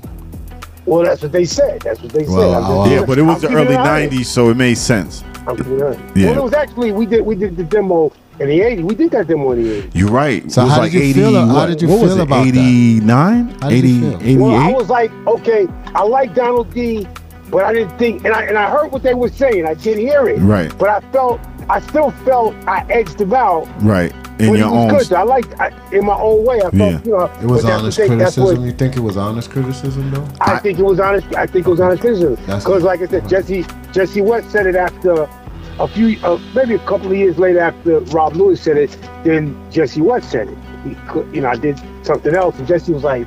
Well, 0.86 1.04
that's 1.04 1.22
what 1.22 1.32
they 1.32 1.44
said. 1.44 1.80
That's 1.82 2.00
what 2.02 2.12
they 2.12 2.24
said. 2.24 2.34
Well, 2.34 2.54
I'm 2.54 2.88
just- 2.90 3.00
Yeah, 3.00 3.06
but 3.06 3.18
it 3.18 3.22
was 3.22 3.44
I'm 3.44 3.52
the 3.52 3.58
early 3.58 3.76
'90s, 3.76 4.24
so 4.26 4.48
it 4.50 4.56
made 4.56 4.76
sense. 4.78 5.22
I'm 5.46 5.58
it. 5.60 5.98
Yeah. 6.16 6.30
Well, 6.30 6.38
it 6.38 6.42
was 6.42 6.54
actually 6.54 6.92
we 6.92 7.04
did 7.06 7.20
we 7.24 7.34
did 7.34 7.56
the 7.56 7.64
demo 7.64 8.10
in 8.40 8.48
the 8.48 8.60
'80s. 8.60 8.82
We 8.84 8.94
did 8.94 9.10
that 9.12 9.26
demo 9.26 9.52
in 9.52 9.62
the 9.62 9.82
'80s. 9.82 9.90
You're 9.94 10.10
right. 10.10 10.50
So 10.50 10.62
it 10.62 10.64
was 10.64 10.72
how 10.74 10.80
like 10.80 10.92
did 10.92 10.98
you 10.98 11.04
80, 11.04 11.12
feel- 11.20 11.46
how 11.48 11.66
did 11.66 11.82
you 11.82 11.88
what 11.88 12.00
was 12.00 12.10
feel 12.12 12.20
it, 12.20 12.24
about 12.24 12.44
that? 12.44 12.48
89? 12.48 13.48
How 13.60 13.68
did 13.70 13.84
you 13.84 14.14
80, 14.16 14.24
feel? 14.24 14.42
Well, 14.44 14.54
I 14.56 14.72
was 14.72 14.88
like, 14.90 15.10
okay, 15.26 15.66
I 15.94 16.02
like 16.02 16.34
Donald 16.34 16.72
D, 16.72 17.06
but 17.50 17.64
I 17.64 17.72
didn't 17.72 17.96
think, 17.98 18.24
and 18.24 18.34
I 18.34 18.42
and 18.44 18.58
I 18.58 18.70
heard 18.70 18.90
what 18.92 19.02
they 19.02 19.14
were 19.14 19.28
saying. 19.28 19.66
I 19.66 19.74
didn't 19.74 20.00
hear 20.06 20.28
it. 20.28 20.38
Right. 20.40 20.76
But 20.78 20.88
I 20.88 21.00
felt, 21.12 21.40
I 21.68 21.80
still 21.80 22.10
felt 22.24 22.54
I 22.66 22.84
edged 22.90 23.20
him 23.20 23.32
out. 23.34 23.68
Right. 23.82 24.12
In 24.40 24.48
but 24.50 24.58
your 24.58 24.66
it 24.66 24.70
was 24.72 24.72
own. 24.72 24.98
good. 24.98 25.12
I 25.12 25.22
liked, 25.22 25.60
I, 25.60 25.70
in 25.92 26.04
my 26.06 26.16
own 26.18 26.44
way. 26.44 26.56
I 26.56 26.62
felt, 26.62 26.74
Yeah. 26.74 27.00
you 27.04 27.10
know, 27.12 27.30
It 27.40 27.46
was 27.46 27.64
honest 27.64 27.96
what 28.00 28.08
they- 28.08 28.16
that's 28.16 28.34
criticism. 28.34 28.44
what- 28.62 28.66
you 28.66 28.72
think 28.72 28.96
it 28.96 29.00
was 29.00 29.16
honest 29.16 29.48
criticism, 29.48 30.10
though? 30.10 30.26
I 30.40 30.58
think 30.58 30.80
it 30.80 30.84
was 30.84 30.98
honest. 30.98 31.28
I 31.36 31.46
think 31.46 31.68
it 31.68 31.70
was 31.70 31.78
honest 31.78 32.00
criticism. 32.00 32.34
Because, 32.44 32.82
like 32.82 33.00
I 33.00 33.06
said, 33.06 33.20
uh-huh. 33.20 33.28
Jesse 33.28 33.64
Jesse 33.92 34.20
West 34.22 34.50
said 34.50 34.66
it 34.66 34.74
after 34.74 35.28
a 35.78 35.88
few, 35.88 36.18
uh, 36.24 36.38
maybe 36.54 36.74
a 36.74 36.78
couple 36.80 37.10
of 37.10 37.16
years 37.16 37.38
later 37.38 37.60
after 37.60 37.98
Rob 38.00 38.34
Lewis 38.34 38.60
said 38.60 38.76
it. 38.76 38.96
Then 39.24 39.56
Jesse 39.70 40.00
West 40.00 40.30
said 40.30 40.48
it. 40.48 40.58
He, 40.84 40.90
you 41.34 41.40
know, 41.42 41.48
I 41.48 41.56
did 41.56 41.80
something 42.02 42.34
else, 42.34 42.56
and 42.58 42.66
Jesse 42.68 42.92
was 42.92 43.02
like, 43.04 43.26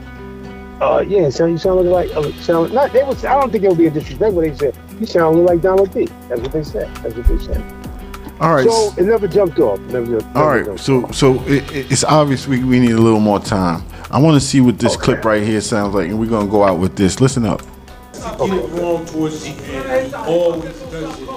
uh, 0.82 1.04
"Yeah, 1.08 1.30
sound 1.30 1.52
you 1.54 1.58
sound 1.58 1.90
like 1.90 2.16
uh, 2.16 2.32
sound 2.34 2.74
not." 2.74 2.94
They 2.94 3.04
was. 3.04 3.26
I 3.26 3.40
don't 3.40 3.52
think 3.52 3.64
it 3.64 3.70
would 3.70 3.78
be 3.78 3.88
a 3.88 3.92
disrespect, 3.92 4.36
but 4.36 4.42
they 4.42 4.56
said 4.56 4.76
you 5.00 5.06
sound 5.06 5.44
like 5.46 5.62
Donald 5.62 5.92
D. 5.94 6.08
That's 6.30 6.42
what 6.42 6.52
they 6.52 6.64
said. 6.64 6.94
That's 6.98 7.16
what 7.16 7.26
they 7.28 7.40
said. 7.40 7.64
All 8.40 8.54
right. 8.54 8.70
So 8.70 8.94
it 8.98 9.06
never 9.06 9.28
jumped 9.28 9.58
off. 9.60 9.80
Never, 9.80 10.06
never 10.06 10.38
All 10.38 10.48
right, 10.48 10.64
jumped 10.64 10.82
so 10.82 11.10
so 11.12 11.42
it, 11.46 11.70
it- 11.72 11.92
it's 11.92 12.04
obvious 12.04 12.48
we, 12.48 12.64
we 12.64 12.80
need 12.80 12.92
a 12.92 13.00
little 13.02 13.20
more 13.20 13.40
time. 13.40 13.84
I 14.12 14.20
want 14.22 14.40
to 14.40 14.48
see 14.48 14.62
what 14.62 14.78
this 14.80 14.96
clip 14.96 15.26
right 15.26 15.42
here 15.44 15.60
sounds 15.60 15.96
like, 15.96 16.08
and 16.10 16.20
we're 16.20 16.30
gonna 16.30 16.50
go 16.50 16.64
out 16.64 16.78
with 16.80 16.96
this. 16.96 17.20
Listen 17.20 17.46
up. 17.46 17.62
Get 18.14 18.40
it 18.54 18.70
wrong 18.82 19.06
towards 19.06 19.44
the 19.44 19.50
end. 19.50 20.08
He 20.10 20.14
always 20.14 20.64
does 20.64 21.20
it. 21.20 21.30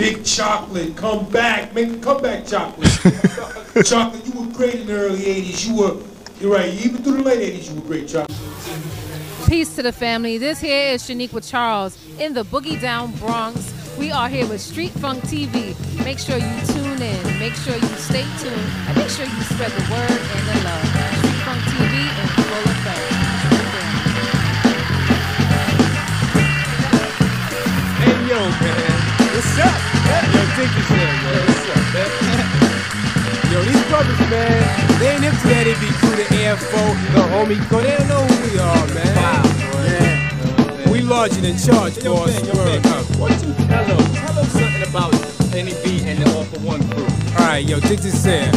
Big 0.00 0.24
chocolate, 0.24 0.96
come 0.96 1.28
back, 1.28 1.74
make 1.74 1.90
a 1.90 1.98
comeback, 1.98 2.46
chocolate. 2.46 2.88
chocolate, 3.84 4.26
you 4.26 4.40
were 4.40 4.50
great 4.54 4.76
in 4.76 4.86
the 4.86 4.94
early 4.94 5.18
'80s. 5.18 5.68
You 5.68 5.76
were, 5.76 5.96
you're 6.40 6.54
right. 6.54 6.72
Even 6.72 7.02
through 7.02 7.18
the 7.18 7.22
late 7.22 7.52
'80s, 7.52 7.68
you 7.68 7.74
were 7.78 7.86
great, 7.86 8.08
chocolate. 8.08 8.34
Peace 9.46 9.76
to 9.76 9.82
the 9.82 9.92
family. 9.92 10.38
This 10.38 10.58
here 10.58 10.94
is 10.94 11.02
Shaniqua 11.02 11.46
Charles 11.46 11.98
in 12.18 12.32
the 12.32 12.44
Boogie 12.46 12.80
Down 12.80 13.12
Bronx. 13.16 13.74
We 13.98 14.10
are 14.10 14.30
here 14.30 14.46
with 14.46 14.62
Street 14.62 14.92
Funk 14.92 15.22
TV. 15.24 15.76
Make 16.02 16.18
sure 16.18 16.38
you 16.38 16.60
tune 16.64 17.02
in. 17.02 17.38
Make 17.38 17.52
sure 17.56 17.74
you 17.76 17.88
stay 18.00 18.24
tuned. 18.38 18.72
And 18.88 18.96
make 18.96 19.10
sure 19.10 19.26
you 19.26 19.42
spread 19.52 19.70
the 19.70 19.84
word 19.92 20.10
and 20.10 20.48
the 20.48 20.64
love. 20.64 20.86
Street 21.18 21.40
Funk 21.44 21.60
TV 21.76 22.08
in 22.08 22.26
full 22.40 22.64
effect. 22.72 23.04
Hey 28.00 28.28
yo, 28.30 28.48
man. 28.48 28.89
What's 30.60 30.76
up? 30.76 30.90
Yo, 30.90 30.96
yo. 30.98 31.40
What's 31.40 31.70
up, 31.72 31.84
man? 31.94 32.10
Yo, 33.50 33.62
these 33.62 33.82
brothers, 33.88 34.20
man, 34.28 34.98
they 35.00 35.08
ain't 35.08 35.24
into 35.24 35.48
that 35.48 35.64
AV 35.66 35.80
crew, 35.96 36.12
the 36.12 36.24
AFO, 36.36 36.82
the 37.16 37.22
homie 37.32 37.56
crew. 37.66 37.80
They 37.80 37.96
don't 37.96 38.08
know 38.08 38.20
who 38.28 38.36
we 38.44 38.58
are, 38.60 38.86
man. 38.92 39.16
Wow. 39.16 39.40
Yeah. 39.88 40.90
We 40.90 41.00
larger 41.00 41.40
than 41.40 41.56
charge, 41.56 41.96
Yo, 42.04 42.14
boss. 42.14 42.28
Ben, 42.28 42.44
yo, 42.44 42.52
Ben. 42.52 42.82
What 43.16 43.32
you 43.40 43.54
tell 43.54 43.86
them? 43.88 44.04
Tell 44.12 44.34
them 44.34 44.46
something 44.52 44.82
about 44.84 45.12
NEB 45.56 46.04
and 46.04 46.18
the 46.20 46.36
All 46.36 46.44
for 46.44 46.60
One 46.60 46.86
crew. 46.90 47.08
All 47.50 47.56
right, 47.56 47.68
yo, 47.68 47.80
check 47.80 47.98
this 47.98 48.24
here. 48.24 48.48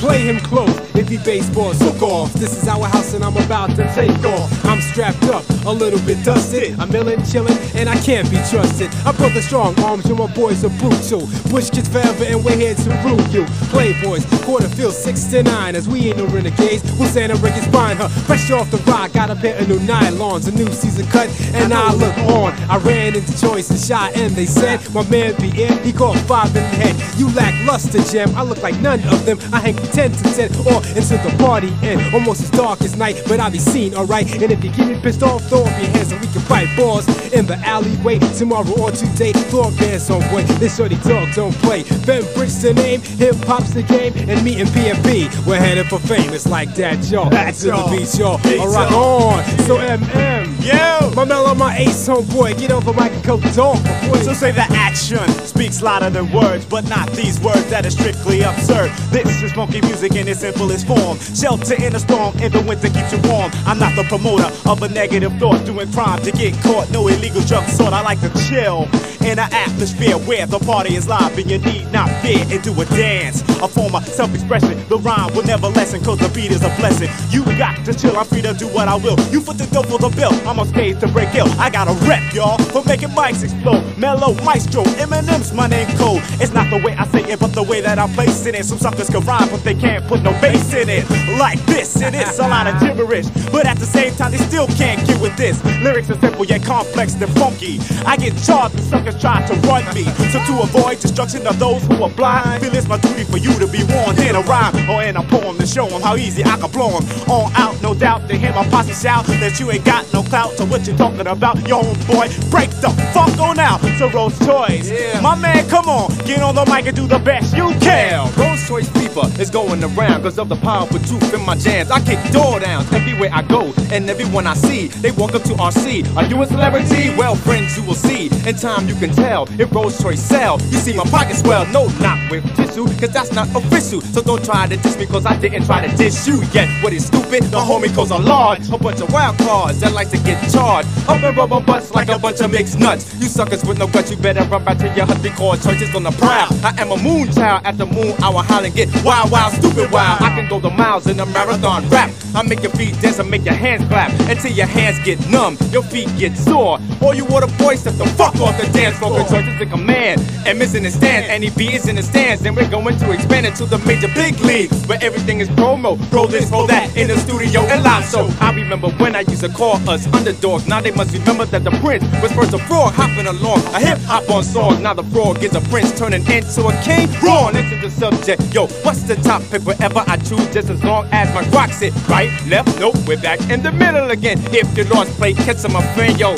play 0.00 0.22
him 0.22 0.40
close. 0.40 0.80
If 0.96 1.08
he 1.08 1.18
baseball, 1.18 1.72
soak 1.74 2.02
off. 2.02 2.32
This 2.32 2.60
is 2.60 2.66
our 2.66 2.88
house 2.88 3.14
and 3.14 3.22
I'm 3.22 3.36
about 3.36 3.76
to 3.76 3.84
take 3.94 4.24
off. 4.24 4.64
I'm 4.64 4.80
strapped 4.80 5.22
up, 5.24 5.48
a 5.66 5.70
little 5.70 6.00
bit 6.00 6.24
dusted. 6.24 6.78
I'm 6.80 6.90
millin', 6.90 7.20
chillin', 7.20 7.56
and 7.76 7.88
I 7.88 7.96
can't 8.00 8.28
be 8.28 8.36
trusted. 8.50 8.90
I 9.06 9.12
built 9.12 9.34
the 9.34 9.42
strong 9.42 9.78
arms, 9.80 10.08
you 10.08 10.16
my 10.16 10.26
boys 10.34 10.64
are 10.64 10.76
brutal. 10.80 11.28
Bush 11.50 11.70
kids 11.70 11.88
forever, 11.88 12.24
and 12.24 12.44
we're 12.44 12.56
here 12.56 12.74
to 12.74 12.90
rule 13.04 13.22
you. 13.28 13.44
Playboys, 13.70 14.24
quarter 14.44 14.68
field 14.68 14.94
69. 14.94 15.76
As 15.76 15.88
we 15.88 16.08
ain't 16.08 16.18
no 16.18 16.26
renegades, 16.26 16.82
we'll 16.98 17.08
Santa 17.08 17.36
Rick's 17.36 17.62
spine 17.62 17.96
her. 17.98 18.08
Fresh 18.08 18.50
off 18.50 18.70
the 18.70 18.78
rock, 18.90 19.12
got 19.12 19.30
a 19.30 19.36
pair 19.36 19.58
of 19.60 19.68
new 19.68 19.78
nylons, 19.80 20.48
a 20.48 20.50
new 20.50 20.70
season 20.72 21.06
cut, 21.06 21.28
and 21.54 21.72
I 21.72 21.94
look 21.94 22.16
on. 22.34 22.52
I 22.68 22.78
ran 22.78 23.14
into 23.14 23.40
Choice 23.40 23.70
and 23.70 23.80
shot, 23.80 24.16
and 24.16 24.34
they 24.34 24.46
said, 24.46 24.80
My 24.92 25.08
man 25.08 25.34
be 25.40 25.48
in, 25.62 25.82
he 25.82 25.92
caught 25.92 26.18
five 26.26 26.48
in 26.48 26.54
the 26.54 26.60
head. 26.60 27.18
You 27.18 27.32
lack 27.34 27.54
luster, 27.66 28.02
Jim. 28.02 28.34
I 28.40 28.42
look 28.42 28.62
like 28.62 28.80
none 28.80 29.00
of 29.12 29.26
them. 29.26 29.38
I 29.52 29.60
hang 29.60 29.74
from 29.74 29.88
10 29.88 30.12
to 30.12 30.22
10 30.22 30.50
or 30.66 30.80
into 30.96 31.20
the 31.20 31.36
party 31.38 31.70
end. 31.82 32.14
Almost 32.14 32.40
as 32.44 32.50
dark 32.50 32.80
as 32.80 32.96
night, 32.96 33.20
but 33.28 33.38
I'll 33.38 33.50
be 33.50 33.58
seen, 33.58 33.94
alright? 33.94 34.32
And 34.32 34.50
if 34.50 34.64
you 34.64 34.70
get 34.72 34.88
me 34.88 34.98
pissed 34.98 35.22
off, 35.22 35.46
throw 35.50 35.60
up 35.60 35.78
your 35.78 35.90
hands 35.90 36.10
and 36.10 36.22
we 36.22 36.26
can 36.28 36.40
fight 36.40 36.74
balls 36.74 37.06
in 37.34 37.44
the 37.44 37.58
alleyway. 37.58 38.18
Tomorrow 38.38 38.80
or 38.80 38.92
today, 38.92 39.32
throw 39.50 39.70
bands 39.72 40.08
on 40.08 40.20
way. 40.34 40.44
This 40.56 40.78
shorty 40.78 40.96
dog 41.04 41.28
don't 41.34 41.54
play. 41.56 41.82
Ben 42.06 42.24
Brick's 42.32 42.62
the 42.62 42.72
name, 42.72 43.02
hip 43.02 43.36
hop's 43.44 43.74
the 43.74 43.82
game, 43.82 44.14
and 44.16 44.42
me 44.42 44.58
and 44.58 44.70
PFP, 44.70 45.46
we're 45.46 45.58
headed 45.58 45.88
for 45.88 45.98
fame. 45.98 46.32
It's 46.32 46.46
like 46.46 46.74
that, 46.76 47.10
y'all. 47.10 47.28
That's 47.28 47.60
to 47.60 47.72
the 47.72 47.88
beat, 47.90 48.18
y'all. 48.18 48.40
Alright, 48.58 48.90
y'all. 48.90 49.34
on. 49.34 49.44
So 49.66 49.76
MM. 49.76 50.64
Yo! 50.64 51.10
My 51.14 51.26
mellow, 51.26 51.54
my 51.54 51.76
ace 51.76 52.08
homeboy. 52.08 52.58
Get 52.58 52.70
over 52.70 52.94
my 52.94 53.10
coat 53.22 53.42
dog. 53.54 53.76
So 54.24 54.32
say 54.32 54.52
the 54.52 54.66
action 54.70 55.28
speaks 55.44 55.82
louder 55.82 56.08
than 56.08 56.32
words, 56.32 56.64
but 56.64 56.88
not 56.88 57.10
these 57.12 57.40
words 57.40 57.68
that 57.70 57.84
are 57.84 57.90
strictly 57.90 58.29
absurd. 58.38 58.90
This 59.10 59.42
is 59.42 59.52
funky 59.52 59.80
music 59.80 60.14
in 60.14 60.28
its 60.28 60.40
simplest 60.40 60.86
form. 60.86 61.18
Shelter 61.18 61.74
in 61.74 61.94
a 61.94 61.98
storm, 61.98 62.36
in 62.38 62.52
the 62.52 62.62
winter 62.62 62.88
keeps 62.88 63.12
you 63.12 63.20
warm. 63.28 63.50
I'm 63.66 63.78
not 63.78 63.96
the 63.96 64.04
promoter 64.04 64.48
of 64.68 64.82
a 64.82 64.88
negative 64.88 65.36
thought, 65.38 65.64
doing 65.66 65.90
crime 65.92 66.22
to 66.22 66.30
get 66.30 66.54
caught. 66.62 66.90
No 66.90 67.08
illegal 67.08 67.42
drug 67.42 67.66
sort. 67.68 67.92
I 67.92 68.02
like 68.02 68.20
to 68.20 68.30
chill 68.48 68.88
in 69.22 69.38
an 69.38 69.52
atmosphere 69.52 70.16
where 70.18 70.46
the 70.46 70.58
party 70.60 70.94
is 70.94 71.08
live 71.08 71.36
and 71.36 71.50
you 71.50 71.58
need 71.58 71.90
not 71.92 72.08
fear 72.22 72.44
do 72.62 72.80
a 72.80 72.84
dance. 72.86 73.42
A 73.62 73.68
form 73.68 73.94
of 73.94 74.06
self-expression. 74.06 74.88
The 74.88 74.98
rhyme 74.98 75.34
will 75.34 75.44
never 75.44 75.68
lessen, 75.68 76.02
cause 76.02 76.18
the 76.18 76.28
beat 76.28 76.50
is 76.50 76.62
a 76.62 76.72
blessing. 76.76 77.08
You 77.30 77.44
got 77.56 77.84
to 77.86 77.94
chill, 77.94 78.16
I'm 78.16 78.24
free 78.26 78.42
to 78.42 78.54
do 78.54 78.66
what 78.68 78.88
I 78.88 78.96
will. 78.96 79.18
You 79.30 79.40
put 79.40 79.58
the 79.58 79.66
dough 79.66 79.82
for 79.82 79.98
the 79.98 80.08
bill. 80.14 80.32
I'm 80.48 80.58
on 80.58 80.68
stage 80.68 81.00
to 81.00 81.08
break 81.08 81.34
ill. 81.34 81.48
I 81.58 81.70
got 81.70 81.88
a 81.88 81.94
rep, 82.06 82.32
y'all, 82.32 82.58
for 82.58 82.82
making 82.84 83.10
mics 83.10 83.42
explode. 83.42 83.84
Mellow 83.98 84.34
maestro, 84.44 84.84
MM's 84.84 85.52
my 85.52 85.66
name 85.66 85.88
code. 85.96 86.22
It's 86.40 86.52
not 86.52 86.70
the 86.70 86.78
way 86.84 86.94
I 86.94 87.06
say 87.08 87.22
it, 87.24 87.40
but 87.40 87.52
the 87.52 87.62
way 87.62 87.80
that 87.80 87.98
I'm 88.20 88.26
placing 88.26 88.54
it. 88.54 88.64
Some 88.66 88.78
suckers 88.78 89.08
can 89.08 89.20
rhyme, 89.22 89.48
but 89.48 89.64
they 89.64 89.74
can't 89.74 90.06
put 90.06 90.22
no 90.22 90.32
bass 90.42 90.74
in 90.74 90.90
it. 90.90 91.08
Like 91.38 91.58
this, 91.64 92.02
it 92.02 92.14
is 92.14 92.38
a 92.38 92.46
lot 92.46 92.66
of 92.66 92.78
gibberish. 92.78 93.26
But 93.50 93.66
at 93.66 93.78
the 93.78 93.86
same 93.86 94.14
time, 94.14 94.32
they 94.32 94.38
still 94.38 94.66
can't 94.66 95.00
get 95.06 95.18
with 95.22 95.36
this. 95.38 95.64
Lyrics 95.82 96.10
are 96.10 96.20
simple 96.20 96.44
yet 96.44 96.62
complex 96.62 97.14
and 97.14 97.32
funky. 97.38 97.80
I 98.04 98.18
get 98.18 98.36
charged 98.44 98.74
when 98.74 98.84
suckers 98.84 99.18
try 99.18 99.40
to 99.46 99.54
run 99.66 99.84
me. 99.94 100.04
So 100.32 100.38
to 100.38 100.60
avoid 100.60 101.00
destruction 101.00 101.46
of 101.46 101.58
those 101.58 101.82
who 101.86 102.02
are 102.02 102.10
blind, 102.10 102.62
feel 102.62 102.74
it's 102.74 102.86
my 102.86 102.98
duty 102.98 103.24
for 103.24 103.38
you 103.38 103.58
to 103.58 103.66
be 103.66 103.84
warned 103.84 104.18
in 104.18 104.36
a 104.36 104.42
rhyme 104.42 104.74
or 104.90 105.02
in 105.02 105.16
a 105.16 105.22
poem 105.22 105.56
to 105.56 105.66
show 105.66 105.86
them 105.86 106.02
how 106.02 106.16
easy 106.16 106.44
I 106.44 106.58
can 106.58 106.70
blow 106.70 107.00
them. 107.00 107.08
On 107.30 107.50
out, 107.54 107.80
no 107.80 107.94
doubt, 107.94 108.28
they 108.28 108.36
hear 108.36 108.52
my 108.52 108.68
posse 108.68 108.92
shout 108.92 109.24
that 109.24 109.58
you 109.58 109.70
ain't 109.70 109.84
got 109.86 110.04
no 110.12 110.22
clout. 110.22 110.52
So 110.58 110.66
what 110.66 110.86
you 110.86 110.94
talking 110.94 111.26
about, 111.26 111.66
your 111.66 111.82
own 111.82 111.94
boy? 112.04 112.28
Break 112.50 112.68
the 112.84 112.90
fuck 113.14 113.38
on 113.38 113.58
out. 113.58 113.80
So 113.98 114.10
Rolls 114.10 114.38
Choyce, 114.40 114.90
my 115.22 115.34
man, 115.36 115.66
come 115.70 115.88
on, 115.88 116.14
get 116.26 116.42
on 116.42 116.54
the 116.54 116.66
mic 116.66 116.86
and 116.86 116.96
do 116.96 117.06
the 117.06 117.18
best 117.18 117.56
you 117.56 117.70
can. 117.80 118.09
Rolls 118.12 118.66
Choyce 118.66 118.99
fever 119.10 119.40
is 119.40 119.50
going 119.50 119.82
around 119.82 120.22
because 120.22 120.38
of 120.38 120.48
the 120.48 120.56
powerful 120.56 120.98
truth 121.00 121.34
in 121.34 121.44
my 121.44 121.56
jams. 121.56 121.90
I 121.90 122.00
kick 122.00 122.18
door 122.32 122.60
downs 122.60 122.92
everywhere 122.92 123.30
I 123.32 123.42
go, 123.42 123.72
and 123.90 124.08
everyone 124.08 124.46
I 124.46 124.54
see, 124.54 124.88
they 124.88 125.10
walk 125.10 125.34
up 125.34 125.42
to 125.44 125.54
RC. 125.54 126.16
Are 126.16 126.24
you 126.24 126.40
a 126.42 126.46
celebrity? 126.46 127.14
Well, 127.16 127.34
friends, 127.34 127.76
you 127.76 127.84
will 127.84 127.94
see. 127.94 128.26
In 128.48 128.54
time, 128.56 128.88
you 128.88 128.94
can 128.94 129.10
tell 129.10 129.48
if 129.60 129.72
Rolls 129.72 130.00
Choyce 130.00 130.20
sell. 130.20 130.60
You 130.70 130.78
see, 130.78 130.96
my 130.96 131.04
pockets 131.04 131.40
swell, 131.40 131.66
no, 131.66 131.88
not 132.00 132.18
with 132.30 132.44
tissue, 132.56 132.86
because 132.86 133.10
that's 133.10 133.32
not 133.32 133.48
official. 133.54 134.00
So 134.00 134.22
don't 134.22 134.44
try 134.44 134.66
to 134.66 134.76
diss 134.76 134.96
me, 134.96 135.06
because 135.06 135.26
I 135.26 135.36
didn't 135.36 135.66
try 135.66 135.86
to 135.86 135.96
diss 135.96 136.26
you 136.26 136.42
yet. 136.52 136.68
What 136.82 136.92
is 136.92 137.06
stupid? 137.06 137.44
The 137.44 137.58
homie 137.58 137.94
goes 137.94 138.10
a 138.10 138.18
large. 138.18 138.68
A 138.70 138.78
bunch 138.78 139.00
of 139.00 139.12
wild 139.12 139.38
cards 139.38 139.80
that 139.80 139.92
like 139.92 140.10
to 140.10 140.18
get 140.18 140.38
charged. 140.52 140.88
Up 141.08 141.22
in 141.22 141.34
rubber 141.34 141.60
butts 141.60 141.90
like 141.92 142.08
a 142.08 142.18
bunch 142.18 142.40
of 142.40 142.50
mixed 142.50 142.78
nuts. 142.78 143.14
You 143.20 143.26
suckers 143.26 143.64
with 143.64 143.78
no 143.78 143.86
guts, 143.86 144.10
you 144.10 144.16
better 144.16 144.44
run 144.44 144.64
back 144.64 144.78
to 144.78 144.86
your 144.94 145.06
hut 145.06 145.22
because 145.22 145.64
Choyce's 145.64 145.94
on 145.94 146.02
the 146.04 146.10
prowl. 146.12 146.48
I 146.64 146.74
am 146.80 146.90
a 146.92 146.96
moon 146.96 147.32
child 147.32 147.64
at 147.64 147.78
the 147.78 147.86
moon 147.86 148.14
hour 148.22 148.42
hollering, 148.42 148.74
get 148.74 148.88
wild, 149.04 149.30
wild, 149.30 149.52
stupid 149.54 149.90
wild. 149.90 150.22
I 150.22 150.28
can 150.34 150.48
go 150.48 150.60
the 150.60 150.70
miles 150.70 151.06
in 151.06 151.20
a 151.20 151.26
marathon 151.26 151.88
rap. 151.88 152.10
I 152.34 152.42
make 152.42 152.62
your 152.62 152.72
feet 152.72 153.00
dance 153.00 153.18
and 153.18 153.30
make 153.30 153.44
your 153.44 153.54
hands 153.54 153.86
clap 153.88 154.12
until 154.30 154.52
your 154.52 154.66
hands 154.66 154.98
get 155.04 155.18
numb, 155.28 155.56
your 155.70 155.82
feet 155.82 156.08
get 156.16 156.36
sore. 156.36 156.78
All 157.02 157.14
you 157.14 157.24
water 157.24 157.48
boys 157.58 157.80
step 157.80 157.94
the 157.94 158.06
fuck 158.06 158.36
off 158.36 158.56
the 158.60 158.66
dance 158.72 158.98
floor. 158.98 159.18
Cause 159.18 159.30
Choyce's 159.30 159.60
in 159.60 159.68
command 159.70 160.20
and 160.46 160.58
missing 160.58 160.84
the 160.84 160.90
stands. 160.90 161.28
Any 161.28 161.50
B 161.50 161.74
is 161.74 161.88
in 161.88 161.96
the 161.96 162.02
stands, 162.02 162.42
Then 162.42 162.54
we're 162.54 162.70
going 162.70 162.96
to 162.98 163.10
expand 163.12 163.46
it 163.46 163.56
to 163.56 163.66
the 163.66 163.78
major 163.78 164.08
big 164.14 164.38
leagues 164.40 164.86
where 164.86 164.98
everything 165.02 165.40
is 165.40 165.48
promo. 165.50 165.98
Roll 166.12 166.26
this, 166.28 166.50
roll 166.50 166.66
that 166.68 166.96
in 166.96 167.08
the 167.08 167.16
studio 167.16 167.62
and 167.62 167.82
live. 167.82 168.04
So 168.04 168.28
I 168.40 168.52
remember 168.54 168.90
when 168.90 169.16
I 169.16 169.20
used 169.20 169.42
to 169.42 169.48
call 169.48 169.76
us 169.88 170.06
underdogs. 170.12 170.68
Now 170.68 170.80
they 170.80 170.92
must 170.92 171.12
remember 171.12 171.46
that 171.46 171.64
the 171.64 171.70
prince 171.82 172.04
was 172.22 172.32
first 172.32 172.52
a 172.54 172.58
frog 172.58 172.92
hopping 172.94 173.26
along 173.26 173.58
a 173.74 173.80
hip 173.80 173.98
hop 174.02 174.30
on 174.30 174.44
song. 174.44 174.82
Now 174.82 174.94
the 174.94 175.04
frog 175.04 175.42
is 175.42 175.54
a 175.54 175.60
prince 175.62 175.96
turning 175.98 176.22
into 176.30 176.66
a 176.66 176.82
king. 176.82 177.08
Wrong, 177.22 177.52
this 177.52 177.70
is 177.72 177.80
the 177.82 177.90
subject. 177.90 178.42
Yo, 178.54 178.66
what's 178.90 179.04
the 179.04 179.14
topic? 179.16 179.62
Wherever 179.62 180.02
I 180.08 180.16
choose, 180.16 180.52
just 180.52 180.68
as 180.68 180.82
long 180.82 181.06
as 181.12 181.32
my 181.32 181.48
rocks 181.50 181.80
it. 181.80 181.94
Right, 182.08 182.28
left, 182.48 182.80
nope, 182.80 182.96
we're 183.06 183.20
back 183.22 183.38
in 183.48 183.62
the 183.62 183.70
middle 183.70 184.10
again. 184.10 184.38
If 184.50 184.76
you 184.76 184.82
lost 184.84 185.12
play, 185.12 185.32
catch 185.32 185.58
some 185.58 185.74
my 185.74 185.94
friend, 185.94 186.18
yo. 186.18 186.34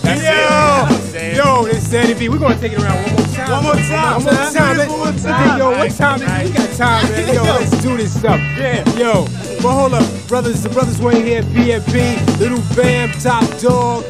That's 0.00 1.12
it. 1.12 1.36
Yo, 1.36 1.60
yo, 1.60 1.64
this 1.66 1.92
is 1.92 2.18
B. 2.18 2.30
We're 2.30 2.38
gonna 2.38 2.58
take 2.58 2.72
it 2.72 2.78
around 2.78 2.96
one 3.04 3.12
more 3.12 3.34
time. 3.34 3.50
One 3.50 3.62
more 3.62 3.74
time, 3.74 4.14
One 4.14 4.24
more 4.24 4.32
time. 4.32 4.78
One 4.78 4.88
more 4.88 5.06
Let's- 5.06 5.22
time. 5.22 5.58
Yo, 5.58 5.70
what 5.70 5.90
time 5.90 6.22
is 6.22 6.28
it? 6.28 6.44
We 6.44 6.56
got 6.56 6.76
time, 6.76 7.12
man. 7.12 7.34
Yo, 7.34 7.42
let's 7.42 7.82
do 7.82 7.96
this 7.98 8.18
stuff. 8.18 8.40
Yeah. 8.56 8.88
Yo, 8.96 9.24
but 9.60 9.72
hold 9.72 9.92
up, 9.92 10.28
brothers. 10.28 10.62
The 10.62 10.70
brothers 10.70 10.98
were 10.98 11.12
here. 11.12 11.42
PFP, 11.42 12.38
Little 12.38 12.62
Bam, 12.74 13.10
Top 13.20 13.44
Dog. 13.60 14.04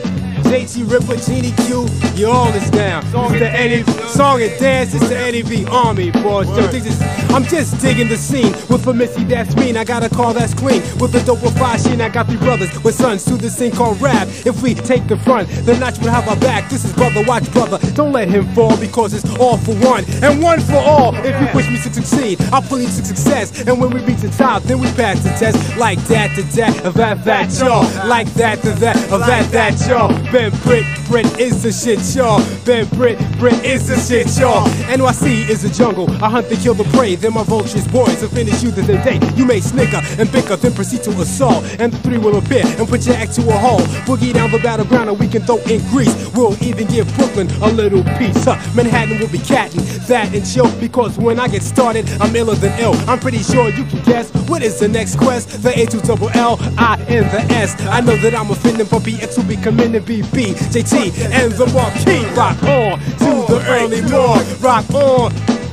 JT 0.54 0.84
Ripper, 0.88 1.16
Genie 1.16 1.52
Q, 1.66 1.88
you 2.14 2.28
all 2.28 2.52
is 2.54 2.70
down. 2.70 3.04
Song 3.06 3.32
it's 3.32 3.40
the 3.40 3.50
Eddie, 3.50 3.82
song 4.08 4.42
and 4.42 4.60
dance, 4.60 4.94
it's 4.94 5.08
the 5.08 5.16
Eddie 5.16 5.42
V 5.42 5.66
Army, 5.66 6.10
boys. 6.10 6.46
Yo, 6.48 6.66
this 6.68 6.86
is, 6.86 7.23
I'm 7.34 7.42
just 7.42 7.80
digging 7.80 8.06
the 8.06 8.16
scene 8.16 8.52
with 8.70 8.86
a 8.86 8.94
Missy 8.94 9.24
that's 9.24 9.56
mean. 9.56 9.76
I 9.76 9.82
got 9.82 10.04
a 10.04 10.08
call 10.08 10.32
that's 10.32 10.54
clean 10.54 10.82
with 11.00 11.16
a 11.16 11.24
dope 11.26 11.40
five 11.58 11.80
sheen. 11.80 12.00
I 12.00 12.08
got 12.08 12.28
three 12.28 12.36
brothers 12.36 12.70
with 12.84 12.94
sons 12.94 13.24
to 13.24 13.34
this 13.34 13.58
thing 13.58 13.72
called 13.72 14.00
rap. 14.00 14.28
If 14.46 14.62
we 14.62 14.72
take 14.72 15.08
the 15.08 15.16
front, 15.16 15.48
the 15.66 15.76
notch 15.76 15.98
will 15.98 16.10
have 16.10 16.28
our 16.28 16.36
back. 16.36 16.70
This 16.70 16.84
is 16.84 16.92
brother, 16.92 17.24
watch 17.26 17.50
brother. 17.52 17.78
Don't 17.94 18.12
let 18.12 18.28
him 18.28 18.46
fall 18.54 18.76
because 18.78 19.14
it's 19.14 19.28
all 19.40 19.56
for 19.58 19.74
one 19.84 20.04
and 20.22 20.40
one 20.40 20.60
for 20.60 20.76
all. 20.76 21.12
If 21.16 21.34
you 21.40 21.48
wish 21.56 21.68
me 21.68 21.76
to 21.78 21.92
succeed, 21.92 22.40
I'll 22.52 22.62
pull 22.62 22.78
you 22.78 22.86
to 22.86 23.04
success. 23.04 23.66
And 23.66 23.80
when 23.80 23.90
we 23.90 24.00
reach 24.04 24.20
the 24.20 24.30
top, 24.30 24.62
then 24.62 24.78
we 24.78 24.86
pass 24.92 25.20
the 25.24 25.30
test 25.30 25.76
like 25.76 25.98
that 26.04 26.36
to 26.36 26.42
that, 26.54 26.84
of 26.84 26.94
that 26.94 27.24
that 27.24 27.52
y'all, 27.58 27.82
like 28.08 28.32
that 28.34 28.62
to 28.62 28.70
that, 28.78 28.96
of 29.10 29.26
that 29.26 29.50
that 29.50 29.88
y'all. 29.88 30.08
Ben 30.30 30.52
Britt, 30.62 30.86
Britt 31.08 31.40
is 31.40 31.64
the 31.64 31.72
shit 31.72 31.98
y'all. 32.14 32.40
Ben 32.64 32.86
Britt, 32.90 33.18
Britt 33.40 33.64
is 33.64 33.88
the 33.88 33.96
shit 33.96 34.38
y'all. 34.38 34.68
NYC 34.86 35.48
is 35.48 35.64
a 35.64 35.72
jungle. 35.74 36.08
I 36.22 36.30
hunt 36.30 36.48
to 36.50 36.56
kill 36.56 36.74
the 36.74 36.84
prey. 36.96 37.16
Then 37.24 37.32
my 37.32 37.42
vultures, 37.42 37.88
boys, 37.88 38.20
will 38.20 38.28
finish 38.28 38.62
you 38.62 38.70
the 38.70 38.82
day. 38.82 39.18
You 39.34 39.46
may 39.46 39.58
snicker 39.58 40.02
and 40.20 40.30
bicker, 40.30 40.56
then 40.56 40.74
proceed 40.74 41.02
to 41.04 41.10
assault. 41.22 41.64
And 41.78 41.90
the 41.90 41.96
three 42.00 42.18
will 42.18 42.36
appear 42.36 42.66
and 42.66 42.86
put 42.86 43.06
your 43.06 43.16
act 43.16 43.32
to 43.36 43.48
a 43.48 43.52
halt. 43.52 43.80
Boogie 44.04 44.34
down 44.34 44.50
the 44.50 44.58
battleground 44.58 45.08
and 45.08 45.18
we 45.18 45.26
can 45.26 45.40
throw 45.40 45.56
in 45.60 45.80
Greece. 45.88 46.12
We'll 46.34 46.52
even 46.62 46.86
give 46.86 47.08
Brooklyn 47.16 47.48
a 47.62 47.68
little 47.72 48.04
piece. 48.18 48.44
Huh? 48.44 48.60
Manhattan 48.74 49.18
will 49.18 49.30
be 49.30 49.38
catting 49.38 49.80
that 50.06 50.34
and 50.34 50.44
chill 50.44 50.70
because 50.78 51.16
when 51.16 51.40
I 51.40 51.48
get 51.48 51.62
started, 51.62 52.06
I'm 52.20 52.36
iller 52.36 52.56
than 52.56 52.78
ill. 52.78 52.92
I'm 53.08 53.20
pretty 53.20 53.42
sure 53.42 53.70
you 53.70 53.86
can 53.86 54.02
guess 54.02 54.30
what 54.46 54.62
is 54.62 54.78
the 54.78 54.88
next 54.88 55.16
quest. 55.16 55.62
The 55.62 55.72
A 55.80 55.86
2 55.86 56.02
double 56.02 56.28
L, 56.34 56.58
I, 56.76 57.02
and 57.08 57.24
the 57.30 57.40
S. 57.54 57.74
I 57.86 58.02
know 58.02 58.16
that 58.16 58.34
I'm 58.34 58.50
offending, 58.50 58.86
but 58.90 59.00
BX 59.00 59.38
will 59.38 59.48
be 59.48 59.56
commending 59.56 60.02
BB, 60.02 60.56
JT, 60.76 61.32
and 61.32 61.52
the 61.52 61.64
Marquee. 61.72 62.26
Rock 62.36 62.62
on 62.64 63.00
to 63.00 63.50
the 63.50 63.64
early 63.70 64.02
morn. 64.02 64.44
Rock 64.60 64.84
on 64.92 65.30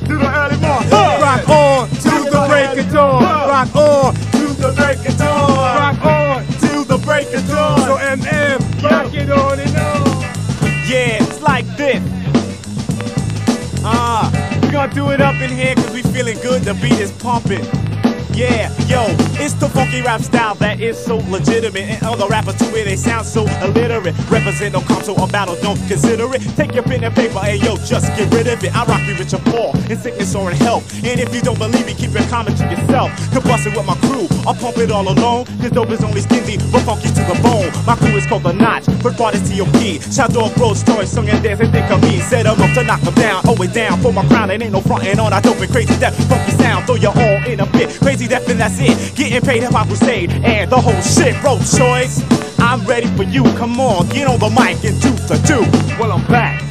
To 0.08 0.16
the 0.16 0.32
early 0.34 0.56
morning. 0.56 0.81
Rock 1.32 1.48
on 1.48 1.88
to 1.88 2.30
the 2.30 2.44
break 2.46 2.78
of 2.78 2.92
dawn. 2.92 3.22
Rock 3.22 3.74
on 3.74 4.14
to 4.14 4.52
the 4.52 4.72
break 4.76 5.08
of 5.08 5.16
dawn. 5.16 5.76
Rock 5.78 6.04
on 6.04 6.46
to 6.46 6.84
the 6.84 6.98
break 6.98 7.32
of 7.32 7.48
dawn. 7.48 7.80
So 7.80 7.96
MM, 7.96 8.82
rock 8.82 9.14
it 9.14 9.30
on 9.30 9.58
and 9.58 9.76
on. 9.78 10.20
Yeah, 10.86 11.22
it's 11.22 11.40
like 11.40 11.64
this. 11.78 12.02
Ah, 13.82 14.30
we 14.62 14.68
gonna 14.68 14.92
do 14.92 15.08
it 15.10 15.22
up 15.22 15.40
in 15.40 15.48
here 15.48 15.74
cause 15.74 15.90
we 15.94 16.02
feeling 16.02 16.36
good. 16.42 16.64
The 16.64 16.74
beat 16.74 17.00
is 17.00 17.10
pumping. 17.12 17.64
Yeah, 18.34 18.72
yo, 18.88 19.04
it's 19.38 19.54
the 19.54 19.68
funky 19.68 20.00
rap 20.00 20.22
style 20.22 20.54
that 20.56 20.80
is 20.80 20.96
so 20.98 21.16
legitimate. 21.28 21.84
And 21.84 22.02
other 22.02 22.26
rappers 22.26 22.56
to 22.56 22.64
it, 22.74 22.84
they 22.84 22.96
sound 22.96 23.26
so 23.26 23.44
illiterate. 23.60 24.14
Represent 24.30 24.72
no 24.72 24.80
console 24.80 25.20
or 25.20 25.28
battle, 25.28 25.56
don't 25.60 25.76
consider 25.86 26.24
it. 26.34 26.40
Take 26.56 26.74
your 26.74 26.82
pen 26.82 27.04
and 27.04 27.14
paper, 27.14 27.40
hey 27.40 27.56
yo, 27.56 27.76
just 27.76 28.06
get 28.16 28.32
rid 28.32 28.48
of 28.48 28.64
it. 28.64 28.74
I 28.74 28.84
rock 28.84 29.06
you 29.06 29.16
with 29.18 29.32
your 29.32 29.40
paw, 29.52 29.76
in 29.90 29.98
sickness 29.98 30.34
or 30.34 30.50
in 30.50 30.56
health. 30.56 30.88
And 31.04 31.20
if 31.20 31.34
you 31.34 31.42
don't 31.42 31.58
believe 31.58 31.84
me, 31.84 31.94
keep 31.94 32.12
your 32.12 32.26
comment 32.28 32.56
to 32.58 32.64
yourself. 32.64 33.12
Combusting 33.36 33.76
with 33.76 33.86
my 33.86 33.96
crew, 34.08 34.26
I'll 34.46 34.54
pump 34.54 34.78
it 34.78 34.90
all 34.90 35.06
alone. 35.06 35.44
This 35.60 35.72
dope 35.72 35.90
is 35.90 36.02
only 36.02 36.22
skinny, 36.22 36.56
but 36.72 36.82
funky 36.82 37.08
to 37.08 37.22
the 37.28 37.38
bone. 37.42 37.70
My 37.86 37.96
crew 37.96 38.16
is 38.16 38.26
called 38.26 38.44
the 38.44 38.52
Notch, 38.52 38.86
first 39.02 39.18
part 39.18 39.34
is 39.34 39.44
T.O.P. 39.48 40.00
Shout 40.10 40.32
dog, 40.32 40.54
bros, 40.56 40.82
toys, 40.82 41.10
sung 41.12 41.28
and 41.28 41.42
dance, 41.42 41.60
and 41.60 41.70
think 41.70 41.90
of 41.90 42.00
me. 42.02 42.20
Set 42.20 42.46
'em 42.46 42.60
up 42.60 42.72
to 42.74 42.82
knock 42.82 43.04
'em 43.06 43.14
down, 43.14 43.46
always 43.46 43.72
down 43.72 44.00
for 44.00 44.12
my 44.12 44.26
crown. 44.28 44.50
It 44.50 44.62
ain't 44.62 44.72
no 44.72 44.80
frontin' 44.80 45.20
on, 45.20 45.32
I 45.32 45.40
dope 45.40 45.60
and 45.60 45.70
crazy 45.70 45.94
that 45.96 46.14
funky 46.14 46.52
sound. 46.52 46.86
Throw 46.86 46.96
you 46.96 47.08
all 47.08 47.44
in 47.44 47.60
a 47.60 47.66
bit, 47.66 47.90
crazy 48.00 48.21
death, 48.28 48.48
and 48.48 48.60
that's 48.60 48.78
it. 48.78 49.16
Getting 49.16 49.40
paid 49.40 49.62
hip 49.62 49.72
hop 49.72 49.88
crusade, 49.88 50.30
and 50.30 50.70
the 50.70 50.80
whole 50.80 51.00
shit, 51.02 51.40
bro, 51.40 51.58
Choyce. 51.76 52.22
I'm 52.58 52.84
ready 52.86 53.08
for 53.16 53.24
you, 53.24 53.42
come 53.54 53.80
on, 53.80 54.08
get 54.08 54.28
on 54.28 54.38
the 54.38 54.48
mic 54.48 54.84
and 54.84 55.00
do 55.02 55.10
the 55.26 55.36
do. 55.46 55.60
Well, 56.00 56.12
I'm 56.12 56.24
back 56.26 56.62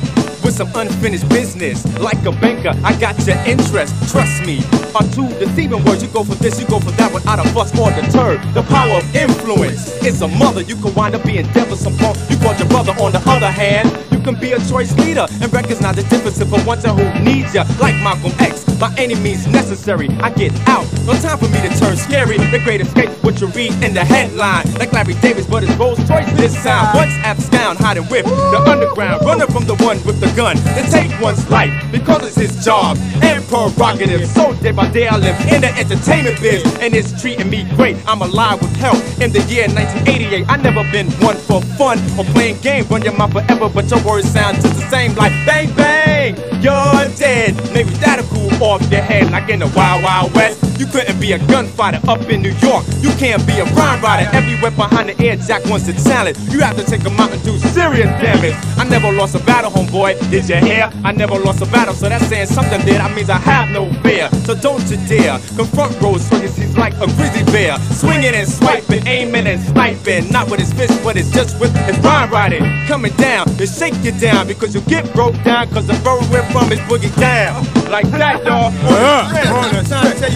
with 0.43 0.55
some 0.55 0.71
unfinished 0.75 1.27
business. 1.29 1.85
Like 1.99 2.23
a 2.25 2.31
banker, 2.31 2.73
I 2.83 2.97
got 2.99 3.17
your 3.27 3.37
interest. 3.45 3.93
Trust 4.11 4.45
me. 4.45 4.63
Are 4.95 5.03
two 5.13 5.27
deceiving 5.39 5.83
words. 5.85 6.03
You 6.03 6.09
go 6.09 6.23
for 6.23 6.35
this, 6.35 6.59
you 6.59 6.67
go 6.67 6.79
for 6.79 6.91
that 6.91 7.13
without 7.13 7.39
a 7.39 7.47
fuss 7.49 7.77
or 7.77 7.91
deterred. 7.91 8.41
The 8.53 8.63
power 8.63 8.97
of 8.97 9.15
influence 9.15 10.03
is 10.03 10.21
a 10.21 10.27
mother. 10.27 10.61
You 10.61 10.75
can 10.75 10.93
wind 10.93 11.15
up 11.15 11.23
being 11.23 11.45
devil 11.53 11.77
some 11.77 11.95
punk. 11.97 12.17
You 12.29 12.37
called 12.37 12.59
your 12.59 12.67
brother 12.69 12.91
on 12.99 13.11
the 13.11 13.21
other 13.27 13.51
hand. 13.51 13.91
You 14.11 14.19
can 14.21 14.35
be 14.35 14.51
a 14.53 14.59
choice 14.65 14.95
leader 14.97 15.25
and 15.41 15.51
recognize 15.53 15.95
the 15.95 16.03
difference 16.03 16.39
if 16.39 16.49
for 16.49 16.59
one 16.61 16.79
to 16.79 16.93
who 16.93 17.23
needs 17.23 17.53
ya. 17.53 17.65
Like 17.79 17.95
Malcolm 18.03 18.31
X, 18.39 18.63
by 18.75 18.93
any 18.97 19.15
means 19.15 19.47
necessary. 19.47 20.09
I 20.19 20.29
get 20.31 20.53
out. 20.67 20.85
No 21.05 21.13
time 21.13 21.37
for 21.37 21.47
me 21.49 21.61
to 21.61 21.69
turn 21.79 21.97
scary. 21.97 22.37
The 22.37 22.59
great 22.63 22.81
escape, 22.81 23.09
what 23.23 23.39
you 23.41 23.47
read 23.47 23.71
in 23.83 23.93
the 23.93 24.03
headline. 24.05 24.65
Like 24.75 24.91
Larry 24.93 25.15
Davis, 25.15 25.45
but 25.45 25.63
it's 25.63 25.73
Rolls 25.75 25.99
Royce 26.09 26.31
this 26.33 26.53
time. 26.63 26.95
Once 26.95 27.13
abscond, 27.23 27.79
hiding 27.79 28.07
with 28.09 28.25
the 28.25 28.63
underground. 28.67 29.25
Running 29.25 29.47
from 29.47 29.65
the 29.65 29.75
one 29.75 29.97
with 30.03 30.19
the 30.19 30.31
gun. 30.35 30.57
To 30.57 30.81
take 30.91 31.11
one's 31.21 31.49
life 31.49 31.73
because 31.91 32.25
it's 32.25 32.35
his 32.35 32.65
job 32.65 32.97
and 33.21 33.43
prerogative. 33.47 34.27
So 34.27 34.53
day 34.55 34.71
by 34.71 34.89
day 34.91 35.07
I 35.07 35.17
live 35.17 35.39
in 35.51 35.61
the 35.61 35.71
entertainment 35.77 36.39
biz 36.39 36.63
and 36.79 36.93
it's 36.93 37.19
treating 37.21 37.49
me 37.49 37.63
great. 37.75 37.97
I'm 38.07 38.21
alive 38.21 38.61
with 38.61 38.75
health 38.77 39.01
in 39.21 39.31
the 39.31 39.41
year 39.41 39.67
1988. 39.67 40.45
I 40.49 40.55
never 40.57 40.83
been 40.91 41.09
one 41.21 41.35
for 41.35 41.61
fun 41.77 41.99
or 42.17 42.25
playing 42.25 42.59
games. 42.61 42.89
Run 42.89 43.01
your 43.01 43.13
mouth 43.13 43.33
forever, 43.33 43.69
but 43.69 43.89
your 43.89 44.01
words 44.11 44.29
sound 44.29 44.61
just 44.61 44.75
the 44.75 44.89
same. 44.89 45.15
Like 45.15 45.31
bang 45.45 45.73
bang, 45.75 46.10
you're 46.29 47.05
dead. 47.17 47.55
Maybe 47.73 47.89
that'll 48.01 48.25
cool 48.27 48.51
off 48.63 48.81
your 48.91 49.01
head 49.01 49.31
like 49.31 49.49
in 49.49 49.59
the 49.59 49.67
Wild 49.75 50.03
Wild 50.03 50.33
West. 50.35 50.79
You 50.79 50.85
couldn't 50.87 51.19
be 51.19 51.33
a 51.33 51.39
gunfighter 51.47 51.99
up 52.07 52.21
in 52.29 52.41
New 52.41 52.53
York. 52.53 52.85
You 53.01 53.11
can't 53.17 53.45
be 53.45 53.53
a 53.59 53.65
rhyme 53.65 54.01
writer 54.01 54.29
everywhere 54.35 54.71
behind 54.71 55.09
the 55.09 55.25
air. 55.25 55.35
Jack 55.35 55.63
wants 55.65 55.85
the 55.85 55.93
talent. 55.93 56.37
You 56.49 56.59
have 56.61 56.75
to 56.77 56.83
take 56.83 57.05
'em 57.05 57.19
out 57.19 57.31
and 57.31 57.43
do 57.43 57.57
serious 57.59 58.09
damage. 58.21 58.55
I 58.77 58.83
never 58.85 59.11
lost 59.11 59.35
a 59.35 59.39
battle, 59.39 59.71
homeboy. 59.71 60.19
Did 60.31 60.49
you 60.49 60.55
hear? 60.55 60.89
I 61.03 61.11
never 61.11 61.37
lost 61.37 61.61
a 61.61 61.65
battle, 61.67 61.93
so 61.93 62.09
that's 62.09 62.25
saying 62.27 62.47
something 62.47 62.81
there. 62.85 62.97
That 62.97 63.15
means 63.15 63.29
I 63.29 63.37
have 63.37 63.69
no 63.69 63.85
fear. 64.03 64.29
So 64.45 64.55
don't 64.55 64.83
you 64.89 64.97
dare 65.07 65.39
confront 65.55 66.01
Rose 66.01 66.23
Circus. 66.23 66.55
He's 66.57 66.75
like 66.77 66.93
a 66.95 67.07
grizzly 67.15 67.43
bear, 67.51 67.77
swinging 67.91 68.33
and 68.33 68.49
swiping, 68.49 69.05
aiming 69.07 69.47
and 69.47 69.61
sniping. 69.61 70.31
Not 70.31 70.49
with 70.49 70.59
his 70.59 70.73
fist, 70.73 70.99
but 71.03 71.15
it's 71.15 71.29
just 71.31 71.59
with 71.59 71.75
his 71.85 71.97
rhyme 71.99 72.29
writing. 72.31 72.63
Coming 72.87 73.13
down 73.17 73.45
to 73.57 73.67
shake 73.67 73.95
you 74.03 74.11
down 74.13 74.47
because 74.47 74.73
you 74.73 74.81
get 74.81 75.11
broke 75.13 75.37
down. 75.43 75.69
Cause 75.69 75.85
the 75.85 75.93
we're 76.31 76.43
from 76.51 76.71
is 76.71 76.79
boogie 76.81 77.13
down. 77.19 77.63
Like 77.89 78.09
that, 78.11 78.43
dog. 78.43 78.73
Uh-huh. 78.73 79.27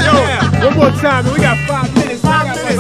Yo, 0.06 0.68
one 0.68 0.78
more 0.78 0.92
time, 1.02 1.26
man. 1.26 1.34
We 1.34 1.40
got 1.40 1.58
five 1.68 1.94
minutes. 1.96 2.22
Five 2.22 2.48
minutes. 2.56 2.76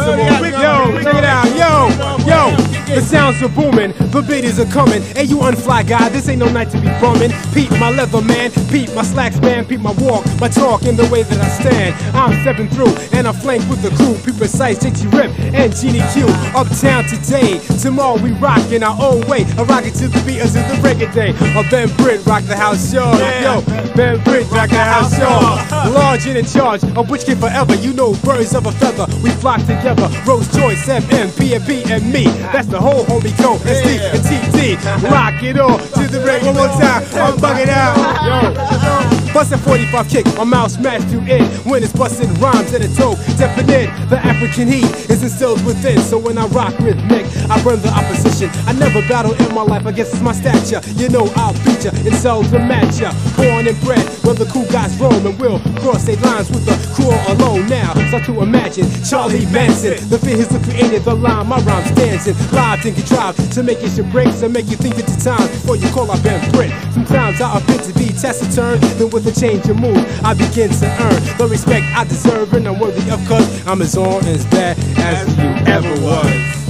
Yo, 0.61 1.01
check 1.01 1.15
it 1.15 1.23
out. 1.23 1.45
Yo, 1.55 1.89
yo. 2.27 2.64
The 2.85 3.01
sounds 3.01 3.41
are 3.41 3.49
booming, 3.49 3.91
the 4.11 4.21
beaters 4.27 4.59
are 4.59 4.71
coming. 4.71 5.01
Hey, 5.01 5.23
you 5.23 5.41
unfly 5.41 5.83
guy, 5.83 6.09
this 6.09 6.29
ain't 6.29 6.39
no 6.39 6.49
night 6.49 6.69
to 6.69 6.79
be 6.79 6.87
bumming. 7.01 7.31
Peep 7.53 7.71
my 7.79 7.89
leather 7.89 8.21
man, 8.21 8.51
peep 8.69 8.93
my 8.93 9.01
slacks 9.01 9.39
man, 9.41 9.65
peep 9.65 9.79
my 9.79 9.91
walk, 9.93 10.23
my 10.39 10.47
talk, 10.47 10.83
and 10.83 10.97
the 10.97 11.05
way 11.09 11.23
that 11.23 11.39
I 11.39 11.49
stand. 11.49 11.95
I'm 12.15 12.39
stepping 12.41 12.69
through, 12.69 12.95
and 13.17 13.27
I'm 13.27 13.33
flanked 13.33 13.67
with 13.69 13.81
the 13.81 13.89
crew. 13.97 14.15
Be 14.23 14.37
precise, 14.37 14.79
JT 14.79 15.11
Rip 15.11 15.31
and 15.53 15.75
Genie 15.75 16.05
Q. 16.13 16.25
Uptown 16.55 17.03
today, 17.05 17.59
tomorrow 17.81 18.21
we 18.21 18.31
rock 18.33 18.71
in 18.71 18.83
our 18.83 18.95
own 19.01 19.25
way. 19.27 19.45
I 19.57 19.63
rock 19.63 19.85
it 19.85 19.95
to 19.95 20.07
the 20.07 20.21
beat 20.25 20.39
in 20.39 20.53
the 20.53 20.77
reggae 20.85 21.11
day. 21.13 21.31
A 21.57 21.63
Ben 21.69 21.89
Britt 21.97 22.25
rock 22.25 22.43
the 22.43 22.55
house 22.55 22.91
show. 22.91 23.11
Yo, 23.41 23.61
Ben 23.95 24.21
Britt 24.23 24.49
rock 24.51 24.69
the 24.69 24.77
house 24.77 25.17
yo. 25.17 25.91
Large 25.91 26.27
and 26.27 26.37
in 26.37 26.45
charge 26.45 26.83
a 26.83 27.01
witch 27.01 27.25
kid 27.25 27.39
forever. 27.39 27.75
You 27.75 27.93
know, 27.93 28.13
birds 28.23 28.53
of 28.53 28.65
a 28.65 28.71
feather, 28.71 29.05
we 29.23 29.31
flock 29.31 29.61
together. 29.61 30.09
Rolls 30.25 30.47
Choyce, 30.55 30.87
MM, 30.87 31.29
PNP, 31.35 31.89
and 31.89 32.11
me. 32.11 32.25
That's 32.53 32.67
the 32.67 32.74
whole 32.79 33.05
homie 33.05 33.35
code. 33.41 33.61
SD 33.61 33.99
and 34.13 34.23
TT. 34.23 34.83
Rock 35.09 35.41
it 35.43 35.59
on 35.59 35.79
to 35.79 36.07
the 36.07 36.19
reggae 36.19 36.53
one 36.53 36.69
time. 36.79 37.03
I'm 37.13 37.37
bugging 37.37 37.69
out. 37.69 39.11
Yo. 39.11 39.14
Bustin' 39.35 39.59
45 39.59 40.07
kick, 40.07 40.25
my 40.37 40.45
mouth 40.45 40.71
smashed 40.71 41.09
to 41.09 41.19
end. 41.27 41.43
When 41.65 41.83
it's 41.83 41.91
bustin' 41.91 42.33
rhymes 42.35 42.71
at 42.71 42.79
a 42.79 42.87
toe, 42.95 43.15
definite. 43.35 43.91
The 44.07 44.15
African 44.15 44.65
heat 44.65 44.87
is 45.11 45.23
instilled 45.23 45.59
within. 45.65 45.99
So 45.99 46.17
when 46.17 46.37
I 46.37 46.47
rock 46.55 46.71
with 46.79 46.95
Nick, 47.11 47.25
I 47.51 47.61
burn 47.61 47.81
the 47.81 47.91
opposition. 47.91 48.49
I 48.65 48.71
never 48.71 49.01
battle 49.09 49.33
in 49.33 49.53
my 49.53 49.61
life, 49.61 49.85
I 49.85 49.91
guess 49.91 50.13
it's 50.13 50.21
my 50.21 50.31
stature. 50.31 50.79
You 50.95 51.09
know 51.09 51.27
I'll 51.35 51.51
beat 51.67 51.83
ya 51.83 51.91
and 51.91 52.15
sell 52.15 52.43
to 52.43 52.59
match 52.59 53.01
ya. 53.01 53.11
Born 53.35 53.67
and 53.67 53.75
bred, 53.83 54.07
where 54.23 54.35
the 54.35 54.45
cool 54.55 54.63
guys 54.71 54.95
roam 55.01 55.27
and 55.27 55.37
will 55.37 55.59
cross 55.83 56.05
their 56.05 56.15
lines 56.23 56.49
with 56.49 56.63
the 56.63 56.79
crew 56.95 57.11
alone 57.35 57.67
now. 57.67 57.91
Start 58.07 58.23
to 58.31 58.39
imagine 58.39 58.87
Charlie 59.03 59.45
Manson. 59.51 59.99
The 60.07 60.17
fear 60.17 60.37
the 60.47 60.63
creator, 60.63 60.99
the 60.99 61.13
line, 61.13 61.45
my 61.47 61.59
rhymes 61.59 61.91
dancing. 61.91 62.35
Live 62.55 62.85
and 62.85 62.95
contrived 62.95 63.51
to 63.51 63.63
make 63.63 63.83
it 63.83 63.97
your 63.97 64.07
breaks 64.15 64.43
and 64.43 64.53
make 64.53 64.71
you 64.71 64.77
think 64.77 64.97
it's 64.97 65.13
the 65.13 65.29
time 65.29 65.47
before 65.59 65.75
you 65.75 65.89
call 65.91 66.09
up 66.09 66.23
Ben 66.23 66.39
Britt. 66.53 66.71
Sometimes 66.93 67.41
I 67.41 67.59
appear 67.59 67.79
to 67.79 67.93
be 67.99 68.15
taciturn, 68.15 68.79
then 68.95 69.09
with 69.09 69.24
a 69.27 69.31
change 69.31 69.67
of 69.69 69.79
mood, 69.79 69.97
I 70.23 70.33
begin 70.33 70.69
to 70.69 70.85
earn 71.01 71.37
the 71.37 71.47
respect 71.49 71.85
I 71.95 72.03
deserve 72.03 72.53
and 72.53 72.67
I'm 72.67 72.79
worthy 72.79 73.09
of 73.11 73.25
cause 73.27 73.65
I'm 73.67 73.81
as 73.81 73.97
on 73.97 74.25
as 74.25 74.45
bad 74.45 74.77
as 74.97 75.37
you 75.37 75.45
ever 75.71 76.01
was. 76.01 76.64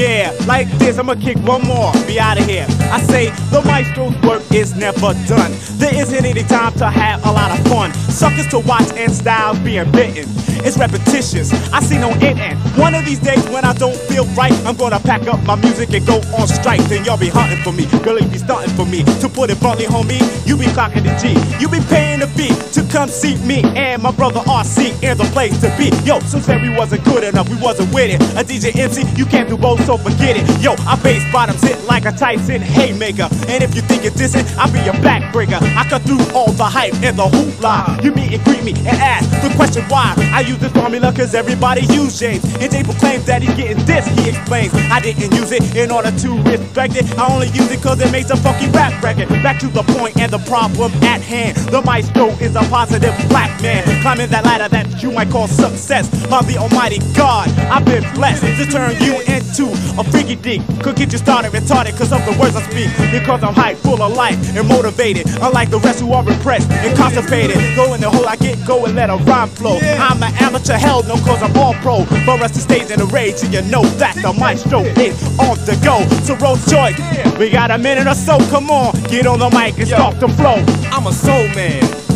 Yeah, 0.00 0.34
like 0.46 0.66
this, 0.78 0.98
I'ma 0.98 1.14
kick 1.16 1.36
one 1.44 1.60
more, 1.66 1.92
be 2.06 2.18
out 2.18 2.40
of 2.40 2.46
here. 2.46 2.64
I 2.90 3.02
say 3.02 3.28
the 3.52 3.60
maestro's 3.66 4.16
work 4.22 4.42
is 4.50 4.74
never 4.74 5.12
done. 5.28 5.52
There 5.76 5.94
isn't 5.94 6.24
any 6.24 6.42
time 6.42 6.72
to 6.78 6.88
have 6.88 7.22
a 7.26 7.30
lot 7.30 7.50
of 7.50 7.62
fun. 7.66 7.92
Suckers 8.08 8.46
to 8.46 8.60
watch 8.60 8.90
and 8.94 9.12
styles 9.12 9.58
being 9.58 9.92
bitten. 9.92 10.24
It's 10.64 10.78
repetitious, 10.78 11.52
I 11.72 11.80
see 11.80 11.98
no 11.98 12.10
end. 12.20 12.40
And 12.40 12.58
one 12.76 12.94
of 12.94 13.04
these 13.04 13.18
days 13.18 13.42
when 13.48 13.64
I 13.64 13.72
don't 13.74 13.96
feel 13.96 14.24
right, 14.36 14.52
I'm 14.66 14.76
gonna 14.76 15.00
pack 15.00 15.26
up 15.28 15.42
my 15.44 15.56
music 15.56 15.92
and 15.92 16.06
go 16.06 16.20
on 16.36 16.48
strike. 16.48 16.80
Then 16.84 17.04
y'all 17.04 17.18
be 17.18 17.28
hunting 17.28 17.62
for 17.62 17.72
me, 17.72 17.86
really 18.04 18.26
be 18.28 18.38
starting 18.38 18.72
for 18.76 18.86
me. 18.86 19.04
To 19.20 19.28
put 19.28 19.50
it 19.50 19.60
bluntly, 19.60 19.86
homie, 19.86 20.20
you 20.46 20.56
be 20.56 20.66
clocking 20.66 21.04
the 21.04 21.12
G. 21.20 21.36
You 21.60 21.68
be 21.68 21.80
paying 21.88 22.20
the 22.20 22.26
fee 22.26 22.52
to 22.72 22.86
come 22.92 23.08
see 23.08 23.36
me 23.44 23.62
and 23.76 24.02
my 24.02 24.12
brother 24.12 24.40
RC 24.40 25.02
in 25.02 25.16
the 25.16 25.24
place 25.32 25.60
to 25.60 25.68
be. 25.76 25.88
Yo, 26.04 26.20
since 26.20 26.44
said 26.44 26.60
we 26.62 26.70
wasn't 26.70 27.04
good 27.04 27.24
enough, 27.24 27.48
we 27.48 27.56
wasn't 27.56 27.92
with 27.94 28.10
it. 28.10 28.20
A 28.36 28.44
DJ 28.44 28.76
MC, 28.76 29.04
you 29.16 29.24
can't 29.24 29.48
do 29.48 29.56
both, 29.56 29.80
so 29.90 29.96
forget 29.98 30.36
it. 30.36 30.46
Yo, 30.62 30.74
I 30.86 30.94
bass 31.02 31.24
bottoms 31.32 31.62
hit 31.62 31.82
like 31.84 32.04
a 32.04 32.12
Tyson 32.12 32.62
haymaker. 32.62 33.28
And 33.48 33.64
if 33.64 33.74
you 33.74 33.82
think 33.82 34.04
you're 34.04 34.12
dissing, 34.12 34.46
I'll 34.56 34.70
be 34.70 34.78
your 34.86 34.94
backbreaker. 35.02 35.58
I 35.74 35.82
cut 35.88 36.02
through 36.02 36.22
all 36.32 36.52
the 36.52 36.62
hype 36.62 36.94
and 37.02 37.18
the 37.18 37.24
hoopla. 37.24 38.00
You 38.04 38.12
meet 38.12 38.32
and 38.32 38.44
greet 38.44 38.62
me 38.62 38.70
and 38.86 38.94
ask 39.02 39.26
the 39.42 39.52
question 39.56 39.82
why. 39.88 40.14
I 40.32 40.42
use 40.42 40.58
this 40.58 40.70
formula 40.70 41.12
cause 41.12 41.34
everybody 41.34 41.82
use 41.92 42.20
James. 42.20 42.44
And 42.62 42.70
Jay 42.70 42.84
proclaims 42.84 43.24
that 43.26 43.42
he's 43.42 43.54
getting 43.56 43.84
this, 43.84 44.06
he 44.06 44.28
explains. 44.28 44.72
I 44.74 45.00
didn't 45.00 45.34
use 45.34 45.50
it 45.50 45.74
in 45.74 45.90
order 45.90 46.12
to 46.12 46.28
respect 46.42 46.94
it. 46.94 47.18
I 47.18 47.26
only 47.26 47.48
use 47.48 47.72
it 47.72 47.82
cause 47.82 48.00
it 48.00 48.12
makes 48.12 48.30
a 48.30 48.36
funky 48.36 48.68
rap 48.70 49.02
record. 49.02 49.28
Back 49.42 49.58
to 49.58 49.66
the 49.66 49.82
point 49.98 50.20
and 50.20 50.30
the 50.30 50.38
problem 50.46 50.92
at 51.02 51.20
hand. 51.20 51.56
The 51.74 51.82
maestro 51.82 52.28
is 52.38 52.54
a 52.54 52.62
positive 52.70 53.14
black 53.28 53.60
man. 53.60 53.82
Climbing 54.02 54.30
that 54.30 54.44
ladder 54.44 54.68
that 54.68 55.02
you 55.02 55.10
might 55.10 55.30
call 55.30 55.48
success. 55.48 56.06
By 56.28 56.42
the 56.42 56.58
almighty 56.58 57.00
God, 57.16 57.48
I've 57.74 57.84
been 57.84 58.06
blessed 58.14 58.42
to 58.44 58.66
turn 58.70 58.94
you 59.02 59.18
into 59.26 59.69
a 59.98 60.04
freaky 60.04 60.36
deek. 60.36 60.62
Could 60.82 60.96
get 60.96 61.12
you 61.12 61.18
started 61.18 61.52
retarded 61.52 61.96
cause 61.96 62.12
of 62.12 62.24
the 62.24 62.36
words 62.38 62.56
I 62.56 62.62
speak. 62.62 62.90
Because 63.12 63.42
I'm 63.42 63.54
hype, 63.54 63.76
full 63.78 64.02
of 64.02 64.14
life 64.16 64.38
and 64.56 64.66
motivated. 64.68 65.26
Unlike 65.40 65.70
the 65.70 65.78
rest 65.80 66.00
who 66.00 66.12
are 66.12 66.24
repressed 66.24 66.70
and 66.70 66.96
constipated. 66.96 67.56
Go 67.76 67.94
in 67.94 68.00
the 68.00 68.10
hole 68.10 68.26
I 68.26 68.36
get, 68.36 68.64
go 68.66 68.84
and 68.84 68.94
let 68.94 69.10
a 69.10 69.16
rhyme 69.16 69.48
flow. 69.48 69.78
I'm 69.80 70.22
an 70.22 70.34
amateur, 70.40 70.74
hell 70.74 71.02
no, 71.04 71.14
cause 71.16 71.42
I'm 71.42 71.56
all 71.56 71.74
pro. 71.74 72.04
For 72.04 72.42
us 72.42 72.52
to 72.52 72.60
stay 72.60 72.80
in 72.80 72.98
the 72.98 73.06
rage, 73.06 73.42
and 73.42 73.52
you 73.52 73.62
know 73.62 73.84
that 73.98 74.14
the 74.16 74.32
maestro 74.32 74.80
is 74.80 75.16
on 75.38 75.56
the 75.66 75.78
go. 75.84 76.00
So 76.24 76.36
Rolls 76.36 76.64
Choyce, 76.70 76.98
we 77.38 77.50
got 77.50 77.70
a 77.70 77.78
minute 77.78 78.06
or 78.06 78.14
so, 78.14 78.38
come 78.50 78.70
on, 78.70 78.94
get 79.04 79.26
on 79.26 79.38
the 79.38 79.50
mic 79.50 79.78
and 79.78 79.88
start 79.88 80.20
the 80.20 80.28
flow. 80.28 80.62
I'm 80.90 81.06
a 81.06 81.12
soul 81.12 81.48
man. 81.54 82.09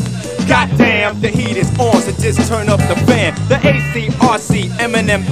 Goddamn, 0.47 1.21
the 1.21 1.29
heat 1.29 1.57
is 1.57 1.71
on, 1.79 2.03
so 2.03 2.13
just 2.21 2.49
turn 2.49 2.69
up 2.69 2.79
the 2.81 2.97
fan. 3.07 3.35
The 3.49 3.57
AC, 3.67 4.11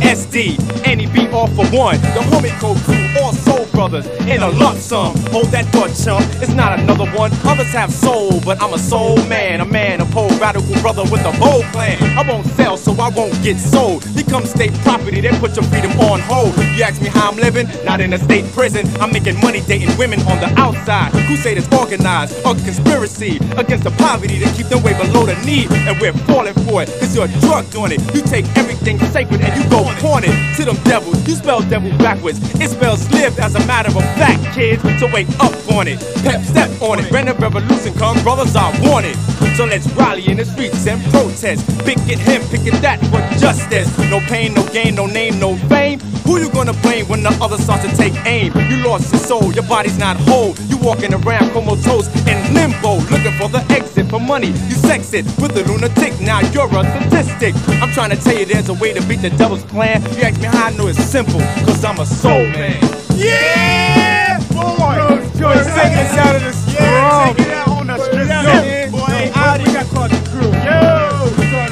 SD, 0.01 0.87
any 0.87 1.07
beat 1.07 1.31
all 1.31 1.49
for 1.49 1.67
one. 1.67 2.01
The 2.01 2.21
homie 2.31 2.59
code 2.59 2.79
crew, 2.79 3.23
all 3.23 3.33
soul 3.33 3.52
brothers, 3.83 4.07
in 4.29 4.41
a 4.43 4.49
lump 4.49 4.79
sum. 4.79 5.17
Hold 5.33 5.47
that 5.47 5.67
thought, 5.73 5.91
chump, 6.05 6.25
it's 6.41 6.55
not 6.55 6.79
another 6.79 7.07
one. 7.19 7.33
Others 7.45 7.73
have 7.73 7.93
soul, 7.93 8.41
but 8.45 8.63
I'm 8.63 8.75
a 8.75 8.79
soul 8.79 9.17
man, 9.27 9.61
a 9.61 9.65
man 9.65 10.01
a 10.01 10.05
poetry 10.07 10.39
radical 10.39 10.75
brother 10.83 11.03
with 11.03 11.25
a 11.25 11.33
bold 11.39 11.65
plan. 11.75 11.99
I 12.19 12.23
won't 12.29 12.47
sell, 12.59 12.77
so 12.77 12.93
I 13.01 13.09
won't 13.11 13.35
get 13.43 13.59
sold. 13.59 14.03
Become 14.15 14.45
state 14.45 14.75
property, 14.87 15.21
then 15.21 15.39
put 15.41 15.55
your 15.57 15.65
freedom 15.65 15.93
on 16.01 16.21
hold. 16.21 16.57
You 16.75 16.83
ask 16.83 17.01
me 17.01 17.09
how 17.09 17.31
I'm 17.31 17.37
living? 17.37 17.69
Not 17.85 18.01
in 18.01 18.13
a 18.13 18.19
state 18.19 18.45
prison. 18.53 18.87
I'm 19.01 19.13
making 19.13 19.41
money 19.41 19.61
dating 19.61 19.97
women 19.97 20.21
on 20.23 20.39
the 20.39 20.51
outside. 20.59 21.13
Crusaders 21.27 21.67
organized, 21.73 22.39
a 22.45 22.55
conspiracy 22.67 23.39
against 23.57 23.85
the 23.85 23.95
poverty 23.99 24.39
to 24.39 24.47
keep 24.53 24.67
them 24.67 24.83
way 24.83 24.95
below 24.99 25.27
the 25.27 25.35
need. 25.47 25.71
And 25.73 26.01
we're 26.01 26.13
falling 26.31 26.55
for 26.67 26.83
it, 26.83 26.89
cause 27.01 27.15
you're 27.15 27.29
drug 27.41 27.71
doing 27.71 27.93
it. 27.93 28.01
You 28.15 28.23
take 28.23 28.47
everything 28.57 28.99
sacred 29.15 29.41
and 29.41 29.53
you 29.59 29.69
go 29.71 29.85
pawn 30.03 30.25
it 30.25 30.35
to 30.57 30.65
them 30.65 30.77
devils. 30.85 31.19
You 31.29 31.35
spell 31.35 31.63
devil 31.63 31.91
backwards. 31.99 32.39
It 32.61 32.71
spells 32.71 33.09
live 33.11 33.39
as 33.39 33.55
a 33.55 33.63
matter 33.73 33.97
of 33.97 34.05
fact, 34.21 34.45
kid, 34.55 34.79
So 35.01 35.07
wake 35.13 35.29
up 35.41 35.55
on 35.73 35.89
it. 35.89 35.99
Pep 36.23 36.43
step 36.45 36.71
on 36.83 37.01
it. 37.01 37.11
When 37.11 37.25
the 37.25 37.35
revolution 37.35 37.95
come, 37.95 38.23
brothers 38.23 38.55
are 38.55 38.73
wanted. 38.85 39.17
So 39.57 39.65
let's 39.65 39.87
rally 39.93 40.29
in 40.29 40.37
the 40.37 40.45
streets 40.45 40.87
and 40.87 41.01
protest. 41.11 41.65
Picket 41.87 42.19
him, 42.19 42.43
picket 42.53 42.77
that 42.85 43.01
for 43.11 43.21
justice. 43.41 43.89
No 44.11 44.21
pain, 44.33 44.53
no 44.53 44.63
gain, 44.77 44.95
no 44.95 45.07
name, 45.07 45.39
no 45.39 45.57
fame. 45.73 46.01
Who 46.27 46.39
you 46.39 46.51
gonna 46.51 46.77
blame 46.85 47.09
when 47.09 47.23
the 47.23 47.33
other 47.41 47.57
starts 47.57 47.85
to 47.89 47.97
take 47.97 48.15
aim? 48.27 48.53
You 48.71 48.77
lost 48.89 49.11
your 49.13 49.23
soul, 49.31 49.53
your 49.55 49.67
body's 49.67 49.99
not 49.99 50.17
whole. 50.29 50.55
You 50.69 50.77
walking 50.77 51.15
around 51.15 51.51
comatose 51.53 52.09
in 52.31 52.39
limbo, 52.55 53.01
looking 53.13 53.37
for 53.41 53.49
the 53.49 53.65
exit 53.71 54.07
for 54.11 54.21
money. 54.21 54.53
You 54.69 54.77
sex 54.89 55.15
it 55.15 55.25
with 55.41 55.57
a 55.57 55.65
lunatic, 55.65 56.21
now 56.21 56.41
you're 56.53 56.69
a 56.69 56.83
statistic. 56.93 57.55
I'm 57.81 57.91
trying 57.93 58.11
to 58.11 58.17
tell 58.17 58.37
you 58.39 58.45
there's 58.45 58.69
a 58.69 58.75
way 58.75 58.93
to 58.93 59.03
beat 59.09 59.23
the 59.23 59.31
devil's 59.31 59.65
plan. 59.65 60.03
You 60.17 60.25
ask 60.29 60.39
me 60.41 60.47
how 60.47 60.67
I 60.67 60.71
know 60.77 60.89
it's 60.89 61.03
simple, 61.03 61.41
cause 61.65 61.83
I'm 61.85 61.99
a 61.99 62.07
soul 62.07 62.45
man. 62.57 63.02
Yeah! 63.17 64.39
Boy! 64.51 64.97
No, 64.97 65.09
boy, 65.39 65.55
take 65.55 65.97
us 65.97 66.17
out 66.19 66.37
of 66.37 66.43
this. 66.43 66.75
Yeah, 66.75 67.33
take 67.37 67.47
it 67.47 67.53
out 67.53 67.69
on 67.69 67.91
us, 67.91 68.05
strip. 68.07 68.29
Yo, 68.29 68.91
boy, 68.91 69.33
out 69.35 69.61
of 69.61 69.73
your 69.73 69.85
call 69.85 70.09
the 70.09 70.19
crew. 70.31 70.51
Yo! 70.67 70.81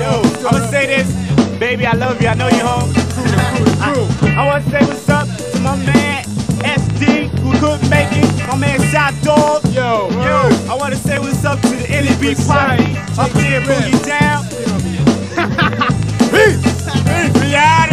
Yo, 0.01 0.13
I'ma 0.49 0.71
say 0.71 0.87
this. 0.87 1.09
Baby, 1.59 1.87
I 1.87 1.93
love 1.93 2.21
you. 2.21 2.29
I 2.29 2.35
know 2.35 2.49
you're 2.49 2.67
home. 2.67 2.91
I, 3.83 4.35
I 4.37 4.47
wanna 4.47 4.65
say 4.71 4.81
what's 4.87 5.09
up 5.09 5.27
to 5.53 5.61
my 5.61 5.77
man, 5.85 6.25
SD, 6.65 7.29
who 7.41 7.53
could 7.59 7.81
make 7.91 8.09
it. 8.13 8.49
My 8.49 8.57
man, 8.57 8.81
Shot 8.91 9.15
Dog. 9.23 9.65
Yo, 9.73 10.09
yo. 10.11 10.49
I 10.71 10.77
wanna 10.79 10.97
say 10.97 11.19
what's 11.19 11.45
up 11.45 11.61
to 11.61 11.69
the 11.69 11.85
NB 11.85 12.47
party. 12.47 12.97
Up 13.19 13.31
there, 13.33 13.61
boogie 13.63 14.07
down. 14.07 14.45
Peace! 16.31 16.63
Peace! 17.05 17.90